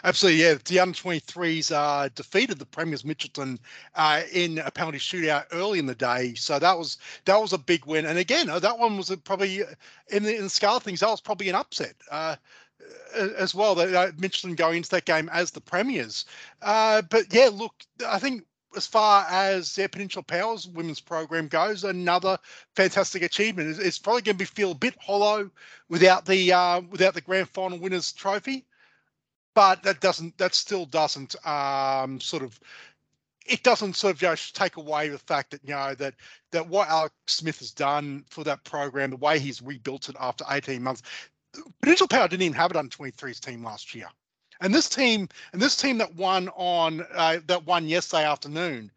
Absolutely, 0.04 0.42
yeah. 0.42 0.54
The 0.64 0.80
under 0.80 0.96
23s 0.96 1.72
uh, 1.72 2.08
defeated 2.14 2.58
the 2.58 2.66
Premiers 2.66 3.02
Mitchelton 3.02 3.58
uh, 3.94 4.22
in 4.32 4.58
a 4.58 4.70
penalty 4.70 4.98
shootout 4.98 5.46
early 5.52 5.78
in 5.78 5.86
the 5.86 5.94
day, 5.94 6.34
so 6.34 6.58
that 6.58 6.76
was 6.78 6.98
that 7.24 7.40
was 7.40 7.52
a 7.52 7.58
big 7.58 7.84
win. 7.86 8.06
And 8.06 8.18
again, 8.18 8.48
uh, 8.48 8.58
that 8.60 8.78
one 8.78 8.96
was 8.96 9.14
probably 9.24 9.62
uh, 9.62 9.66
in 10.08 10.22
the 10.22 10.36
in 10.36 10.44
the 10.44 10.50
scale 10.50 10.76
of 10.76 10.82
things, 10.82 11.00
that 11.00 11.08
was 11.08 11.20
probably 11.20 11.48
an 11.48 11.54
upset. 11.54 11.94
Uh, 12.10 12.36
as 13.38 13.54
well, 13.54 13.76
that 13.76 13.94
uh, 13.94 14.10
Mitchelton 14.12 14.56
going 14.56 14.78
into 14.78 14.90
that 14.90 15.04
game 15.04 15.28
as 15.32 15.52
the 15.52 15.60
premiers. 15.60 16.24
But 16.60 17.26
yeah, 17.30 17.48
look, 17.52 17.74
I 18.06 18.18
think 18.18 18.44
as 18.76 18.86
far 18.86 19.26
as 19.28 19.74
their 19.74 19.88
Peninsula 19.88 20.22
Powers 20.22 20.68
women's 20.68 21.00
program 21.00 21.48
goes, 21.48 21.84
another 21.84 22.38
fantastic 22.74 23.22
achievement. 23.22 23.70
It's, 23.70 23.78
it's 23.78 23.98
probably 23.98 24.22
going 24.22 24.36
to 24.36 24.38
be 24.38 24.44
feel 24.44 24.72
a 24.72 24.76
bit 24.76 24.94
hollow 25.00 25.50
without 25.88 26.24
the 26.24 26.52
uh, 26.52 26.80
without 26.90 27.14
the 27.14 27.20
grand 27.20 27.48
final 27.48 27.78
winners 27.78 28.12
trophy 28.12 28.64
but 29.54 29.82
that 29.82 30.00
doesn't 30.00 30.36
that 30.38 30.54
still 30.54 30.86
doesn't 30.86 31.34
um, 31.46 32.20
sort 32.20 32.42
of 32.42 32.58
it 33.46 33.62
doesn't 33.62 33.96
sort 33.96 34.14
of 34.14 34.20
just 34.20 34.54
take 34.54 34.76
away 34.76 35.08
the 35.08 35.18
fact 35.18 35.50
that 35.50 35.60
you 35.64 35.74
know 35.74 35.94
that 35.94 36.14
that 36.50 36.68
what 36.68 36.88
Alex 36.88 37.14
Smith 37.26 37.58
has 37.58 37.72
done 37.72 38.24
for 38.28 38.44
that 38.44 38.64
program, 38.64 39.10
the 39.10 39.16
way 39.16 39.38
he's 39.38 39.62
rebuilt 39.62 40.08
it 40.08 40.16
after 40.20 40.44
18 40.48 40.82
months. 40.82 41.02
Peninsula 41.82 42.08
Power 42.08 42.28
didn't 42.28 42.42
even 42.42 42.56
have 42.56 42.70
it 42.70 42.76
under 42.76 42.96
23's 42.96 43.40
team 43.40 43.62
last 43.62 43.94
year, 43.94 44.08
and 44.62 44.74
this 44.74 44.88
team 44.88 45.28
and 45.52 45.60
this 45.60 45.76
team 45.76 45.98
that 45.98 46.14
won 46.14 46.48
on 46.50 47.06
uh, 47.14 47.38
that 47.46 47.66
won 47.66 47.86
yesterday 47.86 48.24
afternoon, 48.24 48.90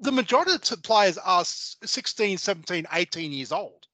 the 0.00 0.12
majority 0.12 0.52
of 0.52 0.82
players 0.82 1.18
are 1.18 1.40
s- 1.42 1.76
16, 1.84 2.38
17, 2.38 2.86
18 2.92 3.32
years 3.32 3.52
old. 3.52 3.86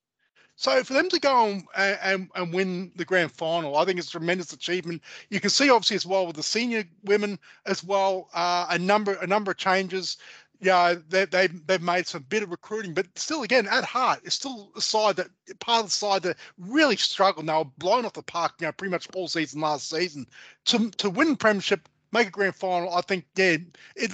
So 0.57 0.83
for 0.83 0.93
them 0.93 1.09
to 1.11 1.21
go 1.21 1.47
and, 1.47 1.65
and, 2.03 2.29
and 2.35 2.53
win 2.53 2.91
the 2.97 3.05
grand 3.05 3.31
final, 3.31 3.77
I 3.77 3.85
think 3.85 3.99
it's 3.99 4.09
a 4.09 4.13
tremendous 4.13 4.53
achievement. 4.53 5.03
You 5.31 5.39
can 5.41 5.51
see 5.51 5.71
obviously 5.71 5.95
as 5.97 6.07
well 6.07 6.27
with 6.27 6.35
the 6.35 6.43
senior 6.43 6.85
women 7.05 7.39
as 7.65 7.85
well, 7.85 8.29
uh, 8.35 8.67
a 8.69 8.79
number 8.79 9.15
a 9.15 9.27
number 9.27 9.53
of 9.53 9.57
changes. 9.57 10.17
Yeah, 10.61 10.97
they, 11.09 11.25
they 11.25 11.47
they've 11.47 11.81
made 11.81 12.09
some 12.09 12.25
bit 12.29 12.43
of 12.43 12.51
recruiting, 12.51 12.93
but 12.93 13.07
still, 13.17 13.45
again, 13.45 13.69
at 13.69 13.85
heart, 13.85 14.21
it's 14.25 14.35
still 14.35 14.73
a 14.77 14.81
side 14.81 15.17
that 15.17 15.29
part 15.61 15.85
of 15.85 15.87
the 15.87 15.93
side 15.93 16.23
that 16.23 16.37
really 16.59 16.97
struggled. 16.97 17.47
Now, 17.47 17.73
blown 17.79 18.05
off 18.05 18.15
the 18.15 18.23
park, 18.23 18.55
you 18.59 18.67
know, 18.67 18.73
pretty 18.73 18.91
much 18.91 19.07
all 19.15 19.29
season 19.29 19.61
last 19.61 19.89
season 19.89 20.27
to 20.67 20.91
to 20.91 21.11
win 21.11 21.37
premiership, 21.37 21.89
make 22.13 22.29
a 22.29 22.31
grand 22.33 22.57
final. 22.57 22.93
I 22.93 23.03
think, 23.03 23.25
yeah, 23.37 23.59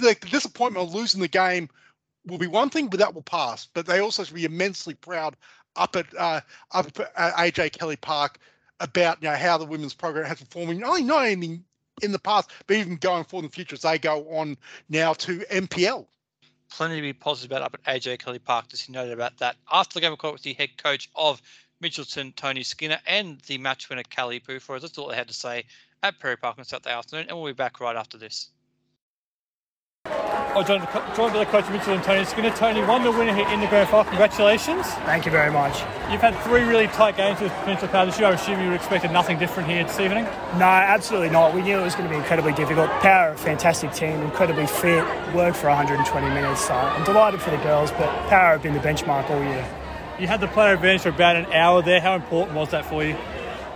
like 0.03 0.19
the 0.19 0.29
disappointment 0.29 0.87
of 0.87 0.93
losing 0.93 1.19
the 1.19 1.27
game 1.27 1.67
will 2.27 2.37
be 2.37 2.47
one 2.47 2.69
thing, 2.69 2.87
but 2.87 2.99
that 2.99 3.15
will 3.15 3.23
pass. 3.23 3.67
But 3.73 3.87
they 3.87 3.99
also 3.99 4.23
should 4.23 4.35
be 4.35 4.45
immensely 4.45 4.93
proud 4.93 5.35
up 5.75 5.95
at 5.95 6.05
uh, 6.15 6.41
up 6.71 6.99
at 7.15 7.35
AJ 7.35 7.71
Kelly 7.77 7.95
Park 7.95 8.37
about 8.79 9.21
you 9.21 9.29
know 9.29 9.35
how 9.35 9.57
the 9.57 9.65
women's 9.65 9.93
program 9.93 10.25
has 10.25 10.41
performed, 10.41 10.79
not 10.79 10.89
only 10.89 11.03
not 11.03 11.25
only 11.25 11.61
in 12.01 12.11
the 12.11 12.19
past, 12.19 12.51
but 12.67 12.77
even 12.77 12.97
going 12.97 13.23
forward 13.23 13.45
in 13.45 13.49
the 13.49 13.55
future 13.55 13.75
as 13.75 13.81
they 13.81 13.97
go 13.97 14.27
on 14.29 14.57
now 14.89 15.13
to 15.13 15.39
MPL. 15.51 16.05
Plenty 16.69 16.95
to 16.95 17.01
be 17.01 17.13
positive 17.13 17.51
about 17.51 17.63
up 17.63 17.79
at 17.85 18.01
AJ 18.01 18.19
Kelly 18.19 18.39
Park, 18.39 18.67
just 18.69 18.89
noted 18.89 19.13
about 19.13 19.37
that. 19.37 19.55
After 19.71 19.93
the 19.93 20.01
game, 20.01 20.11
we 20.11 20.17
caught 20.17 20.33
with 20.33 20.41
the 20.41 20.53
head 20.53 20.77
coach 20.77 21.09
of 21.15 21.41
Mitchelton, 21.81 22.35
Tony 22.35 22.63
Skinner, 22.63 22.99
and 23.05 23.39
the 23.41 23.57
match 23.57 23.89
winner, 23.89 24.03
for 24.59 24.75
us. 24.75 24.81
That's 24.81 24.97
all 24.97 25.07
they 25.07 25.15
had 25.15 25.27
to 25.27 25.33
say 25.33 25.65
at 26.03 26.19
Perry 26.19 26.37
Park 26.37 26.57
on 26.57 26.65
Saturday 26.65 26.95
afternoon, 26.95 27.27
and 27.29 27.37
we'll 27.37 27.53
be 27.53 27.55
back 27.55 27.79
right 27.79 27.95
after 27.95 28.17
this. 28.17 28.49
Oh, 30.57 30.63
joined, 30.63 30.87
joined 31.17 31.33
by 31.33 31.39
the 31.39 31.45
coach 31.47 31.65
Mitchelton 31.65 32.01
Tony 32.01 32.23
Skinner. 32.23 32.49
Tony 32.51 32.81
won 32.81 33.03
the 33.03 33.11
winner 33.11 33.35
here 33.35 33.45
in 33.49 33.59
the 33.59 33.67
grand 33.67 33.89
final. 33.89 34.05
Congratulations. 34.05 34.87
Thank 35.03 35.25
you 35.25 35.31
very 35.31 35.51
much. 35.51 35.81
You've 36.09 36.21
had 36.21 36.33
three 36.45 36.61
really 36.61 36.87
tight 36.87 37.17
games 37.17 37.41
with 37.41 37.51
Peninsula 37.63 37.91
Power 37.91 38.05
this 38.05 38.17
year. 38.17 38.29
I 38.29 38.35
assume 38.35 38.61
you 38.61 38.71
expected 38.71 39.11
nothing 39.11 39.37
different 39.37 39.67
here 39.67 39.83
this 39.83 39.99
evening. 39.99 40.23
No, 40.57 40.63
absolutely 40.63 41.29
not. 41.29 41.53
We 41.53 41.61
knew 41.61 41.77
it 41.77 41.83
was 41.83 41.93
going 41.93 42.07
to 42.07 42.09
be 42.09 42.17
incredibly 42.17 42.53
difficult. 42.53 42.89
Power, 43.01 43.31
are 43.31 43.33
a 43.33 43.37
fantastic 43.37 43.91
team, 43.91 44.21
incredibly 44.21 44.65
fit, 44.65 45.03
worked 45.35 45.57
for 45.57 45.67
120 45.67 46.29
minutes. 46.29 46.65
So 46.65 46.73
I'm 46.73 47.03
delighted 47.03 47.41
for 47.41 47.51
the 47.51 47.57
girls, 47.57 47.91
but 47.91 48.07
Power 48.29 48.53
have 48.53 48.63
been 48.63 48.73
the 48.73 48.79
benchmark 48.79 49.29
all 49.29 49.43
year. 49.43 49.67
You 50.19 50.27
had 50.27 50.39
the 50.39 50.47
player 50.47 50.75
advantage 50.75 51.01
for 51.01 51.09
about 51.09 51.35
an 51.35 51.47
hour 51.47 51.81
there. 51.81 51.99
How 51.99 52.15
important 52.15 52.55
was 52.55 52.71
that 52.71 52.85
for 52.85 53.03
you? 53.03 53.17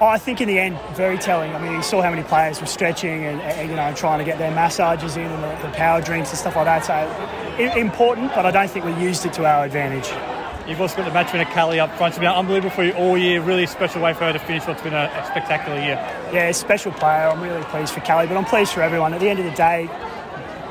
Oh, 0.02 0.08
I 0.08 0.18
think 0.18 0.40
in 0.40 0.48
the 0.48 0.58
end, 0.58 0.80
very 0.94 1.18
telling. 1.18 1.54
I 1.54 1.60
mean, 1.62 1.74
you 1.74 1.82
saw 1.84 2.02
how 2.02 2.10
many 2.10 2.24
players 2.24 2.62
were 2.62 2.68
stretching 2.68 3.26
and, 3.26 3.42
and 3.42 3.70
you 3.70 3.76
know 3.76 3.94
trying 3.94 4.20
to 4.20 4.26
get 4.26 4.38
their 4.38 4.52
massages 4.52 5.18
in 5.18 5.24
and 5.26 5.44
the, 5.44 5.68
the 5.68 5.74
power 5.74 6.02
drinks 6.02 6.30
and 6.30 6.40
stuff 6.40 6.56
like 6.56 6.66
that. 6.66 6.86
So 6.86 6.94
i- 6.94 7.78
important, 7.78 8.34
but 8.34 8.46
I 8.46 8.52
don't 8.52 8.70
think 8.72 8.86
we 8.86 8.94
used 8.94 9.26
it 9.26 9.34
to 9.34 9.46
our 9.46 9.66
advantage. 9.66 10.08
You've 10.70 10.80
also 10.80 10.98
got 10.98 11.06
the 11.06 11.12
match 11.14 11.34
winner, 11.34 11.46
Callie, 11.52 11.80
up 11.80 11.90
front. 11.98 12.12
It's 12.14 12.20
been 12.20 12.28
unbelievable 12.30 12.70
for 12.70 12.84
you 12.84 12.94
all 12.94 13.18
year. 13.18 13.42
Really 13.42 13.66
special 13.66 14.02
way 14.02 14.14
for 14.14 14.26
her 14.26 14.34
to 14.34 14.40
finish 14.40 14.66
what's 14.68 14.82
been 14.84 14.94
a, 14.94 15.12
a 15.12 15.26
spectacular 15.26 15.80
year. 15.80 15.96
Yeah, 16.32 16.52
special 16.52 16.92
player. 16.94 17.28
I'm 17.28 17.42
really 17.42 17.64
pleased 17.64 17.92
for 17.92 18.02
Kelly, 18.02 18.28
but 18.28 18.38
I'm 18.38 18.46
pleased 18.46 18.72
for 18.72 18.82
everyone. 18.84 19.14
At 19.14 19.20
the 19.20 19.28
end 19.30 19.40
of 19.40 19.46
the 19.46 19.52
day, 19.52 19.90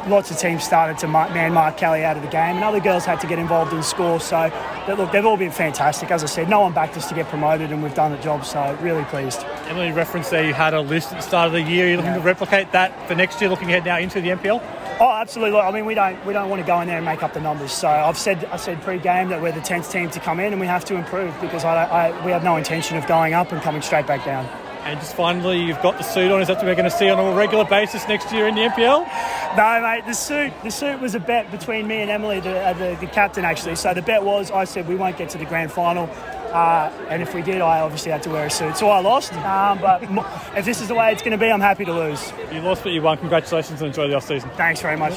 lots 0.08 0.30
of 0.30 0.38
teams 0.38 0.64
started 0.64 0.98
to 0.98 1.08
man 1.08 1.52
mark 1.52 1.76
Kelly 1.76 2.04
out 2.04 2.16
of 2.16 2.22
the 2.22 2.28
game, 2.28 2.56
and 2.56 2.64
other 2.64 2.80
girls 2.80 3.04
had 3.04 3.20
to 3.20 3.26
get 3.26 3.38
involved 3.38 3.72
in 3.72 3.82
score. 3.82 4.20
So, 4.20 4.50
look, 4.88 5.12
they've 5.12 5.24
all 5.24 5.36
been 5.36 5.50
fantastic. 5.52 6.10
As 6.10 6.22
I 6.22 6.26
said, 6.26 6.48
no 6.48 6.60
one 6.60 6.72
backed 6.72 6.96
us 6.96 7.08
to 7.08 7.14
get 7.14 7.28
promoted, 7.28 7.70
and 7.72 7.82
we've 7.82 7.94
done 7.94 8.12
the 8.12 8.18
job. 8.18 8.44
So, 8.44 8.76
really 8.80 9.04
pleased. 9.04 9.44
Emily 9.68 9.92
referenced 9.92 10.30
there 10.30 10.44
you 10.44 10.54
had 10.54 10.74
a 10.74 10.80
list 10.80 11.12
at 11.12 11.16
the 11.16 11.22
start 11.22 11.46
of 11.46 11.52
the 11.52 11.62
year. 11.62 11.88
You're 11.88 11.96
looking 11.98 12.12
Yeah. 12.12 12.18
to 12.18 12.24
replicate 12.24 12.72
that 12.72 13.06
for 13.06 13.14
next 13.14 13.40
year, 13.40 13.50
looking 13.50 13.68
ahead 13.68 13.84
now 13.84 13.98
into 13.98 14.20
the 14.20 14.30
NPL? 14.30 14.60
Oh, 15.00 15.12
absolutely. 15.12 15.60
I 15.60 15.70
mean, 15.70 15.84
we 15.86 15.94
don't 15.94 16.24
we 16.26 16.32
don't 16.32 16.48
want 16.50 16.60
to 16.60 16.66
go 16.66 16.80
in 16.80 16.88
there 16.88 16.96
and 16.96 17.06
make 17.06 17.22
up 17.22 17.32
the 17.32 17.40
numbers. 17.40 17.70
So 17.72 17.86
I've 17.88 18.18
said 18.18 18.44
I 18.50 18.56
said 18.56 18.82
pre-game 18.82 19.28
that 19.28 19.40
we're 19.40 19.52
the 19.52 19.60
tenth 19.60 19.92
team 19.92 20.10
to 20.10 20.18
come 20.18 20.40
in, 20.40 20.52
and 20.52 20.60
we 20.60 20.66
have 20.66 20.84
to 20.86 20.96
improve 20.96 21.40
because 21.40 21.64
I, 21.64 21.84
I 21.84 22.24
we 22.24 22.32
have 22.32 22.42
no 22.42 22.56
intention 22.56 22.96
of 22.96 23.06
going 23.06 23.32
up 23.32 23.52
and 23.52 23.62
coming 23.62 23.80
straight 23.82 24.08
back 24.08 24.24
down. 24.24 24.48
And 24.88 24.98
just 25.00 25.14
finally, 25.14 25.62
you've 25.62 25.82
got 25.82 25.98
the 25.98 26.02
suit 26.02 26.32
on. 26.32 26.40
Is 26.40 26.48
that 26.48 26.56
what 26.56 26.64
we're 26.64 26.74
going 26.74 26.90
to 26.90 26.96
see 26.96 27.10
on 27.10 27.18
a 27.18 27.36
regular 27.36 27.66
basis 27.66 28.08
next 28.08 28.32
year 28.32 28.48
in 28.48 28.54
the 28.54 28.62
NPL? 28.62 29.06
No, 29.54 29.82
mate. 29.82 30.06
The 30.06 30.14
suit, 30.14 30.50
the 30.62 30.70
suit 30.70 30.98
was 30.98 31.14
a 31.14 31.20
bet 31.20 31.50
between 31.50 31.86
me 31.86 31.96
and 31.96 32.10
Emily, 32.10 32.40
the, 32.40 32.58
uh, 32.58 32.72
the, 32.72 32.96
the 32.98 33.06
captain, 33.06 33.44
actually. 33.44 33.76
So 33.76 33.92
the 33.92 34.00
bet 34.00 34.24
was, 34.24 34.50
I 34.50 34.64
said 34.64 34.88
we 34.88 34.94
won't 34.94 35.18
get 35.18 35.28
to 35.30 35.38
the 35.38 35.44
grand 35.44 35.70
final, 35.72 36.08
uh, 36.54 36.90
and 37.10 37.20
if 37.20 37.34
we 37.34 37.42
did, 37.42 37.60
I 37.60 37.80
obviously 37.80 38.12
had 38.12 38.22
to 38.22 38.30
wear 38.30 38.46
a 38.46 38.50
suit. 38.50 38.78
So 38.78 38.88
I 38.88 39.00
lost. 39.00 39.34
Um, 39.34 39.78
but 39.78 40.04
m- 40.04 40.24
if 40.56 40.64
this 40.64 40.80
is 40.80 40.88
the 40.88 40.94
way 40.94 41.12
it's 41.12 41.20
going 41.20 41.32
to 41.32 41.38
be, 41.38 41.50
I'm 41.52 41.60
happy 41.60 41.84
to 41.84 41.92
lose. 41.92 42.32
You 42.50 42.62
lost, 42.62 42.82
but 42.82 42.92
you 42.92 43.02
won. 43.02 43.18
Congratulations 43.18 43.82
and 43.82 43.88
enjoy 43.88 44.08
the 44.08 44.14
off 44.14 44.26
season. 44.26 44.48
Thanks 44.56 44.80
very 44.80 44.96
much. 44.96 45.12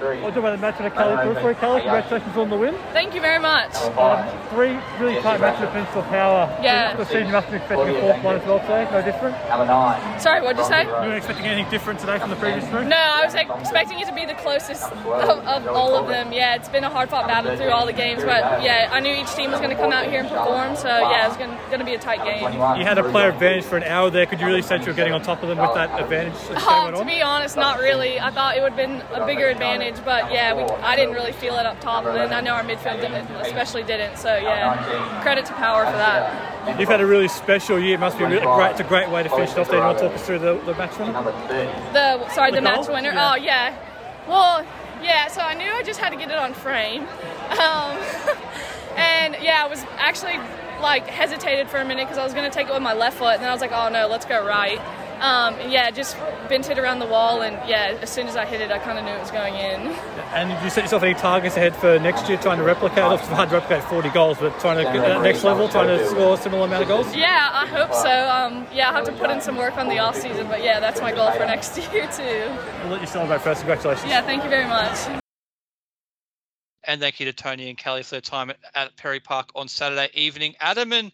I'll 0.00 0.30
do 0.32 0.38
about 0.40 0.52
the 0.52 0.58
match 0.58 0.78
with 0.80 0.94
Kelly 0.94 1.16
Periphery. 1.16 1.54
Kelly, 1.56 1.80
congratulations 1.80 2.36
on 2.36 2.50
the 2.50 2.56
win. 2.56 2.74
Thank 2.92 3.14
you 3.14 3.20
very 3.20 3.38
much. 3.38 3.74
Um, 3.98 4.24
three 4.50 4.78
really 5.00 5.20
tight 5.20 5.40
matches 5.40 5.64
of 5.64 5.70
Peninsula 5.70 6.04
Power. 6.04 6.58
Yeah. 6.62 6.94
The 6.96 7.04
season 7.04 7.26
you 7.26 7.32
must 7.32 7.50
be 7.50 7.56
expecting 7.56 7.96
a 7.96 8.00
fourth 8.00 8.22
one 8.22 8.36
as 8.36 8.46
well 8.46 8.60
today. 8.60 8.88
No 8.90 9.02
different. 9.02 9.36
Sorry, 10.20 10.40
what 10.40 10.56
did 10.56 10.62
you 10.62 10.68
say? 10.68 10.84
You 10.84 10.90
weren't 10.90 11.16
expecting 11.16 11.46
anything 11.46 11.70
different 11.70 12.00
today 12.00 12.18
from 12.18 12.30
the 12.30 12.36
previous 12.36 12.68
three? 12.68 12.84
No, 12.84 12.96
I 12.96 13.24
was 13.24 13.34
like, 13.34 13.48
expecting 13.58 13.98
it 14.00 14.06
to 14.06 14.14
be 14.14 14.24
the 14.24 14.34
closest 14.34 14.84
of, 14.84 15.04
of 15.46 15.66
all 15.68 15.96
of 15.96 16.08
them. 16.08 16.32
Yeah, 16.32 16.54
it's 16.54 16.68
been 16.68 16.84
a 16.84 16.90
hard 16.90 17.10
fought 17.10 17.26
battle 17.26 17.56
through 17.56 17.70
all 17.70 17.86
the 17.86 17.92
games, 17.92 18.22
but 18.24 18.62
yeah, 18.62 18.88
I 18.92 19.00
knew 19.00 19.12
each 19.14 19.32
team 19.34 19.50
was 19.50 19.60
going 19.60 19.70
to 19.70 19.76
come 19.76 19.92
out 19.92 20.06
here 20.06 20.20
and 20.20 20.28
perform, 20.28 20.76
so 20.76 20.88
yeah, 20.88 21.24
it 21.24 21.28
was 21.28 21.36
going 21.36 21.78
to 21.78 21.84
be 21.84 21.94
a 21.94 21.98
tight 21.98 22.24
game. 22.24 22.42
You 22.52 22.84
had 22.84 22.98
a 22.98 23.10
player 23.10 23.30
advantage 23.30 23.64
for 23.64 23.76
an 23.76 23.84
hour 23.84 24.10
there. 24.10 24.26
Could 24.26 24.40
you 24.40 24.46
really 24.46 24.62
sense 24.62 24.86
you 24.86 24.92
were 24.92 24.96
getting 24.96 25.12
on 25.12 25.22
top 25.22 25.42
of 25.42 25.48
them 25.48 25.58
with 25.58 25.74
that 25.74 26.00
advantage? 26.00 26.28
as 26.34 26.48
the 26.48 26.54
game 26.54 26.84
went 26.84 26.96
to 26.96 27.04
be 27.04 27.22
honest, 27.22 27.56
not 27.56 27.78
really. 27.78 28.20
I 28.20 28.30
thought 28.30 28.56
it 28.56 28.62
would 28.62 28.72
have 28.72 28.76
been 28.76 29.02
a 29.12 29.26
bigger 29.26 29.48
advantage, 29.48 29.87
but 30.04 30.32
yeah, 30.32 30.54
we, 30.54 30.62
I 30.62 30.96
didn't 30.96 31.14
really 31.14 31.32
feel 31.32 31.54
it 31.56 31.66
up 31.66 31.80
top, 31.80 32.04
and 32.04 32.34
I 32.34 32.40
know 32.40 32.52
our 32.52 32.62
midfield 32.62 33.00
didn't, 33.00 33.30
especially 33.36 33.82
didn't. 33.82 34.18
So 34.18 34.36
yeah, 34.36 35.20
credit 35.22 35.46
to 35.46 35.52
Power 35.54 35.84
for 35.86 35.92
that. 35.92 36.78
You've 36.78 36.88
had 36.88 37.00
a 37.00 37.06
really 37.06 37.28
special 37.28 37.78
year. 37.78 37.94
It 37.94 38.00
must 38.00 38.18
be 38.18 38.24
really 38.24 38.44
great. 38.44 38.72
It's 38.72 38.80
a 38.80 38.84
great 38.84 39.08
way 39.10 39.22
to 39.22 39.28
finish 39.28 39.52
it 39.52 39.58
off. 39.58 39.70
Do 39.70 39.76
you 39.76 39.82
want 39.82 39.98
to 39.98 40.04
talk 40.04 40.14
us 40.14 40.26
through 40.26 40.40
the, 40.40 40.54
the 40.66 40.74
match 40.74 40.98
winner? 40.98 41.12
The 41.12 42.28
sorry, 42.30 42.50
the, 42.50 42.56
The 42.56 42.62
match 42.62 42.88
winner. 42.88 43.12
Yeah. 43.12 43.32
Oh 43.32 43.36
yeah. 43.36 43.76
Well, 44.28 44.66
yeah. 45.02 45.28
So 45.28 45.40
I 45.40 45.54
knew 45.54 45.70
I 45.70 45.82
just 45.82 46.00
had 46.00 46.10
to 46.10 46.16
get 46.16 46.30
it 46.30 46.36
on 46.36 46.52
frame, 46.54 47.02
um, 47.02 47.96
and 48.96 49.36
yeah, 49.40 49.64
I 49.64 49.68
was 49.68 49.84
actually 49.96 50.38
like 50.80 51.06
hesitated 51.06 51.68
for 51.68 51.78
a 51.78 51.84
minute 51.84 52.04
because 52.04 52.18
I 52.18 52.24
was 52.24 52.34
gonna 52.34 52.50
take 52.50 52.68
it 52.68 52.72
with 52.72 52.82
my 52.82 52.94
left 52.94 53.18
foot, 53.18 53.34
and 53.34 53.42
then 53.42 53.48
I 53.48 53.52
was 53.52 53.60
like, 53.60 53.72
oh 53.72 53.88
no, 53.88 54.06
let's 54.08 54.26
go 54.26 54.44
right. 54.46 54.80
Um, 55.20 55.54
and 55.54 55.72
yeah, 55.72 55.90
just 55.90 56.16
bent 56.48 56.70
it 56.70 56.78
around 56.78 57.00
the 57.00 57.06
wall, 57.06 57.42
and 57.42 57.56
yeah, 57.68 57.98
as 58.00 58.10
soon 58.10 58.28
as 58.28 58.36
I 58.36 58.44
hit 58.44 58.60
it, 58.60 58.70
I 58.70 58.78
kind 58.78 58.98
of 58.98 59.04
knew 59.04 59.10
it 59.10 59.20
was 59.20 59.30
going 59.30 59.54
in. 59.54 59.80
And 60.32 60.50
did 60.50 60.62
you 60.62 60.70
set 60.70 60.84
yourself 60.84 61.02
any 61.02 61.14
targets 61.14 61.56
ahead 61.56 61.74
for 61.74 61.98
next 61.98 62.28
year, 62.28 62.38
trying 62.38 62.58
to 62.58 62.64
replicate? 62.64 62.98
It's 62.98 63.26
hard 63.26 63.48
to 63.48 63.56
replicate 63.56 63.82
40 63.84 64.10
goals, 64.10 64.38
but 64.38 64.58
trying 64.60 64.76
to 64.78 64.84
get 64.84 65.00
that 65.00 65.22
next 65.22 65.42
level, 65.42 65.68
trying 65.68 65.88
to 65.88 66.06
score 66.06 66.34
a 66.34 66.36
similar 66.36 66.66
amount 66.66 66.82
of 66.82 66.88
goals. 66.88 67.14
Yeah, 67.14 67.50
I 67.52 67.66
hope 67.66 67.92
so. 67.92 68.28
Um, 68.28 68.66
yeah, 68.72 68.90
I 68.90 68.92
have 68.92 69.04
to 69.06 69.12
put 69.12 69.30
in 69.30 69.40
some 69.40 69.56
work 69.56 69.76
on 69.76 69.88
the 69.88 69.98
off 69.98 70.16
season, 70.16 70.46
but 70.46 70.62
yeah, 70.62 70.78
that's 70.78 71.00
my 71.00 71.12
goal 71.12 71.32
for 71.32 71.46
next 71.46 71.76
year 71.92 72.06
too. 72.12 72.56
We'll 72.82 72.92
let 72.92 73.00
you 73.00 73.06
celebrate 73.06 73.40
first. 73.40 73.60
Congratulations. 73.60 74.08
Yeah, 74.08 74.22
thank 74.22 74.44
you 74.44 74.50
very 74.50 74.66
much. 74.66 74.98
And 76.84 77.00
thank 77.00 77.20
you 77.20 77.26
to 77.26 77.32
Tony 77.32 77.68
and 77.68 77.76
Kelly 77.76 78.02
for 78.02 78.12
their 78.12 78.20
time 78.20 78.50
at, 78.50 78.56
at 78.74 78.96
Perry 78.96 79.20
Park 79.20 79.50
on 79.54 79.68
Saturday 79.68 80.08
evening. 80.14 80.54
Adam 80.60 80.92
and 80.92 81.12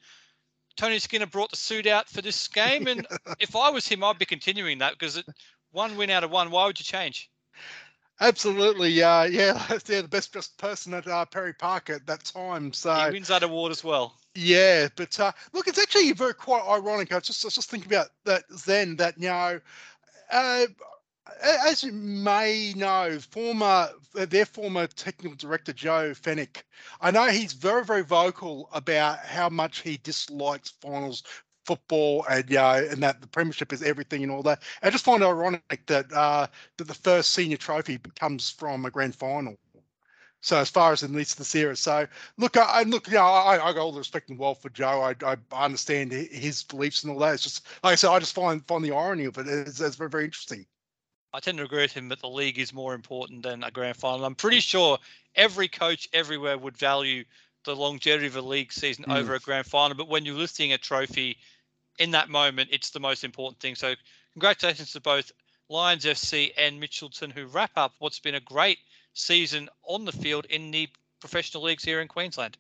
Tony 0.76 0.98
Skinner 0.98 1.26
brought 1.26 1.50
the 1.50 1.56
suit 1.56 1.86
out 1.86 2.08
for 2.08 2.22
this 2.22 2.48
game, 2.48 2.86
and 2.86 3.06
if 3.38 3.54
I 3.56 3.70
was 3.70 3.86
him, 3.86 4.02
I'd 4.04 4.18
be 4.18 4.26
continuing 4.26 4.78
that 4.78 4.92
because 4.98 5.16
it, 5.16 5.26
one 5.72 5.96
win 5.96 6.10
out 6.10 6.24
of 6.24 6.30
one. 6.30 6.50
Why 6.50 6.66
would 6.66 6.78
you 6.78 6.84
change? 6.84 7.30
Absolutely, 8.20 9.02
uh, 9.02 9.24
yeah, 9.24 9.66
they're 9.84 10.02
the 10.02 10.08
best 10.08 10.32
dressed 10.32 10.56
person 10.58 10.94
at 10.94 11.06
uh, 11.06 11.24
Perry 11.24 11.52
Park 11.52 11.90
at 11.90 12.06
that 12.06 12.24
time. 12.24 12.72
So 12.72 12.94
He 12.94 13.12
wins 13.12 13.28
that 13.28 13.42
award 13.42 13.72
as 13.72 13.82
well. 13.82 14.14
Yeah, 14.36 14.88
but 14.96 15.18
uh, 15.18 15.32
look, 15.52 15.68
it's 15.68 15.78
actually 15.78 16.12
very 16.12 16.34
quite 16.34 16.64
ironic. 16.68 17.12
I 17.12 17.16
was 17.16 17.24
just 17.24 17.44
I 17.44 17.48
was 17.48 17.54
just 17.54 17.70
thinking 17.70 17.92
about 17.92 18.08
that 18.24 18.44
then. 18.66 18.96
That 18.96 19.18
you 19.18 19.28
know, 19.28 19.60
uh, 20.30 20.66
as 21.42 21.82
you 21.82 21.92
may 21.92 22.72
know, 22.76 23.18
former 23.18 23.90
their 24.14 24.46
former 24.46 24.86
technical 24.86 25.36
director 25.36 25.72
Joe 25.72 26.12
Fennick, 26.12 26.62
I 27.00 27.10
know 27.10 27.26
he's 27.26 27.52
very 27.52 27.84
very 27.84 28.02
vocal 28.04 28.68
about 28.72 29.18
how 29.20 29.48
much 29.48 29.80
he 29.80 29.96
dislikes 29.98 30.70
finals 30.80 31.22
football 31.64 32.26
and 32.30 32.48
yeah, 32.50 32.76
and 32.76 33.02
that 33.02 33.20
the 33.20 33.26
premiership 33.26 33.72
is 33.72 33.82
everything 33.82 34.22
and 34.22 34.30
all 34.30 34.42
that. 34.42 34.62
I 34.82 34.90
just 34.90 35.04
find 35.04 35.22
it 35.22 35.26
ironic 35.26 35.86
that 35.86 36.12
uh, 36.12 36.46
that 36.76 36.88
the 36.88 36.94
first 36.94 37.32
senior 37.32 37.56
trophy 37.56 37.98
comes 38.18 38.50
from 38.50 38.84
a 38.84 38.90
grand 38.90 39.14
final. 39.14 39.56
So 40.42 40.58
as 40.58 40.68
far 40.68 40.92
as 40.92 41.02
in 41.02 41.14
least 41.14 41.38
the 41.38 41.44
series, 41.44 41.80
so 41.80 42.06
look, 42.36 42.58
I, 42.58 42.82
look, 42.82 43.06
you 43.06 43.14
know, 43.14 43.24
I, 43.24 43.54
I 43.54 43.72
got 43.72 43.78
all 43.78 43.92
the 43.92 43.98
respect 43.98 44.28
in 44.28 44.36
the 44.36 44.42
world 44.42 44.60
for 44.60 44.68
Joe. 44.68 45.00
I, 45.00 45.14
I 45.24 45.64
understand 45.64 46.12
his 46.12 46.62
beliefs 46.64 47.02
and 47.02 47.10
all 47.10 47.18
that. 47.20 47.32
It's 47.32 47.44
just 47.44 47.66
like 47.82 47.92
I 47.92 47.94
said, 47.94 48.10
I 48.10 48.18
just 48.18 48.34
find 48.34 48.66
find 48.66 48.84
the 48.84 48.92
irony 48.94 49.24
of 49.24 49.38
it. 49.38 49.48
It's, 49.48 49.80
it's 49.80 49.96
very 49.96 50.10
very 50.10 50.24
interesting. 50.24 50.66
I 51.34 51.40
tend 51.40 51.58
to 51.58 51.64
agree 51.64 51.82
with 51.82 51.92
him 51.92 52.08
that 52.10 52.20
the 52.20 52.28
league 52.28 52.60
is 52.60 52.72
more 52.72 52.94
important 52.94 53.42
than 53.42 53.64
a 53.64 53.70
grand 53.70 53.96
final. 53.96 54.24
I'm 54.24 54.36
pretty 54.36 54.60
sure 54.60 54.98
every 55.34 55.66
coach 55.66 56.08
everywhere 56.12 56.56
would 56.56 56.76
value 56.76 57.24
the 57.64 57.74
longevity 57.74 58.28
of 58.28 58.36
a 58.36 58.40
league 58.40 58.72
season 58.72 59.04
Mm. 59.04 59.16
over 59.16 59.34
a 59.34 59.40
grand 59.40 59.66
final. 59.66 59.96
But 59.96 60.08
when 60.08 60.24
you're 60.24 60.36
lifting 60.36 60.72
a 60.72 60.78
trophy 60.78 61.36
in 61.98 62.12
that 62.12 62.28
moment, 62.28 62.70
it's 62.72 62.90
the 62.90 63.00
most 63.00 63.24
important 63.24 63.58
thing. 63.58 63.74
So 63.74 63.96
congratulations 64.32 64.92
to 64.92 65.00
both 65.00 65.32
Lions 65.68 66.04
FC 66.06 66.52
and 66.56 66.80
Mitchelton 66.80 67.32
who 67.32 67.46
wrap 67.46 67.72
up 67.76 67.94
what's 67.98 68.20
been 68.20 68.36
a 68.36 68.40
great 68.40 68.78
season 69.14 69.68
on 69.82 70.04
the 70.04 70.12
field 70.12 70.44
in 70.46 70.70
the 70.70 70.88
professional 71.18 71.64
leagues 71.64 71.82
here 71.82 72.00
in 72.00 72.06
Queensland. 72.06 72.56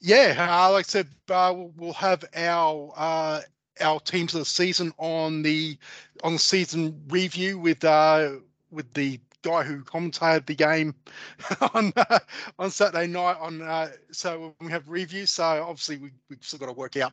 Yeah, 0.00 0.34
uh, 0.50 0.72
like 0.72 0.86
I 0.86 0.88
said, 0.88 1.08
uh, 1.28 1.52
we'll- 1.54 1.72
we'll 1.76 1.92
have 1.92 2.24
our 2.34 2.92
uh, 2.96 3.42
our 3.80 4.00
teams 4.00 4.34
of 4.34 4.40
the 4.40 4.44
season 4.44 4.92
on 4.98 5.42
the 5.42 5.78
on 6.22 6.34
the 6.34 6.38
season 6.38 7.00
review 7.08 7.58
with 7.58 7.84
uh, 7.84 8.32
with 8.70 8.92
the 8.94 9.20
guy 9.42 9.62
who 9.62 9.82
commentated 9.82 10.46
the 10.46 10.54
game 10.54 10.94
on 11.74 11.92
uh, 11.96 12.18
on 12.58 12.70
Saturday 12.70 13.06
night. 13.06 13.36
On 13.40 13.62
uh, 13.62 13.90
so 14.12 14.54
we 14.60 14.70
have 14.70 14.88
reviews. 14.88 15.30
So 15.30 15.44
obviously 15.44 15.96
we 15.98 16.10
we've 16.28 16.42
still 16.42 16.58
got 16.58 16.66
to 16.66 16.72
work 16.72 16.96
out 16.96 17.12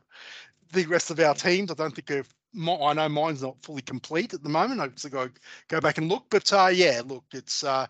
the 0.72 0.86
rest 0.86 1.10
of 1.10 1.20
our 1.20 1.34
teams. 1.34 1.70
I 1.70 1.74
don't 1.74 1.94
think 1.94 2.26
mi- 2.52 2.78
I 2.82 2.92
know 2.92 3.08
mine's 3.08 3.42
not 3.42 3.62
fully 3.62 3.82
complete 3.82 4.34
at 4.34 4.42
the 4.42 4.48
moment. 4.48 4.80
I've 4.80 4.98
still 4.98 5.10
got 5.10 5.34
to 5.34 5.40
go 5.68 5.80
back 5.80 5.98
and 5.98 6.08
look. 6.08 6.26
But 6.30 6.52
uh, 6.52 6.70
yeah, 6.72 7.02
look, 7.04 7.24
it's 7.32 7.64
uh, 7.64 7.86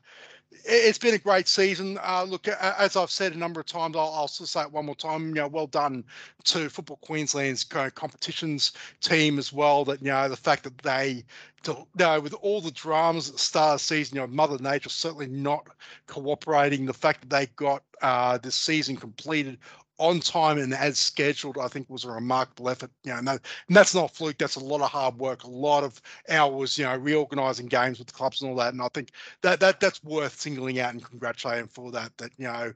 it's 0.64 0.98
been 0.98 1.14
a 1.14 1.18
great 1.18 1.48
season. 1.48 1.98
Uh, 2.02 2.24
look, 2.24 2.48
as 2.48 2.96
I've 2.96 3.10
said 3.10 3.32
a 3.34 3.38
number 3.38 3.60
of 3.60 3.66
times, 3.66 3.96
I'll, 3.96 4.12
I'll 4.12 4.28
say 4.28 4.62
it 4.62 4.72
one 4.72 4.86
more 4.86 4.94
time. 4.94 5.28
You 5.28 5.34
know, 5.34 5.48
well 5.48 5.66
done 5.66 6.04
to 6.44 6.68
Football 6.68 6.98
Queensland's 6.98 7.64
kind 7.64 7.86
of 7.86 7.94
competitions 7.94 8.72
team 9.00 9.38
as 9.38 9.52
well. 9.52 9.84
That 9.84 10.00
you 10.00 10.08
know 10.08 10.28
the 10.28 10.36
fact 10.36 10.64
that 10.64 10.78
they, 10.78 11.24
you 11.66 11.86
know, 11.98 12.20
with 12.20 12.34
all 12.34 12.60
the 12.60 12.70
dramas 12.70 13.28
at 13.28 13.34
the 13.34 13.40
start 13.40 13.74
of 13.74 13.80
the 13.80 13.84
season, 13.84 14.16
you 14.16 14.22
know, 14.22 14.26
Mother 14.26 14.58
Nature 14.58 14.90
certainly 14.90 15.28
not 15.28 15.66
cooperating. 16.06 16.86
The 16.86 16.94
fact 16.94 17.22
that 17.22 17.30
they 17.30 17.46
got 17.56 17.82
uh, 18.02 18.38
this 18.38 18.54
season 18.54 18.96
completed 18.96 19.58
on 19.98 20.20
time 20.20 20.58
and 20.58 20.72
as 20.72 20.98
scheduled, 20.98 21.58
I 21.58 21.68
think 21.68 21.88
was 21.90 22.04
a 22.04 22.10
remarkable 22.10 22.68
effort. 22.68 22.90
You 23.04 23.12
know, 23.12 23.18
and, 23.18 23.28
that, 23.28 23.40
and 23.68 23.76
that's 23.76 23.94
not 23.94 24.14
fluke. 24.14 24.38
That's 24.38 24.56
a 24.56 24.60
lot 24.60 24.80
of 24.80 24.90
hard 24.90 25.18
work, 25.18 25.44
a 25.44 25.50
lot 25.50 25.84
of 25.84 26.00
hours. 26.28 26.78
You 26.78 26.84
know, 26.84 26.96
reorganising 26.96 27.66
games 27.66 27.98
with 27.98 28.08
the 28.08 28.14
clubs 28.14 28.40
and 28.40 28.50
all 28.50 28.56
that. 28.56 28.72
And 28.72 28.82
I 28.82 28.88
think 28.94 29.10
that 29.42 29.60
that 29.60 29.80
that's 29.80 30.02
worth 30.04 30.38
singling 30.38 30.80
out 30.80 30.92
and 30.92 31.04
congratulating 31.04 31.68
for 31.68 31.90
that. 31.92 32.16
That 32.18 32.30
you 32.38 32.46
know, 32.46 32.72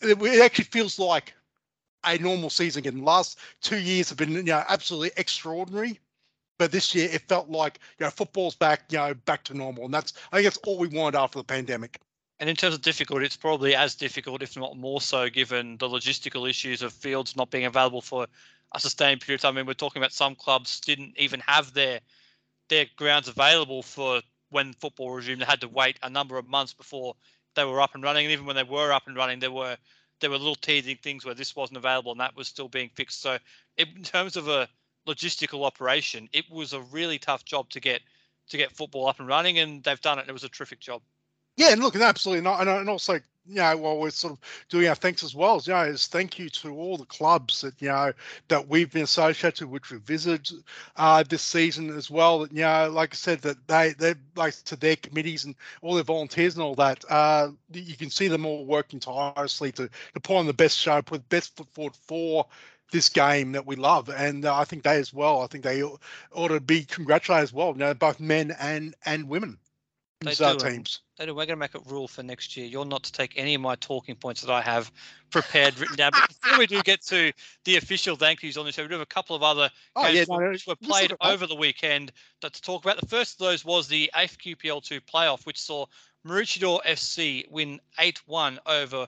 it, 0.00 0.22
it 0.22 0.42
actually 0.42 0.64
feels 0.64 0.98
like 0.98 1.34
a 2.04 2.18
normal 2.18 2.50
season 2.50 2.80
again. 2.80 2.98
The 2.98 3.04
last 3.04 3.38
two 3.60 3.78
years 3.78 4.08
have 4.08 4.18
been 4.18 4.32
you 4.32 4.42
know 4.42 4.64
absolutely 4.68 5.10
extraordinary. 5.16 6.00
But 6.58 6.72
this 6.72 6.94
year 6.94 7.08
it 7.10 7.22
felt 7.26 7.48
like 7.48 7.80
you 7.98 8.04
know 8.04 8.10
football's 8.10 8.54
back, 8.54 8.82
you 8.90 8.98
know, 8.98 9.14
back 9.14 9.44
to 9.44 9.54
normal, 9.54 9.86
and 9.86 9.94
that's 9.94 10.12
I 10.30 10.36
think 10.36 10.44
that's 10.44 10.58
all 10.58 10.78
we 10.78 10.88
wanted 10.88 11.18
after 11.18 11.38
the 11.38 11.44
pandemic. 11.44 12.00
And 12.40 12.48
in 12.48 12.56
terms 12.56 12.74
of 12.74 12.80
difficulty, 12.80 13.26
it's 13.26 13.36
probably 13.36 13.74
as 13.74 13.94
difficult, 13.94 14.42
if 14.42 14.56
not 14.56 14.74
more 14.74 15.02
so, 15.02 15.28
given 15.28 15.76
the 15.76 15.86
logistical 15.86 16.48
issues 16.48 16.80
of 16.80 16.94
fields 16.94 17.36
not 17.36 17.50
being 17.50 17.66
available 17.66 18.00
for 18.00 18.26
a 18.72 18.80
sustained 18.80 19.20
period 19.20 19.40
of 19.40 19.42
time. 19.42 19.54
I 19.54 19.60
mean, 19.60 19.66
we're 19.66 19.74
talking 19.74 20.00
about 20.00 20.12
some 20.12 20.34
clubs 20.34 20.80
didn't 20.80 21.14
even 21.18 21.40
have 21.40 21.74
their 21.74 22.00
their 22.68 22.86
grounds 22.96 23.28
available 23.28 23.82
for 23.82 24.22
when 24.48 24.72
football 24.72 25.10
resumed. 25.10 25.42
They 25.42 25.46
had 25.46 25.60
to 25.60 25.68
wait 25.68 25.98
a 26.02 26.08
number 26.08 26.38
of 26.38 26.48
months 26.48 26.72
before 26.72 27.14
they 27.56 27.64
were 27.64 27.80
up 27.80 27.94
and 27.94 28.02
running. 28.02 28.24
And 28.24 28.32
even 28.32 28.46
when 28.46 28.56
they 28.56 28.62
were 28.62 28.90
up 28.90 29.06
and 29.06 29.16
running, 29.16 29.40
there 29.40 29.50
were 29.50 29.76
there 30.20 30.30
were 30.30 30.38
little 30.38 30.54
teething 30.54 30.96
things 30.96 31.26
where 31.26 31.34
this 31.34 31.54
wasn't 31.54 31.76
available 31.76 32.12
and 32.12 32.20
that 32.20 32.36
was 32.36 32.48
still 32.48 32.68
being 32.68 32.90
fixed. 32.94 33.20
So, 33.20 33.38
in 33.76 34.02
terms 34.02 34.36
of 34.36 34.48
a 34.48 34.66
logistical 35.06 35.64
operation, 35.64 36.28
it 36.32 36.50
was 36.50 36.72
a 36.72 36.80
really 36.80 37.18
tough 37.18 37.44
job 37.44 37.68
to 37.70 37.80
get 37.80 38.00
to 38.48 38.56
get 38.56 38.72
football 38.72 39.08
up 39.08 39.18
and 39.20 39.28
running, 39.28 39.58
and 39.58 39.82
they've 39.84 40.00
done 40.00 40.18
it. 40.18 40.28
It 40.28 40.32
was 40.32 40.44
a 40.44 40.48
terrific 40.48 40.80
job. 40.80 41.02
Yeah, 41.60 41.72
and 41.72 41.82
look, 41.82 41.94
absolutely 41.94 42.42
not, 42.42 42.62
and, 42.62 42.70
and 42.70 42.88
also, 42.88 43.14
you 43.46 43.56
know, 43.56 43.76
while 43.76 43.98
we're 43.98 44.08
sort 44.08 44.32
of 44.32 44.38
doing 44.70 44.88
our 44.88 44.94
thanks 44.94 45.22
as 45.22 45.34
well, 45.34 45.60
you 45.62 45.74
know, 45.74 45.82
is 45.82 46.06
thank 46.06 46.38
you 46.38 46.48
to 46.48 46.74
all 46.74 46.96
the 46.96 47.04
clubs 47.04 47.60
that 47.60 47.74
you 47.82 47.88
know 47.88 48.14
that 48.48 48.66
we've 48.66 48.90
been 48.90 49.02
associated 49.02 49.66
with, 49.66 49.72
which 49.82 49.90
we've 49.90 50.00
visited 50.00 50.64
uh, 50.96 51.22
this 51.28 51.42
season 51.42 51.90
as 51.94 52.10
well. 52.10 52.38
That 52.38 52.52
you 52.52 52.62
know, 52.62 52.88
like 52.90 53.12
I 53.12 53.16
said, 53.16 53.42
that 53.42 53.68
they 53.68 53.92
they 53.98 54.14
like 54.36 54.54
to 54.64 54.76
their 54.76 54.96
committees 54.96 55.44
and 55.44 55.54
all 55.82 55.94
their 55.94 56.02
volunteers 56.02 56.54
and 56.54 56.62
all 56.62 56.74
that. 56.76 57.04
Uh, 57.10 57.50
you 57.74 57.94
can 57.94 58.08
see 58.08 58.28
them 58.28 58.46
all 58.46 58.64
working 58.64 58.98
tirelessly 58.98 59.70
to 59.72 59.90
to 60.14 60.20
put 60.20 60.36
on 60.38 60.46
the 60.46 60.54
best 60.54 60.78
show, 60.78 61.02
put 61.02 61.28
best 61.28 61.54
foot 61.58 61.68
forward 61.74 61.94
for 62.06 62.46
this 62.90 63.10
game 63.10 63.52
that 63.52 63.66
we 63.66 63.76
love, 63.76 64.08
and 64.08 64.46
uh, 64.46 64.56
I 64.56 64.64
think 64.64 64.82
they 64.82 64.96
as 64.96 65.12
well. 65.12 65.42
I 65.42 65.46
think 65.46 65.64
they 65.64 65.82
ought 65.82 66.48
to 66.48 66.60
be 66.60 66.84
congratulated 66.84 67.42
as 67.42 67.52
well. 67.52 67.72
You 67.72 67.80
know, 67.80 67.92
both 67.92 68.18
men 68.18 68.56
and 68.58 68.94
and 69.04 69.28
women. 69.28 69.58
They 70.22 70.34
do, 70.34 70.54
teams. 70.58 71.00
They 71.16 71.24
do. 71.24 71.34
We're 71.34 71.46
going 71.46 71.48
to 71.48 71.56
make 71.56 71.74
a 71.74 71.80
rule 71.86 72.06
for 72.06 72.22
next 72.22 72.54
year. 72.54 72.66
You're 72.66 72.84
not 72.84 73.02
to 73.04 73.12
take 73.12 73.32
any 73.36 73.54
of 73.54 73.62
my 73.62 73.74
talking 73.76 74.14
points 74.14 74.42
that 74.42 74.52
I 74.52 74.60
have 74.60 74.92
prepared, 75.30 75.78
written 75.78 75.96
down. 75.96 76.10
But 76.12 76.28
before 76.28 76.58
we 76.58 76.66
do 76.66 76.82
get 76.82 77.00
to 77.06 77.32
the 77.64 77.76
official 77.76 78.16
thank 78.16 78.42
yous 78.42 78.58
on 78.58 78.66
the 78.66 78.72
show, 78.72 78.82
we 78.82 78.88
do 78.88 78.94
have 78.94 79.00
a 79.00 79.06
couple 79.06 79.34
of 79.34 79.42
other 79.42 79.70
Oh, 79.96 80.02
games 80.02 80.14
yeah, 80.14 80.20
which 80.20 80.28
no, 80.28 80.50
which 80.50 80.66
were 80.66 80.76
played 80.76 81.14
over 81.22 81.46
the 81.46 81.54
weekend 81.54 82.12
that 82.42 82.52
to 82.52 82.60
talk 82.60 82.84
about. 82.84 83.00
The 83.00 83.06
first 83.06 83.40
of 83.40 83.46
those 83.46 83.64
was 83.64 83.88
the 83.88 84.10
AFQPL2 84.14 85.00
playoff, 85.10 85.46
which 85.46 85.58
saw 85.58 85.86
Maroochydore 86.26 86.84
FC 86.84 87.50
win 87.50 87.80
8-1 87.98 88.58
over 88.66 89.06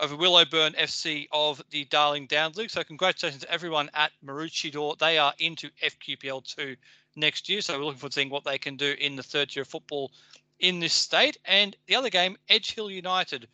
over 0.00 0.16
Willowburn 0.16 0.74
FC 0.76 1.28
of 1.30 1.62
the 1.70 1.84
Darling 1.84 2.26
Downs 2.26 2.56
League. 2.56 2.70
So 2.70 2.82
congratulations 2.82 3.42
to 3.42 3.52
everyone 3.52 3.90
at 3.94 4.12
Maroochydore. 4.24 4.98
They 4.98 5.18
are 5.18 5.34
into 5.38 5.68
FQPL 5.84 6.42
2 6.56 6.74
next 7.16 7.48
year. 7.48 7.60
So 7.60 7.78
we're 7.78 7.84
looking 7.84 7.98
forward 7.98 8.12
to 8.12 8.14
seeing 8.14 8.30
what 8.30 8.44
they 8.44 8.58
can 8.58 8.76
do 8.76 8.94
in 8.98 9.16
the 9.16 9.22
third 9.22 9.54
year 9.54 9.62
of 9.62 9.68
football 9.68 10.12
in 10.58 10.80
this 10.80 10.92
state. 10.92 11.36
And 11.44 11.76
the 11.86 11.96
other 11.96 12.10
game, 12.10 12.36
Edge 12.48 12.74
Hill 12.74 12.90
United 12.90 13.48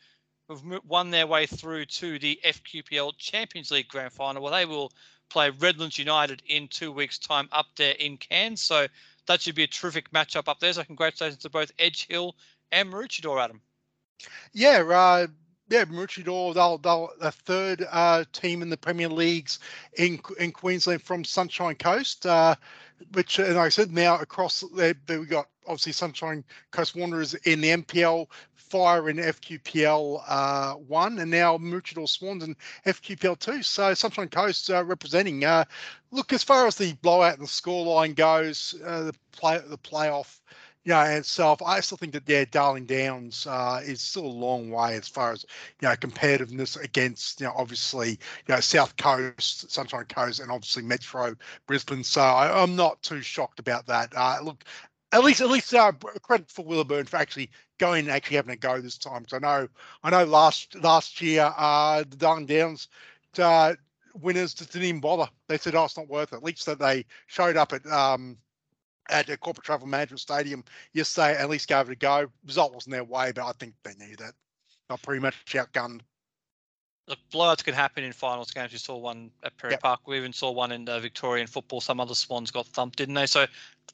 have 0.49 0.63
won 0.87 1.11
their 1.11 1.27
way 1.27 1.47
through 1.47 1.87
to 1.87 2.19
the 2.19 2.39
FQPL 2.45 3.17
Champions 3.19 3.71
League 3.71 3.89
Grand 3.89 4.13
Final, 4.13 4.43
where 4.43 4.53
they 4.53 4.65
will 4.65 4.93
play 5.29 5.51
Redlands 5.51 5.99
United 5.99 6.43
in 6.47 6.69
two 6.69 6.93
weeks' 6.93 7.19
time 7.19 7.49
up 7.53 7.67
there 7.77 7.95
in 7.99 8.17
Cairns. 8.17 8.63
So 8.63 8.87
that 9.27 9.41
should 9.41 9.55
be 9.55 9.65
a 9.65 9.69
terrific 9.69 10.11
matchup 10.13 10.49
up 10.49 10.61
there. 10.61 10.73
So 10.73 10.85
congratulations 10.85 11.43
to 11.43 11.51
both 11.51 11.73
Edge 11.79 12.07
Hill 12.07 12.37
and 12.71 12.93
Maroochydore, 12.93 13.43
Adam. 13.43 13.61
Yeah, 14.53 14.83
uh, 14.89 15.27
yeah, 15.69 15.85
Maroochydore, 15.85 16.55
they'll, 16.55 16.79
they'll 16.79 17.11
a 17.21 17.33
third 17.33 17.87
uh, 17.91 18.25
team 18.33 18.63
in 18.63 18.71
the 18.71 18.77
Premier 18.77 19.09
Leagues 19.09 19.59
in 19.99 20.21
in 20.39 20.53
Queensland 20.53 21.03
from 21.03 21.25
Sunshine 21.25 21.75
Coast, 21.75 22.25
uh, 22.27 22.55
which, 23.13 23.39
and 23.39 23.57
like 23.57 23.67
I 23.67 23.69
said, 23.71 23.91
now 23.91 24.19
across 24.19 24.63
there, 24.75 24.95
we've 25.09 25.29
got 25.29 25.49
obviously 25.67 25.93
Sunshine 25.93 26.45
Coast 26.71 26.95
Wanderers 26.95 27.35
in 27.35 27.61
the 27.61 27.71
NPL, 27.71 28.29
Fire 28.55 29.09
in 29.09 29.17
FQPL 29.17 30.23
uh, 30.29 30.75
one, 30.75 31.19
and 31.19 31.31
now 31.31 31.59
Maroochydore 31.59 32.09
Swans 32.09 32.45
in 32.45 32.57
FQPL 32.85 33.39
two. 33.39 33.63
So 33.63 33.93
Sunshine 33.95 34.29
Coast 34.29 34.71
uh, 34.71 34.85
representing. 34.85 35.45
Uh, 35.45 35.65
look, 36.13 36.33
as 36.33 36.45
far 36.45 36.67
as 36.67 36.77
the 36.77 36.93
blowout 36.95 37.39
and 37.39 37.47
the 37.47 37.51
scoreline 37.51 38.15
goes, 38.15 38.75
uh, 38.85 39.05
the 39.05 39.15
play 39.33 39.61
the 39.67 39.79
playoff 39.79 40.41
yeah, 40.87 41.17
itself, 41.17 41.61
I 41.67 41.81
still 41.81 41.99
think 41.99 42.13
that 42.13 42.29
yeah, 42.29 42.45
Darling 42.49 42.87
Downs 42.87 43.45
uh, 43.49 43.81
is 43.85 44.01
still 44.01 44.25
a 44.25 44.29
long 44.29 44.71
way 44.71 44.95
as 44.95 45.09
far 45.09 45.33
as 45.33 45.45
you 45.83 45.89
know 45.89 45.95
competitiveness 45.97 46.81
against 46.81 47.41
you 47.41 47.47
know 47.49 47.53
obviously 47.57 48.11
you 48.11 48.55
know 48.55 48.61
South 48.61 48.97
Coast, 48.97 49.69
Sunshine 49.69 50.05
Coast, 50.05 50.39
and 50.39 50.49
obviously 50.49 50.85
Metro 50.85 51.35
Brisbane. 51.67 52.05
So 52.05 52.21
I, 52.21 52.63
am 52.63 52.77
not 52.77 53.03
too 53.03 53.21
shocked 53.21 53.59
about 53.59 53.87
that. 53.87 54.13
Uh, 54.15 54.39
look, 54.45 54.63
at 55.11 55.25
least 55.25 55.41
at 55.41 55.51
least 55.51 55.75
uh, 55.75 55.91
credit 56.23 56.53
for 56.53 56.65
Willowburn 56.65 57.09
for 57.09 57.17
actually 57.17 57.51
going 57.79 58.05
and 58.05 58.15
actually 58.15 58.37
having 58.37 58.53
a 58.53 58.57
go 58.57 58.81
this 58.81 58.97
time. 58.97 59.25
Because 59.25 59.39
I 59.39 59.41
know 59.41 59.69
I 60.05 60.11
know 60.11 60.25
last 60.25 60.77
last 60.77 61.21
year 61.21 61.53
uh, 61.57 62.05
the 62.09 62.17
Darling 62.17 62.47
Downs. 62.47 62.87
Uh, 63.37 63.75
winners 64.15 64.55
just 64.55 64.73
didn't 64.73 64.87
even 64.87 65.01
bother. 65.01 65.29
They 65.49 65.59
said, 65.59 65.75
"Oh, 65.75 65.85
it's 65.87 65.97
not 65.97 66.09
worth 66.09 66.33
it." 66.33 66.37
At 66.37 66.45
least 66.45 66.65
that 66.67 66.79
they 66.79 67.07
showed 67.27 67.57
up 67.57 67.73
at 67.73 67.85
um, 67.89 68.37
at 69.11 69.29
a 69.29 69.37
corporate 69.37 69.65
travel 69.65 69.87
management 69.87 70.21
stadium 70.21 70.65
yesterday, 70.93 71.37
at 71.37 71.49
least 71.51 71.69
gave 71.69 71.89
it 71.89 71.93
a 71.93 71.97
go. 71.97 72.27
Result 72.47 72.75
wasn't 72.75 72.93
their 72.93 73.05
way, 73.05 73.33
but 73.33 73.47
I 73.47 73.53
think 73.53 73.75
they 73.85 73.95
knew 73.95 74.17
that. 74.17 74.33
Got 74.89 75.03
pretty 75.03 75.21
much 75.21 75.35
outgunned. 75.49 76.01
Look, 77.09 77.19
blowouts 77.33 77.63
can 77.63 77.75
happen 77.75 78.03
in 78.03 78.13
finals 78.13 78.51
games. 78.51 78.73
We 78.73 78.79
saw 78.79 78.97
one 78.97 79.31
at 79.45 79.57
Perry 79.57 79.73
Yep. 79.73 79.81
Park. 79.81 80.01
We 80.09 80.17
even 80.17 80.33
saw 80.33 80.51
one 80.51 80.73
in 80.73 80.85
the 80.85 80.99
Victorian 80.99 81.47
football. 81.47 81.81
Some 81.81 82.01
other 82.01 82.15
Swans 82.15 82.51
got 82.51 82.67
thumped, 82.67 82.99
didn't 82.99 83.15
they? 83.15 83.27
So 83.27 83.47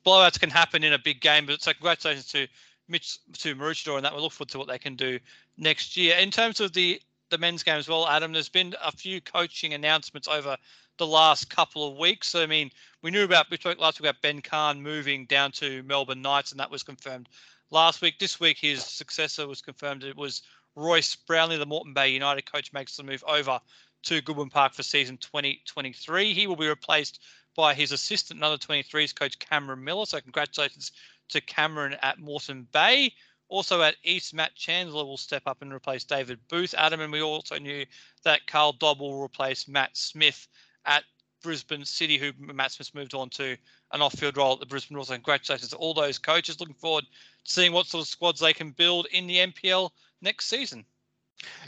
blowouts 0.06 0.40
can 0.40 0.48
happen 0.48 0.82
in 0.82 0.94
a 0.94 0.98
big 0.98 1.20
game. 1.20 1.44
But 1.44 1.60
so 1.60 1.72
congratulations 1.72 2.26
to 2.28 2.46
Mitch 2.88 3.18
to 3.38 3.54
Maroochydore 3.54 3.96
and 3.96 4.04
that. 4.04 4.14
We 4.14 4.20
look 4.20 4.32
forward 4.32 4.50
to 4.50 4.58
what 4.58 4.68
they 4.68 4.78
can 4.78 4.96
do 4.96 5.18
next 5.58 5.96
year. 5.96 6.16
In 6.16 6.30
terms 6.30 6.60
of 6.60 6.72
the 6.72 7.00
the 7.28 7.38
men's 7.38 7.62
game 7.62 7.76
as 7.76 7.88
well, 7.88 8.06
Adam, 8.06 8.32
there's 8.32 8.48
been 8.48 8.74
a 8.82 8.92
few 8.92 9.20
coaching 9.20 9.74
announcements 9.74 10.28
over 10.28 10.56
the 10.98 11.06
last 11.06 11.50
couple 11.50 11.86
of 11.86 11.98
weeks. 11.98 12.34
I 12.34 12.46
mean, 12.46 12.70
we 13.02 13.10
knew 13.10 13.24
about 13.24 13.50
we 13.50 13.56
talked 13.56 13.80
last 13.80 14.00
week 14.00 14.08
about 14.08 14.22
Ben 14.22 14.40
Cahn 14.40 14.82
moving 14.82 15.26
down 15.26 15.52
to 15.52 15.82
Melbourne 15.84 16.22
Knights, 16.22 16.50
and 16.50 16.60
that 16.60 16.70
was 16.70 16.82
confirmed 16.82 17.28
last 17.70 18.02
week. 18.02 18.18
This 18.18 18.38
week, 18.38 18.58
his 18.58 18.84
successor 18.84 19.46
was 19.46 19.60
confirmed. 19.60 20.04
It 20.04 20.16
was 20.16 20.42
Royce 20.76 21.16
Brownlee, 21.16 21.58
the 21.58 21.66
Moreton 21.66 21.94
Bay 21.94 22.10
United 22.10 22.50
coach, 22.50 22.72
makes 22.72 22.96
the 22.96 23.02
move 23.02 23.24
over 23.26 23.60
to 24.04 24.20
Goodwin 24.20 24.50
Park 24.50 24.74
for 24.74 24.82
season 24.82 25.16
2023. 25.18 26.34
He 26.34 26.46
will 26.46 26.56
be 26.56 26.68
replaced 26.68 27.20
by 27.54 27.74
his 27.74 27.92
assistant, 27.92 28.42
under 28.42 28.56
23s 28.56 29.14
coach 29.14 29.38
Cameron 29.38 29.84
Miller. 29.84 30.06
So, 30.06 30.20
congratulations 30.20 30.92
to 31.30 31.40
Cameron 31.40 31.96
at 32.02 32.18
Moreton 32.18 32.66
Bay. 32.72 33.12
Also 33.48 33.82
at 33.82 33.96
East, 34.02 34.32
Matt 34.32 34.54
Chandler 34.54 35.04
will 35.04 35.18
step 35.18 35.42
up 35.44 35.60
and 35.60 35.72
replace 35.74 36.04
David 36.04 36.38
Booth. 36.48 36.74
Adam, 36.78 37.02
and 37.02 37.12
we 37.12 37.20
also 37.20 37.58
knew 37.58 37.84
that 38.24 38.46
Carl 38.46 38.72
Dobb 38.72 39.00
will 39.00 39.22
replace 39.22 39.68
Matt 39.68 39.94
Smith 39.94 40.48
at 40.86 41.04
Brisbane 41.42 41.84
City, 41.84 42.18
who 42.18 42.32
Matt 42.38 42.72
Smith 42.72 42.94
moved 42.94 43.14
on 43.14 43.28
to 43.30 43.56
an 43.92 44.02
off-field 44.02 44.36
role 44.36 44.54
at 44.54 44.60
the 44.60 44.66
Brisbane 44.66 44.96
Roar. 44.96 45.04
Congratulations 45.04 45.70
to 45.70 45.76
all 45.76 45.94
those 45.94 46.18
coaches. 46.18 46.60
Looking 46.60 46.74
forward 46.74 47.04
to 47.04 47.50
seeing 47.50 47.72
what 47.72 47.86
sort 47.86 48.02
of 48.02 48.08
squads 48.08 48.40
they 48.40 48.52
can 48.52 48.70
build 48.70 49.06
in 49.12 49.26
the 49.26 49.36
NPL 49.36 49.90
next 50.20 50.46
season. 50.46 50.84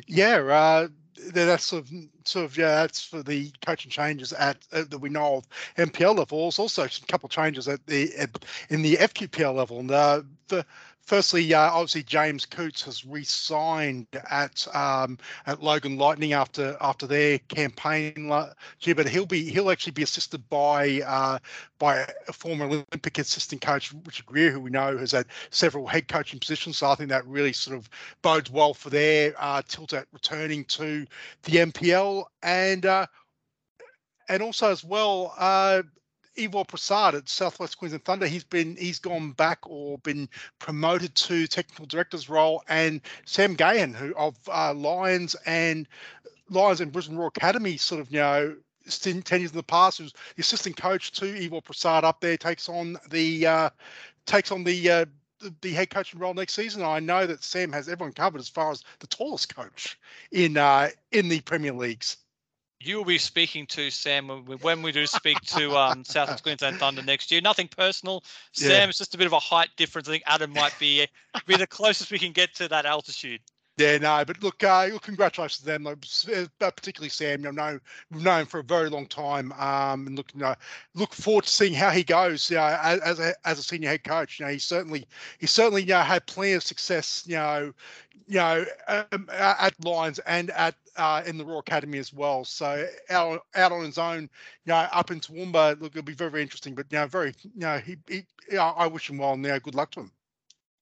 Yeah, 0.06 0.36
uh, 0.36 0.88
that's 1.32 1.66
sort 1.66 1.84
of, 1.84 1.90
sort 2.24 2.44
of 2.44 2.56
yeah, 2.56 2.74
that's 2.76 3.02
for 3.02 3.22
the 3.22 3.52
coaching 3.64 3.90
changes 3.90 4.32
at 4.32 4.58
uh, 4.72 4.84
that 4.88 4.98
we 4.98 5.08
know 5.08 5.36
of 5.36 5.48
NPL 5.76 6.16
levels. 6.16 6.58
Also, 6.58 6.84
a 6.84 6.88
couple 7.08 7.26
of 7.26 7.32
changes 7.32 7.68
at 7.68 7.84
the 7.86 8.12
in 8.70 8.82
the 8.82 8.96
FQPL 8.96 9.54
level. 9.54 9.80
And 9.80 9.90
uh, 9.90 10.22
the 10.48 10.64
firstly, 11.04 11.52
uh, 11.52 11.70
obviously 11.70 12.02
James 12.02 12.46
Coots 12.46 12.82
has 12.82 13.04
re-signed 13.04 14.06
at 14.30 14.66
um, 14.74 15.18
at 15.46 15.62
Logan 15.62 15.98
Lightning 15.98 16.32
after 16.32 16.76
after 16.80 17.06
their 17.06 17.38
campaign. 17.38 18.14
Yeah, 18.80 18.94
but 18.94 19.08
he'll 19.08 19.26
be 19.26 19.50
he'll 19.50 19.70
actually 19.70 19.92
be 19.92 20.02
assisted 20.02 20.48
by 20.48 21.02
uh, 21.06 21.38
by 21.78 22.06
a 22.28 22.32
former 22.32 22.66
Olympic 22.66 23.18
assistant 23.18 23.60
coach 23.60 23.92
Richard 24.04 24.26
Greer, 24.26 24.50
who 24.50 24.60
we 24.60 24.70
know 24.70 24.96
has 24.98 25.12
had 25.12 25.26
several 25.50 25.86
head 25.86 26.08
coaching 26.08 26.40
positions. 26.40 26.78
So 26.78 26.88
I 26.88 26.94
think 26.94 27.10
that 27.10 27.26
really 27.26 27.52
sort 27.52 27.76
of 27.76 27.88
bodes 28.22 28.50
well 28.50 28.74
for 28.74 28.90
their 28.90 29.34
uh, 29.38 29.62
tilt 29.66 29.92
at 29.92 30.06
returning 30.12 30.64
to 30.66 31.06
the 31.44 31.56
NPL 31.56 32.24
and. 32.42 32.86
Uh, 32.86 33.06
and 34.28 34.42
also 34.42 34.70
as 34.70 34.82
well, 34.82 35.34
uh, 35.36 35.82
Ivor 36.38 36.64
Prasad 36.64 37.14
at 37.14 37.28
Southwest 37.28 37.78
Queensland 37.78 38.04
Thunder, 38.04 38.26
he's 38.26 38.44
been 38.44 38.76
he's 38.76 38.98
gone 38.98 39.32
back 39.32 39.58
or 39.62 39.98
been 39.98 40.28
promoted 40.58 41.14
to 41.14 41.46
technical 41.46 41.86
director's 41.86 42.28
role, 42.28 42.62
and 42.68 43.00
Sam 43.24 43.56
Gahan, 43.56 43.94
who 43.94 44.14
of 44.16 44.36
uh, 44.48 44.74
Lions 44.74 45.36
and 45.46 45.88
Lions 46.50 46.80
and 46.80 46.92
Brisbane 46.92 47.16
Roar 47.16 47.28
Academy, 47.28 47.76
sort 47.76 48.00
of 48.00 48.10
you 48.10 48.20
know. 48.20 48.56
Ten 48.86 49.22
years 49.40 49.50
in 49.50 49.56
the 49.56 49.62
past, 49.62 49.96
who's 49.96 50.12
the 50.36 50.42
assistant 50.42 50.76
coach 50.76 51.10
to 51.12 51.42
Ivor 51.42 51.62
Prasad 51.62 52.04
up 52.04 52.20
there, 52.20 52.36
takes 52.36 52.68
on 52.68 52.98
the 53.08 53.46
uh, 53.46 53.70
takes 54.26 54.52
on 54.52 54.62
the 54.62 54.90
uh, 54.90 55.04
the 55.62 55.72
head 55.72 55.88
coaching 55.88 56.20
role 56.20 56.34
next 56.34 56.52
season. 56.52 56.82
I 56.82 57.00
know 57.00 57.26
that 57.26 57.42
Sam 57.42 57.72
has 57.72 57.88
everyone 57.88 58.12
covered 58.12 58.42
as 58.42 58.48
far 58.50 58.70
as 58.72 58.82
the 58.98 59.06
tallest 59.06 59.54
coach 59.54 59.98
in 60.32 60.58
uh, 60.58 60.90
in 61.12 61.30
the 61.30 61.40
Premier 61.40 61.72
Leagues 61.72 62.18
you 62.86 62.96
will 62.96 63.04
be 63.04 63.18
speaking 63.18 63.66
to 63.66 63.90
Sam 63.90 64.28
when 64.28 64.82
we, 64.82 64.92
do 64.92 65.06
speak 65.06 65.40
to 65.42 65.76
um, 65.76 66.04
South 66.04 66.42
Queensland 66.42 66.78
Thunder 66.78 67.02
next 67.02 67.30
year. 67.30 67.40
Nothing 67.40 67.68
personal, 67.68 68.22
Sam. 68.52 68.70
Yeah. 68.70 68.88
It's 68.88 68.98
just 68.98 69.14
a 69.14 69.18
bit 69.18 69.26
of 69.26 69.32
a 69.32 69.38
height 69.38 69.70
difference. 69.76 70.08
I 70.08 70.12
think 70.12 70.24
Adam 70.26 70.52
might 70.52 70.78
be 70.78 71.06
be 71.46 71.56
the 71.56 71.66
closest 71.66 72.10
we 72.10 72.18
can 72.18 72.32
get 72.32 72.54
to 72.56 72.68
that 72.68 72.86
altitude. 72.86 73.40
Yeah, 73.76 73.98
no, 73.98 74.24
but 74.24 74.40
look, 74.40 74.62
uh, 74.62 74.88
congratulations 75.00 75.58
to 75.58 75.64
them, 75.64 75.86
uh, 75.88 75.96
particularly 76.70 77.08
Sam. 77.08 77.44
You 77.44 77.50
know, 77.50 77.80
we've 78.10 78.22
known 78.22 78.42
him 78.42 78.46
for 78.46 78.60
a 78.60 78.62
very 78.64 78.88
long 78.88 79.06
time, 79.08 79.50
um, 79.52 80.06
and 80.06 80.16
look, 80.16 80.32
you 80.32 80.40
know, 80.40 80.54
look 80.94 81.12
forward 81.12 81.42
to 81.44 81.50
seeing 81.50 81.74
how 81.74 81.90
he 81.90 82.04
goes. 82.04 82.48
You 82.48 82.56
know, 82.58 82.78
as 82.80 83.18
a 83.18 83.34
as 83.44 83.58
a 83.58 83.64
senior 83.64 83.88
head 83.88 84.04
coach, 84.04 84.38
you 84.38 84.46
know, 84.46 84.52
he 84.52 84.60
certainly 84.60 85.08
he 85.40 85.48
certainly 85.48 85.82
you 85.82 85.88
know 85.88 86.02
had 86.02 86.24
plenty 86.26 86.52
of 86.52 86.62
success. 86.62 87.24
You 87.26 87.34
know, 87.34 87.72
you 88.28 88.36
know, 88.36 88.64
um, 88.86 89.28
at 89.32 89.74
Lions 89.84 90.20
and 90.20 90.50
at 90.50 90.76
uh, 90.96 91.22
in 91.26 91.36
the 91.36 91.44
Roar 91.44 91.58
Academy 91.58 91.98
as 91.98 92.12
well. 92.12 92.44
So 92.44 92.86
out 93.10 93.40
out 93.56 93.72
on 93.72 93.84
his 93.86 93.98
own, 93.98 94.22
you 94.22 94.28
know, 94.72 94.86
up 94.92 95.10
in 95.10 95.18
Toowoomba, 95.18 95.80
look, 95.80 95.92
it'll 95.92 96.02
be 96.02 96.14
very, 96.14 96.30
very 96.30 96.42
interesting. 96.42 96.76
But 96.76 96.86
you 96.92 96.98
know, 96.98 97.08
very, 97.08 97.34
you 97.42 97.60
know, 97.60 97.78
he, 97.78 97.96
he 98.08 98.24
you 98.50 98.56
know, 98.56 98.72
I 98.76 98.86
wish 98.86 99.10
him 99.10 99.18
well. 99.18 99.32
And 99.32 99.42
good 99.44 99.74
luck 99.74 99.90
to 99.92 100.00
him. 100.00 100.12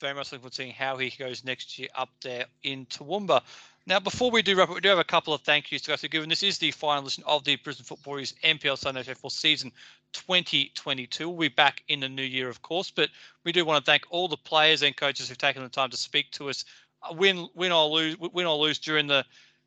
Very 0.02 0.14
much 0.14 0.32
looking 0.32 0.40
forward 0.40 0.50
to 0.50 0.56
seeing 0.56 0.72
how 0.72 0.96
he 0.96 1.10
goes 1.10 1.44
next 1.44 1.78
year 1.78 1.86
up 1.94 2.08
there 2.22 2.46
in 2.64 2.86
Toowoomba. 2.86 3.40
Now, 3.86 4.00
before 4.00 4.32
we 4.32 4.42
do 4.42 4.56
wrap 4.56 4.68
up, 4.68 4.74
we 4.74 4.80
do 4.80 4.88
have 4.88 4.98
a 4.98 5.04
couple 5.04 5.32
of 5.32 5.42
thank 5.42 5.70
yous 5.70 5.82
to 5.82 5.92
go 5.92 5.96
through. 5.96 6.08
Given 6.08 6.28
this 6.28 6.42
is 6.42 6.58
the 6.58 6.72
final 6.72 7.02
edition 7.02 7.22
of 7.24 7.44
the 7.44 7.54
Brisbane 7.54 7.84
Football 7.84 8.14
Warriors 8.14 8.34
NPL 8.42 8.76
Sunday 8.76 9.04
Show 9.04 9.14
for 9.14 9.30
season 9.30 9.70
2022. 10.12 11.28
We'll 11.28 11.38
be 11.38 11.54
back 11.54 11.84
in 11.86 12.00
the 12.00 12.08
new 12.08 12.24
year, 12.24 12.48
of 12.48 12.62
course, 12.62 12.90
but 12.90 13.10
we 13.44 13.52
do 13.52 13.64
want 13.64 13.84
to 13.84 13.88
thank 13.88 14.02
all 14.10 14.26
the 14.26 14.36
players 14.36 14.82
and 14.82 14.96
coaches 14.96 15.28
who've 15.28 15.38
taken 15.38 15.62
the 15.62 15.68
time 15.68 15.90
to 15.90 15.96
speak 15.96 16.32
to 16.32 16.50
us, 16.50 16.64
win, 17.12 17.48
win 17.54 17.70
or 17.70 17.86
lose, 17.86 18.18
win 18.18 18.46
or 18.46 18.56
lose 18.56 18.80
during 18.80 19.06
the 19.06 19.24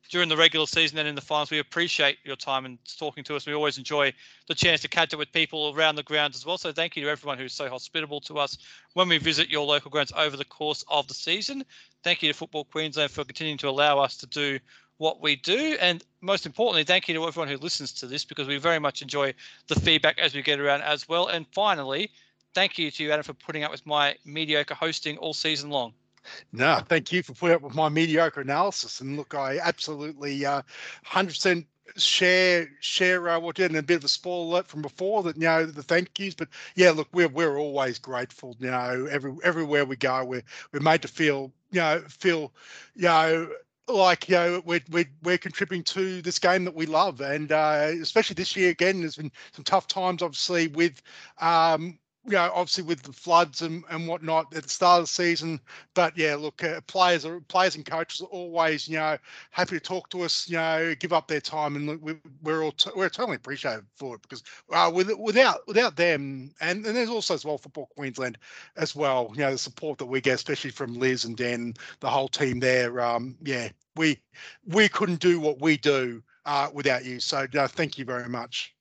during 0.08 0.28
the 0.28 0.36
regular 0.36 0.66
season 0.66 0.98
and 0.98 1.08
in 1.08 1.14
the 1.14 1.20
finals. 1.20 1.50
We 1.50 1.58
appreciate 1.58 2.18
your 2.24 2.36
time 2.36 2.64
and 2.64 2.78
talking 2.98 3.24
to 3.24 3.36
us. 3.36 3.46
We 3.46 3.54
always 3.54 3.78
enjoy 3.78 4.12
the 4.48 4.54
chance 4.54 4.80
to 4.82 4.88
catch 4.88 5.12
up 5.12 5.18
with 5.18 5.32
people 5.32 5.74
around 5.74 5.96
the 5.96 6.02
grounds 6.02 6.36
as 6.36 6.46
well. 6.46 6.58
So 6.58 6.72
thank 6.72 6.96
you 6.96 7.02
to 7.04 7.10
everyone 7.10 7.38
who's 7.38 7.52
so 7.52 7.68
hospitable 7.68 8.20
to 8.22 8.38
us 8.38 8.58
when 8.94 9.08
we 9.08 9.18
visit 9.18 9.48
your 9.48 9.66
local 9.66 9.90
grounds 9.90 10.12
over 10.16 10.36
the 10.36 10.44
course 10.44 10.84
of 10.88 11.08
the 11.08 11.14
season. 11.14 11.64
Thank 12.02 12.22
you 12.22 12.32
to 12.32 12.38
Football 12.38 12.64
Queensland 12.64 13.10
for 13.10 13.24
continuing 13.24 13.58
to 13.58 13.68
allow 13.68 13.98
us 13.98 14.16
to 14.18 14.26
do 14.26 14.58
what 14.98 15.20
we 15.20 15.36
do. 15.36 15.76
And 15.80 16.02
most 16.20 16.46
importantly, 16.46 16.84
thank 16.84 17.08
you 17.08 17.14
to 17.14 17.26
everyone 17.26 17.48
who 17.48 17.58
listens 17.58 17.92
to 17.94 18.06
this 18.06 18.24
because 18.24 18.48
we 18.48 18.56
very 18.58 18.78
much 18.78 19.02
enjoy 19.02 19.34
the 19.68 19.74
feedback 19.74 20.18
as 20.18 20.34
we 20.34 20.42
get 20.42 20.60
around 20.60 20.82
as 20.82 21.08
well. 21.08 21.26
And 21.28 21.46
finally, 21.52 22.10
thank 22.54 22.78
you 22.78 22.90
to 22.90 23.04
you, 23.04 23.12
Adam, 23.12 23.24
for 23.24 23.34
putting 23.34 23.64
up 23.64 23.70
with 23.70 23.84
my 23.86 24.16
mediocre 24.24 24.74
hosting 24.74 25.18
all 25.18 25.34
season 25.34 25.70
long. 25.70 25.92
No, 26.52 26.80
thank 26.88 27.12
you 27.12 27.22
for 27.22 27.32
putting 27.34 27.56
up 27.56 27.62
with 27.62 27.74
my 27.74 27.88
mediocre 27.88 28.40
analysis. 28.40 29.00
And 29.00 29.16
look, 29.16 29.34
I 29.34 29.58
absolutely 29.58 30.44
uh, 30.44 30.62
100% 31.06 31.64
share 31.96 32.68
share 32.80 33.28
uh, 33.28 33.38
what 33.38 33.58
you 33.58 33.64
and 33.64 33.76
a 33.76 33.82
bit 33.82 33.98
of 33.98 34.04
a 34.04 34.08
spoiler 34.08 34.44
alert 34.44 34.66
from 34.66 34.82
before 34.82 35.22
that 35.22 35.36
you 35.36 35.42
know 35.42 35.64
the 35.64 35.82
thank 35.82 36.18
yous 36.18 36.34
but 36.34 36.48
yeah 36.74 36.90
look 36.90 37.08
we're 37.12 37.28
we're 37.28 37.58
always 37.58 37.98
grateful 37.98 38.56
you 38.58 38.70
know 38.70 39.06
every 39.10 39.34
everywhere 39.44 39.84
we 39.84 39.96
go 39.96 40.24
we're 40.24 40.42
we're 40.72 40.80
made 40.80 41.00
to 41.00 41.08
feel 41.08 41.52
you 41.70 41.80
know 41.80 42.02
feel 42.08 42.52
you 42.94 43.02
know 43.02 43.48
like 43.88 44.28
you 44.28 44.34
know 44.34 44.62
we're, 44.64 44.80
we're 44.90 45.08
we're 45.22 45.38
contributing 45.38 45.84
to 45.84 46.20
this 46.22 46.38
game 46.38 46.64
that 46.64 46.74
we 46.74 46.86
love 46.86 47.20
and 47.20 47.52
uh, 47.52 47.88
especially 48.02 48.34
this 48.34 48.56
year 48.56 48.70
again 48.70 49.00
there's 49.00 49.16
been 49.16 49.32
some 49.52 49.64
tough 49.64 49.86
times 49.86 50.22
obviously 50.22 50.68
with 50.68 51.00
um 51.40 51.98
you 52.26 52.32
know, 52.32 52.50
obviously 52.54 52.84
with 52.84 53.02
the 53.02 53.12
floods 53.12 53.62
and, 53.62 53.84
and 53.90 54.08
whatnot 54.08 54.54
at 54.54 54.64
the 54.64 54.68
start 54.68 55.00
of 55.00 55.04
the 55.04 55.12
season. 55.12 55.60
But 55.94 56.16
yeah, 56.18 56.34
look, 56.34 56.62
uh, 56.64 56.80
players 56.82 57.24
are 57.24 57.40
players 57.40 57.76
and 57.76 57.86
coaches 57.86 58.20
are 58.20 58.26
always, 58.26 58.88
you 58.88 58.96
know, 58.96 59.16
happy 59.50 59.76
to 59.76 59.80
talk 59.80 60.08
to 60.10 60.22
us, 60.22 60.48
you 60.48 60.56
know, 60.56 60.94
give 60.98 61.12
up 61.12 61.28
their 61.28 61.40
time, 61.40 61.76
and 61.76 62.00
we, 62.02 62.16
we're 62.42 62.64
all 62.64 62.72
t- 62.72 62.90
we're 62.96 63.08
totally 63.08 63.36
appreciative 63.36 63.84
for 63.96 64.16
it 64.16 64.22
because 64.22 64.42
uh, 64.72 64.90
with, 64.92 65.10
without 65.18 65.66
without 65.66 65.96
them, 65.96 66.52
and, 66.60 66.84
and 66.86 66.96
there's 66.96 67.10
also 67.10 67.34
as 67.34 67.44
well 67.44 67.58
Football 67.58 67.88
Queensland 67.96 68.38
as 68.76 68.94
well, 68.94 69.30
you 69.34 69.40
know, 69.40 69.52
the 69.52 69.58
support 69.58 69.98
that 69.98 70.06
we 70.06 70.20
get, 70.20 70.34
especially 70.34 70.70
from 70.70 70.94
Liz 70.98 71.24
and 71.24 71.36
Dan, 71.36 71.74
the 72.00 72.10
whole 72.10 72.28
team 72.28 72.60
there. 72.60 73.00
Um, 73.00 73.36
yeah, 73.42 73.68
we 73.96 74.18
we 74.66 74.88
couldn't 74.88 75.20
do 75.20 75.40
what 75.40 75.60
we 75.60 75.76
do 75.76 76.22
uh, 76.44 76.68
without 76.72 77.04
you. 77.04 77.20
So 77.20 77.46
no, 77.54 77.66
thank 77.66 77.98
you 77.98 78.04
very 78.04 78.28
much. 78.28 78.75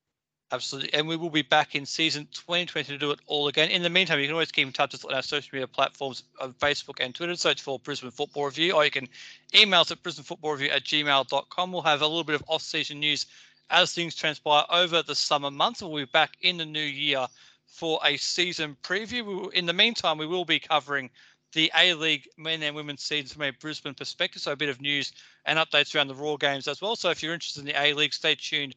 Absolutely. 0.55 0.93
And 0.93 1.05
we 1.05 1.17
will 1.17 1.29
be 1.29 1.41
back 1.41 1.75
in 1.75 1.85
season 1.85 2.29
2020 2.31 2.93
to 2.93 2.97
do 2.97 3.11
it 3.11 3.19
all 3.27 3.49
again. 3.49 3.69
In 3.69 3.83
the 3.83 3.89
meantime, 3.89 4.21
you 4.21 4.27
can 4.27 4.33
always 4.33 4.53
keep 4.53 4.65
in 4.65 4.71
touch 4.71 4.93
with 4.93 5.01
us 5.01 5.05
on 5.05 5.13
our 5.13 5.21
social 5.21 5.49
media 5.51 5.67
platforms 5.67 6.23
of 6.39 6.57
Facebook 6.59 7.03
and 7.03 7.13
Twitter. 7.13 7.35
Search 7.35 7.61
for 7.61 7.77
Brisbane 7.77 8.09
Football 8.09 8.45
Review, 8.45 8.71
or 8.71 8.85
you 8.85 8.91
can 8.91 9.09
email 9.53 9.81
us 9.81 9.91
at 9.91 10.01
brisbanefootballreview 10.01 10.71
at 10.71 10.85
gmail.com. 10.85 11.71
We'll 11.73 11.81
have 11.81 12.01
a 12.01 12.07
little 12.07 12.23
bit 12.23 12.35
of 12.35 12.43
off 12.47 12.61
season 12.61 13.01
news 13.01 13.25
as 13.69 13.93
things 13.93 14.15
transpire 14.15 14.63
over 14.69 15.03
the 15.03 15.13
summer 15.13 15.51
months. 15.51 15.81
We'll 15.81 15.93
be 15.93 16.05
back 16.05 16.37
in 16.41 16.55
the 16.55 16.65
new 16.65 16.79
year 16.79 17.27
for 17.65 17.99
a 18.05 18.15
season 18.15 18.77
preview. 18.81 19.51
In 19.51 19.65
the 19.65 19.73
meantime, 19.73 20.17
we 20.17 20.25
will 20.25 20.45
be 20.45 20.59
covering 20.59 21.09
the 21.51 21.69
A 21.75 21.95
League 21.95 22.29
men 22.37 22.63
and 22.63 22.77
women's 22.77 23.03
seasons 23.03 23.33
from 23.33 23.41
a 23.41 23.51
Brisbane 23.51 23.93
perspective. 23.93 24.41
So 24.41 24.53
a 24.53 24.55
bit 24.55 24.69
of 24.69 24.79
news 24.79 25.11
and 25.43 25.59
updates 25.59 25.93
around 25.93 26.07
the 26.07 26.15
Roar 26.15 26.37
games 26.37 26.69
as 26.69 26.81
well. 26.81 26.95
So 26.95 27.09
if 27.09 27.21
you're 27.21 27.33
interested 27.33 27.59
in 27.59 27.65
the 27.65 27.81
A 27.81 27.93
League, 27.93 28.13
stay 28.13 28.35
tuned 28.35 28.73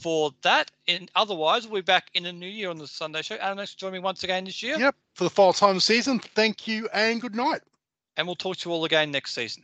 for 0.00 0.32
that. 0.42 0.70
And 0.86 1.10
otherwise, 1.14 1.66
we'll 1.66 1.82
be 1.82 1.84
back 1.84 2.08
in 2.14 2.24
the 2.24 2.32
new 2.32 2.48
year 2.48 2.70
on 2.70 2.78
the 2.78 2.86
Sunday 2.86 3.22
show. 3.22 3.36
Adam, 3.36 3.58
thanks 3.58 3.72
for 3.72 3.80
joining 3.80 3.94
me 3.94 3.98
once 4.00 4.22
again 4.24 4.44
this 4.44 4.62
year. 4.62 4.78
Yep, 4.78 4.94
for 5.14 5.24
the 5.24 5.30
fall 5.30 5.52
time 5.52 5.80
season. 5.80 6.18
Thank 6.18 6.68
you 6.68 6.88
and 6.92 7.20
good 7.20 7.34
night. 7.34 7.62
And 8.16 8.26
we'll 8.26 8.36
talk 8.36 8.56
to 8.58 8.68
you 8.68 8.74
all 8.74 8.84
again 8.84 9.10
next 9.10 9.32
season. 9.32 9.62